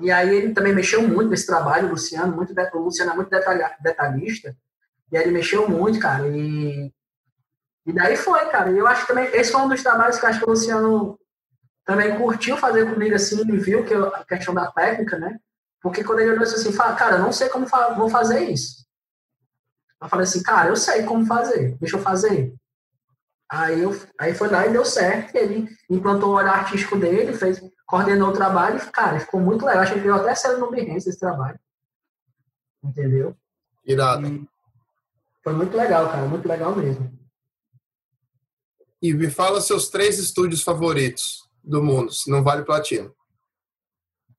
[0.00, 3.30] E aí ele também mexeu muito nesse trabalho, o Luciano, muito, o Luciano é muito
[3.80, 4.56] detalhista.
[5.14, 6.26] E ele mexeu muito, cara.
[6.26, 6.92] E,
[7.86, 8.72] e daí foi, cara.
[8.72, 10.50] E eu acho que também, esse foi um dos trabalhos que eu acho que o
[10.50, 11.16] Luciano
[11.84, 15.38] também curtiu fazer comigo, assim, e viu que eu, a questão da técnica, né?
[15.80, 18.84] Porque quando ele olhou assim, fala, cara, não sei como fa vou fazer isso.
[20.02, 22.52] Eu falei assim, cara, eu sei como fazer, deixa eu fazer.
[23.48, 25.36] Aí, eu, aí foi lá e deu certo.
[25.36, 28.78] Ele implantou o olhar artístico dele, fez, coordenou o trabalho.
[28.78, 29.82] E, cara, ficou muito legal.
[29.82, 31.60] Acho que ele deu até sério no Behance esse trabalho.
[32.82, 33.36] Entendeu?
[33.84, 34.26] Irado.
[34.26, 34.53] E
[35.44, 36.26] foi muito legal, cara.
[36.26, 37.12] Muito legal mesmo.
[39.02, 43.14] E me fala seus três estúdios favoritos do mundo, se não vale platino.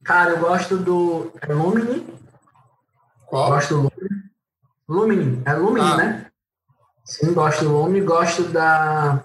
[0.03, 2.05] Cara, eu gosto do Lumini.
[3.27, 3.51] Qual?
[3.51, 4.25] Gosto do Lumini.
[4.89, 5.97] Lumini, é Lumini, ah.
[5.97, 6.31] né?
[7.03, 9.23] Sim, gosto do Lumini, gosto da.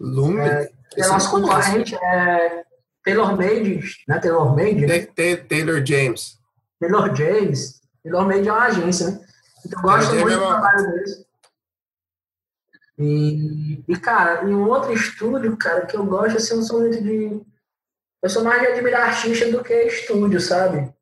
[0.00, 0.48] Lumini?
[0.48, 2.64] É, é nosso concorrente, é
[3.04, 4.18] Taylor Made, né?
[4.18, 4.86] Taylor Made.
[4.86, 5.06] Né?
[5.48, 6.38] Taylor James.
[6.80, 7.80] Taylor James.
[8.02, 9.26] Taylor Made é uma agência, né?
[9.64, 11.26] Então, eu gosto muito do trabalho deles.
[12.98, 16.80] E, e, cara, em um outro estúdio, cara, que eu gosto, assim, eu não sou
[16.80, 17.40] muito de.
[18.22, 20.92] Eu sou mais de admirar artista do que estúdio, sabe?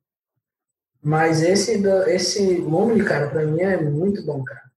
[1.02, 4.70] Mas esse, esse Lumine, cara, pra mim é muito bom, cara.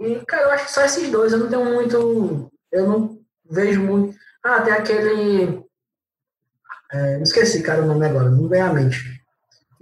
[0.00, 1.32] E, cara, eu acho que só esses dois.
[1.32, 2.50] Eu não tenho muito.
[2.72, 4.18] Eu não vejo muito.
[4.42, 5.64] Ah, tem aquele.
[6.90, 8.28] É, não esqueci, cara, o nome agora.
[8.28, 9.23] Não vem à mente.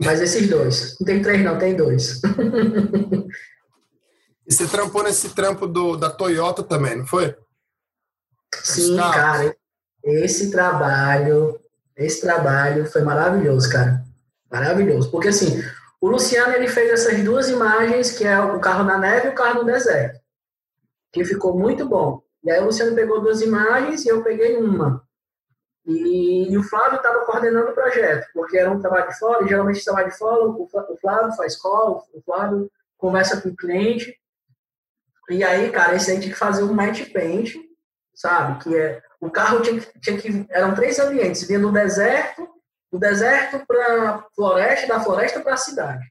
[0.05, 0.97] Mas esses dois.
[0.99, 2.21] Não tem três, não, tem dois.
[4.47, 7.35] e você trampou nesse trampo do, da Toyota também, não foi?
[8.63, 9.55] Sim, cara.
[10.05, 11.59] Esse trabalho.
[11.97, 14.05] Esse trabalho foi maravilhoso, cara.
[14.51, 15.11] Maravilhoso.
[15.11, 15.63] Porque assim,
[16.01, 19.35] o Luciano ele fez essas duas imagens, que é o carro na neve e o
[19.35, 20.21] carro no deserto,
[21.13, 22.23] que ficou muito bom.
[22.43, 25.02] E aí o Luciano pegou duas imagens e eu peguei uma.
[25.85, 29.49] E, e o Flávio estava coordenando o projeto, porque era um trabalho de fora, e
[29.49, 34.17] geralmente trabalho de fora, o, Flávio faz call, o Flávio conversa com o cliente.
[35.29, 37.55] E aí, cara, esse aí tinha que fazer um match paint,
[38.15, 38.63] sabe?
[38.63, 42.49] Que é o carro tinha, tinha que eram três ambientes, vinha do deserto,
[42.91, 46.05] do deserto para floresta, da floresta para a cidade.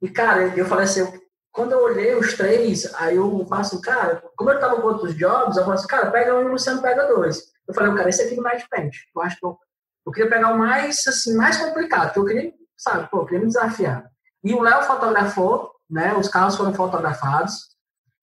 [0.00, 1.06] E, cara, eu falei assim,
[1.52, 5.14] quando eu olhei os três, aí eu faço, assim, cara, como eu tava com outros
[5.14, 7.53] jobs, eu falei assim, cara, pega um e o Luciano pega dois.
[7.66, 8.94] Eu falei, cara, esse aqui não é de Paint.
[9.14, 9.58] Eu acho que eu,
[10.06, 13.40] eu, queria pegar o mais, assim, mais complicado, que eu queria, sabe, pô, eu queria
[13.40, 14.10] me desafiar.
[14.42, 17.74] E o Léo fotografou, né, os carros foram fotografados,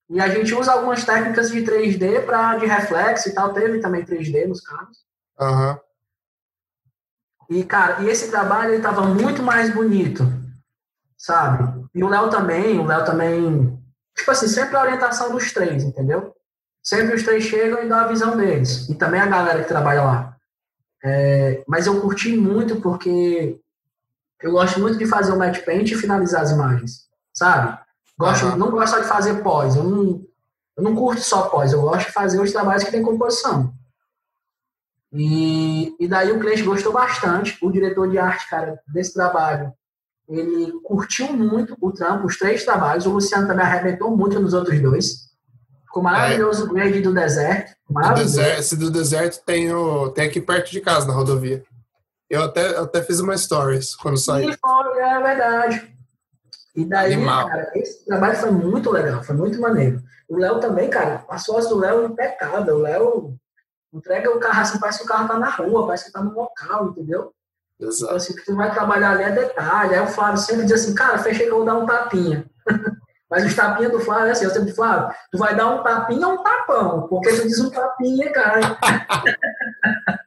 [0.08, 4.04] e a gente usa algumas técnicas de 3D para de reflexo e tal, teve também
[4.04, 4.98] 3D nos carros.
[5.40, 5.78] Uhum.
[7.48, 10.22] E, cara, e esse trabalho ele tava muito mais bonito,
[11.16, 11.86] sabe?
[11.94, 13.78] E o Léo também, o Léo também,
[14.16, 16.34] tipo assim, sempre a orientação dos três, entendeu?
[16.82, 18.88] Sempre os três chegam e dão a visão deles.
[18.88, 20.36] E também a galera que trabalha lá.
[21.04, 23.58] É, mas eu curti muito porque
[24.40, 27.78] eu gosto muito de fazer o match paint e finalizar as imagens, sabe?
[28.18, 28.56] Gosto, uhum.
[28.56, 30.24] Não gosto só de fazer pós, eu não,
[30.76, 33.72] eu não curto só pós, eu gosto de fazer os trabalhos que tem composição.
[35.12, 37.58] E, e daí o cliente gostou bastante.
[37.60, 39.72] O diretor de arte, cara, desse trabalho,
[40.28, 43.04] ele curtiu muito o trampo, os três trabalhos.
[43.04, 45.31] O Luciano também arrebentou muito nos outros dois.
[45.92, 46.64] Ficou maravilhoso é.
[46.64, 47.76] o grade do deserto.
[47.90, 48.36] Maravilhoso.
[48.36, 51.62] Deserto, esse do deserto tem, o, tem aqui perto de casa, na rodovia.
[52.30, 54.50] Eu até, eu até fiz uma stories quando saí.
[54.50, 55.96] Sim, foi, é verdade.
[56.74, 57.48] E daí, Animal.
[57.48, 60.02] cara, esse trabalho foi muito legal, foi muito maneiro.
[60.28, 62.76] O Léo também, cara, as fotos do Léo impecável.
[62.76, 63.38] O Léo
[63.92, 66.34] Entrega o carro assim, parece que o carro tá na rua, parece que tá no
[66.34, 67.32] local, entendeu?
[67.78, 68.04] Exato.
[68.04, 69.94] Então, assim, que tu vai trabalhar ali é detalhe.
[69.94, 72.46] Aí o Flávio sempre diz assim, cara, fechei que eu vou dar um tapinha.
[73.32, 76.28] Mas os tapinhas do Flávio é assim, eu sempre Flávio, tu vai dar um tapinha
[76.28, 77.08] ou um tapão?
[77.08, 78.60] Porque tu diz um tapinha, cara.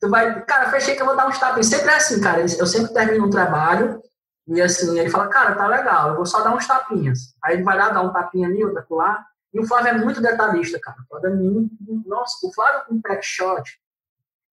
[0.00, 1.66] tu vai, cara, fechei que eu vou dar uns tapinhos.
[1.66, 2.40] Sempre é assim, cara.
[2.40, 4.00] Eu sempre termino um trabalho
[4.46, 7.34] e assim, ele fala, cara, tá legal, eu vou só dar uns tapinhas.
[7.42, 9.26] Aí ele vai lá dar um tapinha ali, outro lá.
[9.52, 10.98] E o Flávio é muito detalhista, cara.
[11.02, 11.74] O Flávio é muito,
[12.06, 13.76] nossa, o Flávio com backshot.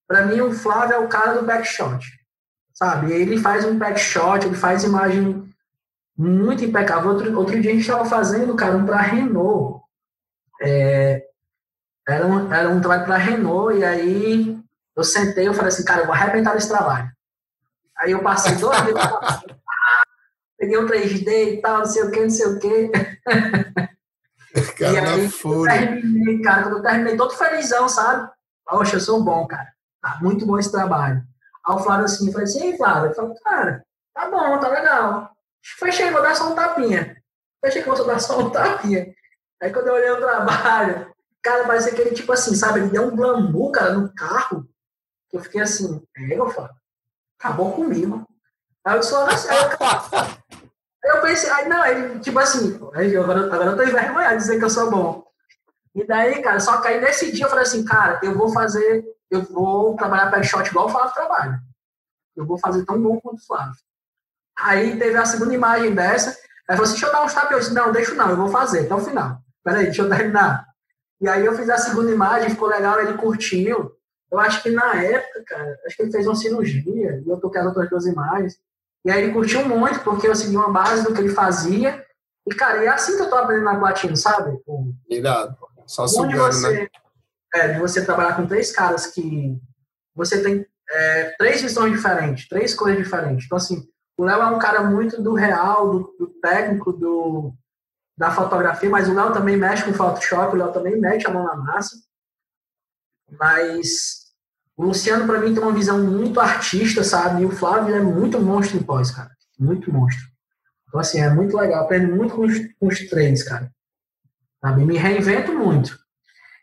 [0.07, 2.03] Pra mim, o Flávio é o cara do backshot.
[2.73, 3.14] Sabe?
[3.14, 5.52] Ele faz um backshot, ele faz imagem
[6.18, 7.11] muito impecável.
[7.11, 9.84] Outro, outro dia a gente estava fazendo, cara, um para Renault.
[10.61, 11.26] É,
[12.07, 14.60] era, um, era um trabalho para Renault, e aí
[14.95, 17.11] eu sentei e falei assim, cara, eu vou arrebentar esse trabalho.
[17.98, 18.95] Aí eu passei dois dias,
[20.57, 22.91] peguei um 3D e tal, não sei o que, não sei o que.
[24.77, 28.30] Cara, e aí, eu terminei, cara, quando eu terminei todo felizão, sabe?
[28.64, 29.68] Poxa, eu sou bom, cara.
[29.99, 31.23] Tá muito bom esse trabalho.
[31.65, 34.68] Aí o Flávio assim, eu falei assim, ei, Flávio, eu falei, cara, tá bom, tá
[34.68, 35.32] legal.
[35.64, 37.18] Fechei, vou dar só um tapinha.
[37.64, 39.14] Fechei que vou dar só um tapinha.
[39.61, 42.80] Aí quando eu olhei o trabalho, cara, parecia aquele tipo assim, sabe?
[42.80, 44.68] Ele deu um glamour, cara, no carro.
[45.31, 46.69] Eu fiquei assim, é, eu falo,
[47.40, 48.27] acabou comigo.
[48.85, 49.57] Aí eu disse, assim, aí
[51.03, 54.41] eu, eu pensei, aí não, ele, tipo assim, aí agora, agora eu tô envergonhado de
[54.41, 55.23] dizer que eu sou bom.
[55.95, 59.06] E daí, cara, só que aí nesse dia eu falei assim, cara, eu vou fazer,
[59.31, 61.60] eu vou trabalhar pé shot igual o Flávio trabalha.
[62.35, 63.76] Eu vou fazer tão bom quanto o Flávio.
[64.57, 66.31] Aí teve a segunda imagem dessa.
[66.69, 67.51] Aí falou assim: deixa eu dar uns tapas.
[67.51, 69.38] Eu disse: não, deixa não, eu vou fazer até o final.
[69.63, 70.65] Peraí, deixa eu terminar.
[71.21, 73.91] E aí eu fiz a segunda imagem, ficou legal, ele curtiu.
[74.31, 77.61] Eu acho que na época, cara, acho que ele fez uma cirurgia, e eu toquei
[77.61, 78.57] as outras duas imagens.
[79.05, 82.03] E aí ele curtiu muito, porque eu segui uma base do que ele fazia.
[82.45, 84.59] E, cara, é assim que eu tô aprendendo na platina, sabe?
[85.09, 85.55] Irado.
[85.85, 86.88] Só sugando, né?
[87.53, 89.57] É, de você trabalhar com três caras que
[90.15, 93.45] você tem é, três visões diferentes, três coisas diferentes.
[93.45, 93.88] Então, assim,
[94.18, 97.53] o Léo é um cara muito do real, do, do técnico, do,
[98.18, 101.44] da fotografia, mas o Léo também mexe com Photoshop, o Léo também mete a mão
[101.44, 101.95] na massa.
[103.40, 104.23] Mas
[104.76, 107.44] o Luciano, para mim, tem uma visão muito artista, sabe?
[107.44, 109.31] E o Flávio é muito monstro em pós, cara.
[109.60, 110.26] Muito monstro.
[110.88, 111.84] Então, assim, é muito legal.
[111.84, 113.72] Aprendo muito com os, com os três, cara.
[114.61, 114.85] Sabe?
[114.85, 115.98] Me reinvento muito.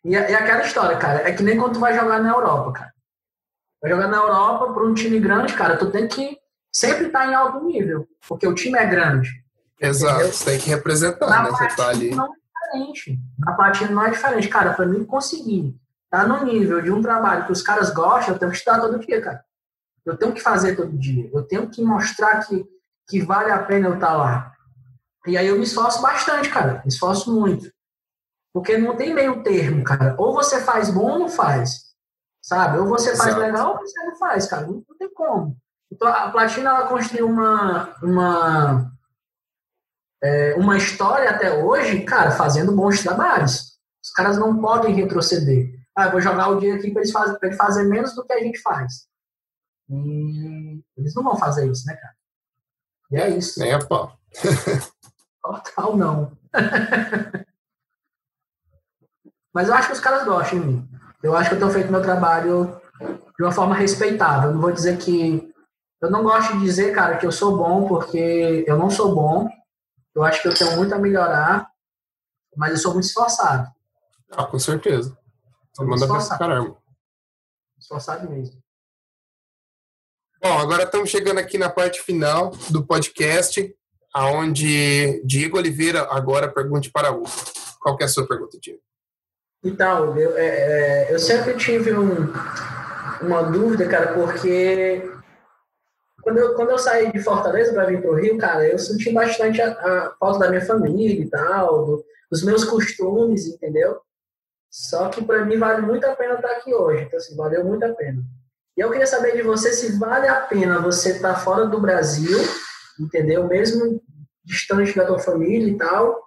[0.04, 1.28] E, é, aquela história, cara.
[1.28, 2.92] É que nem quando tu vai jogar na Europa, cara.
[3.80, 5.76] Vai jogar na Europa para um time grande, cara.
[5.76, 6.39] Tu tem que
[6.72, 9.30] sempre está em alto nível, porque o time é grande.
[9.80, 10.32] Exato, entendeu?
[10.32, 11.50] você tem que representar, Na né?
[11.50, 12.14] Você tá ali.
[12.14, 13.20] Não é diferente.
[13.38, 14.48] Na platina não é diferente.
[14.48, 15.74] Cara, para mim conseguir
[16.04, 18.80] estar tá no nível de um trabalho que os caras gostam, eu tenho que estudar
[18.80, 19.44] todo dia, cara.
[20.04, 21.30] Eu tenho que fazer todo dia.
[21.32, 22.64] Eu tenho que mostrar que,
[23.08, 24.52] que vale a pena eu estar tá lá.
[25.26, 26.82] E aí eu me esforço bastante, cara.
[26.84, 27.70] Me esforço muito.
[28.52, 30.14] Porque não tem meio termo, cara.
[30.18, 31.90] Ou você faz bom ou não faz.
[32.42, 32.78] Sabe?
[32.78, 33.40] Ou você faz Exato.
[33.40, 34.66] legal ou você não faz, cara.
[34.66, 35.56] Não, não tem como.
[35.90, 38.92] Então, a Platina ela construiu uma, uma,
[40.22, 43.78] é, uma história até hoje, cara, fazendo bons trabalhos.
[44.02, 45.74] Os caras não podem retroceder.
[45.96, 48.38] Ah, vou jogar o dia aqui para eles, faz, eles fazer menos do que a
[48.38, 49.08] gente faz.
[49.90, 52.14] E eles não vão fazer isso, né, cara?
[53.10, 53.58] E é isso.
[53.58, 54.16] Nem a pau.
[55.42, 56.38] Total não.
[59.52, 60.88] Mas eu acho que os caras gostam de mim.
[61.22, 62.80] Eu acho que eu tenho feito meu trabalho
[63.36, 64.52] de uma forma respeitável.
[64.52, 65.49] Não vou dizer que
[66.00, 69.48] eu não gosto de dizer, cara, que eu sou bom, porque eu não sou bom.
[70.14, 71.70] Eu acho que eu tenho muito a melhorar,
[72.56, 73.70] mas eu sou muito esforçado.
[74.30, 75.16] Ah, com certeza.
[75.72, 76.76] Você manda pra caramba.
[77.78, 78.60] Esforçado mesmo.
[80.42, 83.76] Bom, agora estamos chegando aqui na parte final do podcast,
[84.14, 87.24] aonde Diego Oliveira agora pergunte para o.
[87.78, 88.80] Qual é a sua pergunta, Diego?
[89.62, 90.46] Então, eu, é,
[91.08, 92.32] é, eu sempre tive um,
[93.20, 95.10] uma dúvida, cara, porque
[96.22, 99.12] quando eu, quando eu saí de Fortaleza para vir para o Rio, cara, eu senti
[99.12, 104.00] bastante a, a, falta da minha família e tal, do, dos meus costumes, entendeu?
[104.70, 107.04] Só que para mim vale muito a pena estar aqui hoje.
[107.04, 108.22] Então, assim, valeu muito a pena.
[108.76, 112.38] E eu queria saber de você se vale a pena você estar fora do Brasil,
[112.98, 113.46] entendeu?
[113.46, 114.00] Mesmo
[114.44, 116.22] distante da tua família e tal,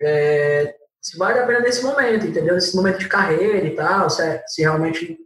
[0.00, 2.54] é, se vale a pena nesse momento, entendeu?
[2.54, 5.16] Nesse momento de carreira e tal, se, é, se realmente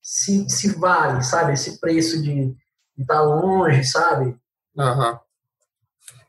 [0.00, 1.54] se, se vale, sabe?
[1.54, 2.54] Esse preço de
[2.96, 4.36] e tá longe, sabe?
[4.78, 5.20] Aham.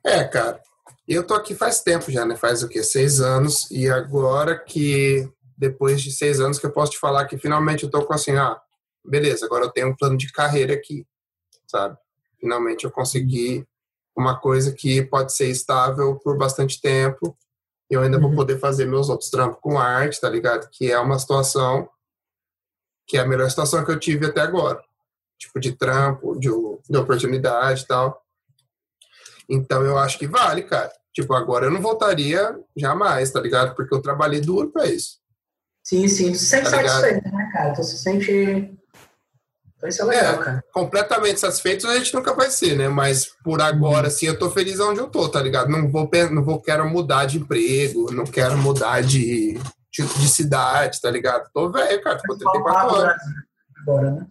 [0.04, 0.62] É, cara.
[1.08, 2.36] Eu tô aqui faz tempo já, né?
[2.36, 2.84] Faz o quê?
[2.84, 3.70] Seis anos.
[3.72, 7.90] E agora que, depois de seis anos, que eu posso te falar que finalmente eu
[7.90, 8.60] tô com assim, ah,
[9.06, 11.06] beleza, agora eu tenho um plano de carreira aqui,
[11.66, 11.98] sabe?
[12.40, 13.66] Finalmente eu consegui
[14.16, 17.38] uma coisa que pode ser estável por bastante tempo.
[17.90, 18.36] Eu ainda vou uhum.
[18.36, 20.70] poder fazer meus outros trampos com arte, tá ligado?
[20.72, 21.90] Que é uma situação
[23.06, 24.84] que é a melhor situação que eu tive até agora
[25.38, 26.50] tipo de trampo, de,
[26.90, 28.22] de oportunidade e tal.
[29.50, 30.92] Então eu acho que vale, cara.
[31.14, 33.76] Tipo, agora eu não voltaria jamais, tá ligado?
[33.76, 35.18] Porque eu trabalhei duro pra isso.
[35.84, 36.32] Sim, sim.
[36.32, 37.74] Tu se sente tá satisfeito, né, cara?
[37.74, 38.78] Tu se sente.
[39.82, 40.64] Vai ser legal, é, cara.
[40.74, 42.90] Completamente satisfeito a gente nunca vai ser, né?
[42.90, 45.70] Mas por agora, assim, eu tô feliz onde eu tô, tá ligado?
[45.70, 49.54] Não vou, não vou quero mudar de emprego, não quero mudar de,
[49.92, 51.50] de, de cidade, tá ligado?
[51.54, 53.16] Tô velho, cara, tô 34 anos.
[53.82, 54.28] Agora, né?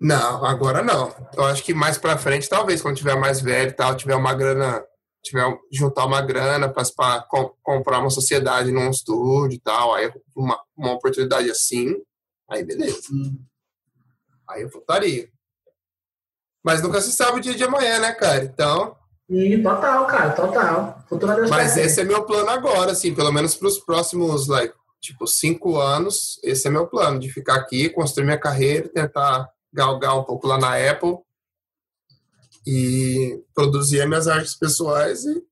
[0.00, 1.14] Não, agora não.
[1.36, 4.32] Eu acho que mais pra frente, talvez, quando tiver mais velho e tal, tiver uma
[4.32, 4.82] grana,
[5.22, 10.58] tiver juntar uma grana para com, comprar uma sociedade num estúdio e tal, aí uma,
[10.74, 11.94] uma oportunidade assim,
[12.50, 13.08] aí beleza.
[14.48, 15.28] Aí eu voltaria.
[16.64, 18.42] Mas nunca se sabe o dia de amanhã, né, cara?
[18.44, 18.96] Então.
[19.28, 21.04] E total, cara, total.
[21.08, 25.26] Futura Mas esse é meu plano agora, assim, pelo menos para os próximos, like, tipo,
[25.26, 30.24] cinco anos, esse é meu plano, de ficar aqui, construir minha carreira, tentar galgar um
[30.24, 31.18] pouco lá na Apple
[32.66, 35.42] e produzir minhas artes pessoais e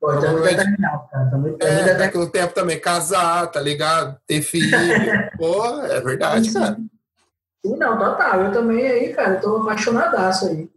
[0.00, 1.36] Pô, então muito cara.
[1.36, 4.18] muito, é, daqui a um tempo também casar, tá ligado?
[4.26, 4.70] Ter filho.
[5.36, 6.76] Pô, é verdade, cara.
[7.64, 8.44] Sim, não, total.
[8.44, 10.70] Eu também aí, cara, eu tô apaixonadaço aí.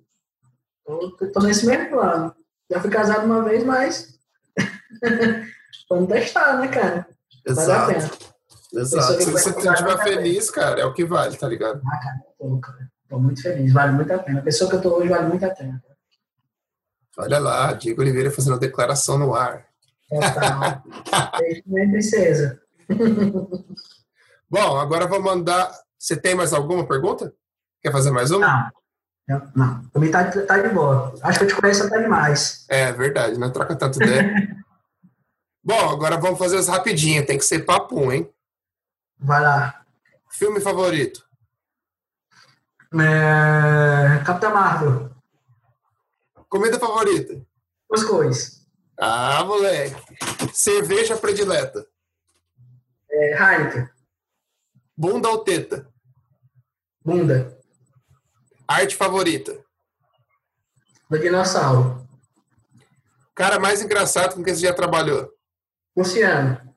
[0.86, 2.36] Tô, tô nesse mesmo plano.
[2.70, 4.20] Já fui casado uma vez, mas
[5.90, 7.08] vamos testar, né, cara?
[7.48, 7.92] Exato.
[7.92, 8.33] Vale a pena.
[8.74, 9.22] Exato.
[9.22, 11.82] Se você estiver feliz, cara, é o que vale, tá ligado?
[11.86, 12.92] Ah, cara, tô, cara.
[13.08, 14.40] tô muito feliz, vale muito a pena.
[14.40, 15.82] A pessoa que eu tô hoje vale muito a pena.
[17.18, 19.66] Olha lá, Diego Oliveira fazendo a declaração no ar.
[20.10, 20.84] Total.
[21.68, 22.60] Bem, princesa.
[24.50, 25.72] Bom, agora vou mandar.
[25.98, 27.34] Você tem mais alguma pergunta?
[27.82, 28.72] Quer fazer mais uma?
[29.28, 29.52] Não.
[29.56, 31.14] Não, também tá, tá de boa.
[31.22, 32.66] Acho que eu te conheço até demais.
[32.68, 34.58] É verdade, não troca tanto ideia.
[35.64, 38.30] Bom, agora vamos fazer as rapidinho, tem que ser papo, hein?
[39.24, 39.86] Vai lá.
[40.30, 41.26] Filme favorito?
[42.94, 44.24] É...
[44.26, 45.10] Capitão Marvel.
[46.50, 47.42] Comida favorita?
[47.88, 48.68] Cuscuz.
[49.00, 49.96] Ah, moleque.
[50.54, 51.88] Cerveja predileta?
[53.10, 53.90] É, Heineken.
[54.96, 55.88] Bunda ou teta?
[57.04, 57.58] Bunda.
[58.68, 59.58] Arte favorita?
[61.10, 62.06] Do dinossauro.
[63.34, 65.32] Cara mais engraçado com quem você já trabalhou?
[65.96, 66.73] Luciano.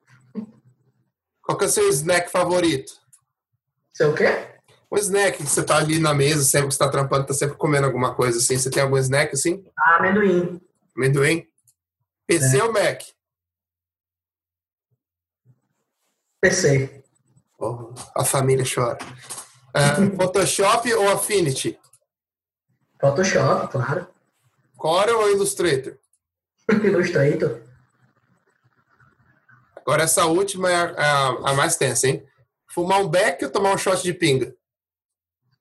[1.47, 2.93] Qual que é o seu snack favorito?
[3.94, 4.27] Seu quê?
[4.90, 7.56] Um snack que você tá ali na mesa, sempre que você tá trampando, tá sempre
[7.56, 8.59] comendo alguma coisa assim.
[8.59, 9.64] Você tem algum snack assim?
[9.78, 10.60] Ah, amendoim.
[10.97, 11.47] Amendoim?
[12.27, 12.64] PC é.
[12.64, 13.01] ou Mac?
[16.40, 17.05] PC.
[17.59, 18.98] Oh, a família chora.
[19.73, 21.78] Uh, Photoshop ou Affinity?
[23.01, 24.09] Photoshop, claro.
[24.77, 25.97] Corel ou Illustrator?
[26.68, 27.66] Illustrator.
[29.87, 32.25] Agora essa última é a, a, a, mais tensa, hein?
[32.67, 34.53] Fumar um beck ou tomar um shot de pinga?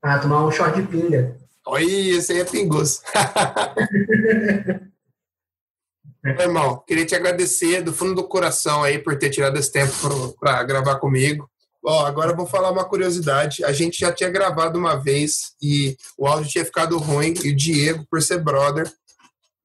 [0.02, 1.38] Ah, tomar um shot de pinga.
[1.68, 3.02] Oi, esse aí é pingoso.
[6.26, 10.64] irmão, queria te agradecer do fundo do coração aí por ter tirado esse tempo para
[10.64, 11.48] gravar comigo.
[11.86, 13.64] Ó, agora eu vou falar uma curiosidade.
[13.64, 17.56] A gente já tinha gravado uma vez e o áudio tinha ficado ruim e o
[17.56, 18.92] Diego, por ser brother,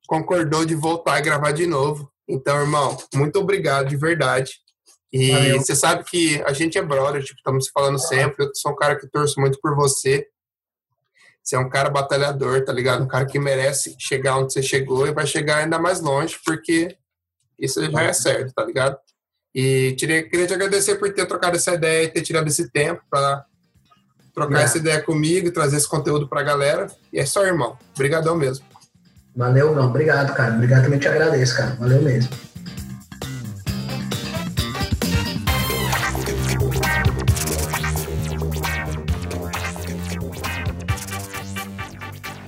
[0.07, 2.13] concordou de voltar e gravar de novo.
[2.31, 4.53] Então, irmão, muito obrigado de verdade.
[5.13, 5.59] E Valeu.
[5.59, 8.45] você sabe que a gente é brother, tipo, estamos falando sempre.
[8.45, 10.27] Eu sou um cara que torço muito por você.
[11.43, 13.03] Você é um cara batalhador, tá ligado?
[13.03, 16.97] Um cara que merece chegar onde você chegou e vai chegar ainda mais longe, porque
[17.59, 18.97] isso já é certo, tá ligado?
[19.53, 23.45] E queria te agradecer por ter trocado essa ideia e ter tirado esse tempo para
[24.33, 24.65] trocar é.
[24.65, 26.87] essa ideia comigo e trazer esse conteúdo pra galera.
[27.13, 27.77] E é só, irmão.
[27.95, 28.65] Obrigadão mesmo.
[29.35, 29.87] Valeu, não.
[29.87, 30.55] Obrigado, cara.
[30.55, 31.77] Obrigado também te agradeço, cara.
[31.77, 32.31] Valeu mesmo.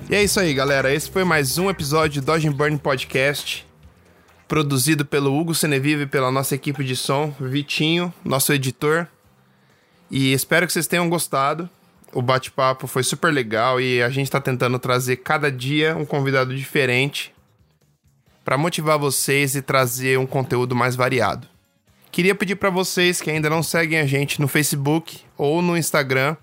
[0.09, 0.93] E é isso aí, galera.
[0.93, 3.65] Esse foi mais um episódio do Dodge Burn Podcast,
[4.47, 9.07] produzido pelo Hugo Senevive e pela nossa equipe de som, Vitinho, nosso editor.
[10.11, 11.67] E espero que vocês tenham gostado.
[12.13, 16.55] O bate-papo foi super legal e a gente está tentando trazer cada dia um convidado
[16.55, 17.33] diferente
[18.45, 21.47] para motivar vocês e trazer um conteúdo mais variado.
[22.11, 26.35] Queria pedir para vocês que ainda não seguem a gente no Facebook ou no Instagram,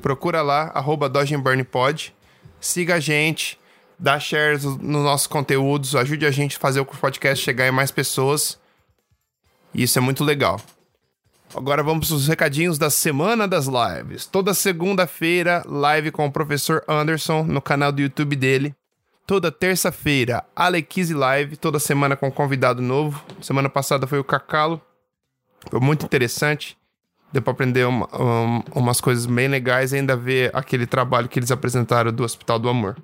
[0.00, 0.72] procura lá
[1.10, 2.14] @dodgeburnpod
[2.60, 3.58] siga a gente,
[3.98, 7.90] dá shares nos nossos conteúdos, ajude a gente a fazer o podcast chegar em mais
[7.90, 8.58] pessoas.
[9.74, 10.60] Isso é muito legal.
[11.56, 14.26] Agora vamos para os recadinhos da semana das lives.
[14.26, 18.74] Toda segunda-feira, live com o professor Anderson no canal do YouTube dele.
[19.26, 23.24] Toda terça-feira, Alequize Live, toda semana com um convidado novo.
[23.40, 24.82] Semana passada foi o Cacalo.
[25.70, 26.76] Foi muito interessante.
[27.32, 31.38] Deu para aprender uma, um, umas coisas bem legais e ainda ver aquele trabalho que
[31.38, 32.98] eles apresentaram do Hospital do Amor.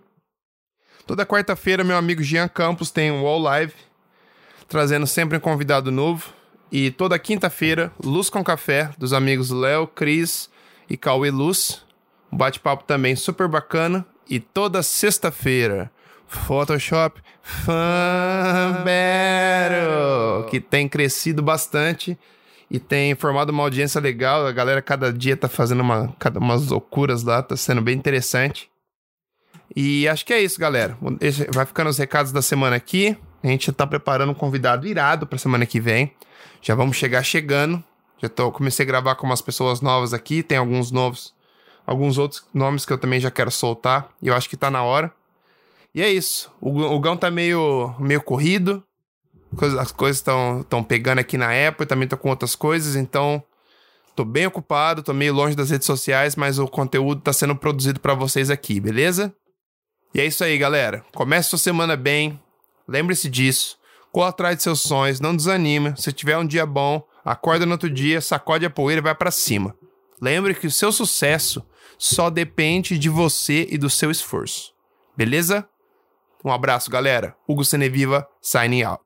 [1.06, 3.72] Toda quarta-feira, meu amigo Jean Campos tem um Wall Live,
[4.68, 6.41] trazendo sempre um convidado novo.
[6.72, 10.48] E toda quinta-feira, Luz com Café, dos amigos Léo, Cris
[10.88, 11.84] e Cauê Luz.
[12.32, 14.06] Um bate-papo também super bacana.
[14.26, 15.90] E toda sexta-feira,
[16.26, 22.18] Photoshop Fan Battle, que tem crescido bastante
[22.70, 24.46] e tem formado uma audiência legal.
[24.46, 28.70] A galera cada dia tá fazendo uma, cada, umas loucuras lá, tá sendo bem interessante.
[29.76, 30.96] E acho que é isso, galera.
[31.52, 33.14] Vai ficando os recados da semana aqui.
[33.42, 36.14] A gente tá preparando um convidado irado pra semana que vem.
[36.62, 37.82] Já vamos chegar chegando.
[38.18, 40.44] Já tô, comecei a gravar com umas pessoas novas aqui.
[40.44, 41.34] Tem alguns novos,
[41.84, 44.08] alguns outros nomes que eu também já quero soltar.
[44.22, 45.12] E eu acho que tá na hora.
[45.92, 46.50] E é isso.
[46.60, 48.82] O, o Gão tá meio, meio corrido.
[49.78, 51.84] As coisas estão pegando aqui na Apple.
[51.84, 52.94] Também tô com outras coisas.
[52.94, 53.42] Então,
[54.14, 55.02] tô bem ocupado.
[55.02, 56.36] Tô meio longe das redes sociais.
[56.36, 59.34] Mas o conteúdo tá sendo produzido para vocês aqui, beleza?
[60.14, 61.04] E é isso aí, galera.
[61.12, 62.40] Comece sua semana bem.
[62.86, 63.81] Lembre-se disso.
[64.12, 65.18] Corra atrás de seus sonhos.
[65.18, 65.94] Não desanime.
[65.96, 69.30] Se tiver um dia bom, acorda no outro dia, sacode a poeira e vai para
[69.30, 69.74] cima.
[70.20, 71.64] Lembre que o seu sucesso
[71.98, 74.72] só depende de você e do seu esforço.
[75.16, 75.66] Beleza?
[76.44, 77.34] Um abraço, galera.
[77.48, 79.02] Hugo Seneviva, signing out.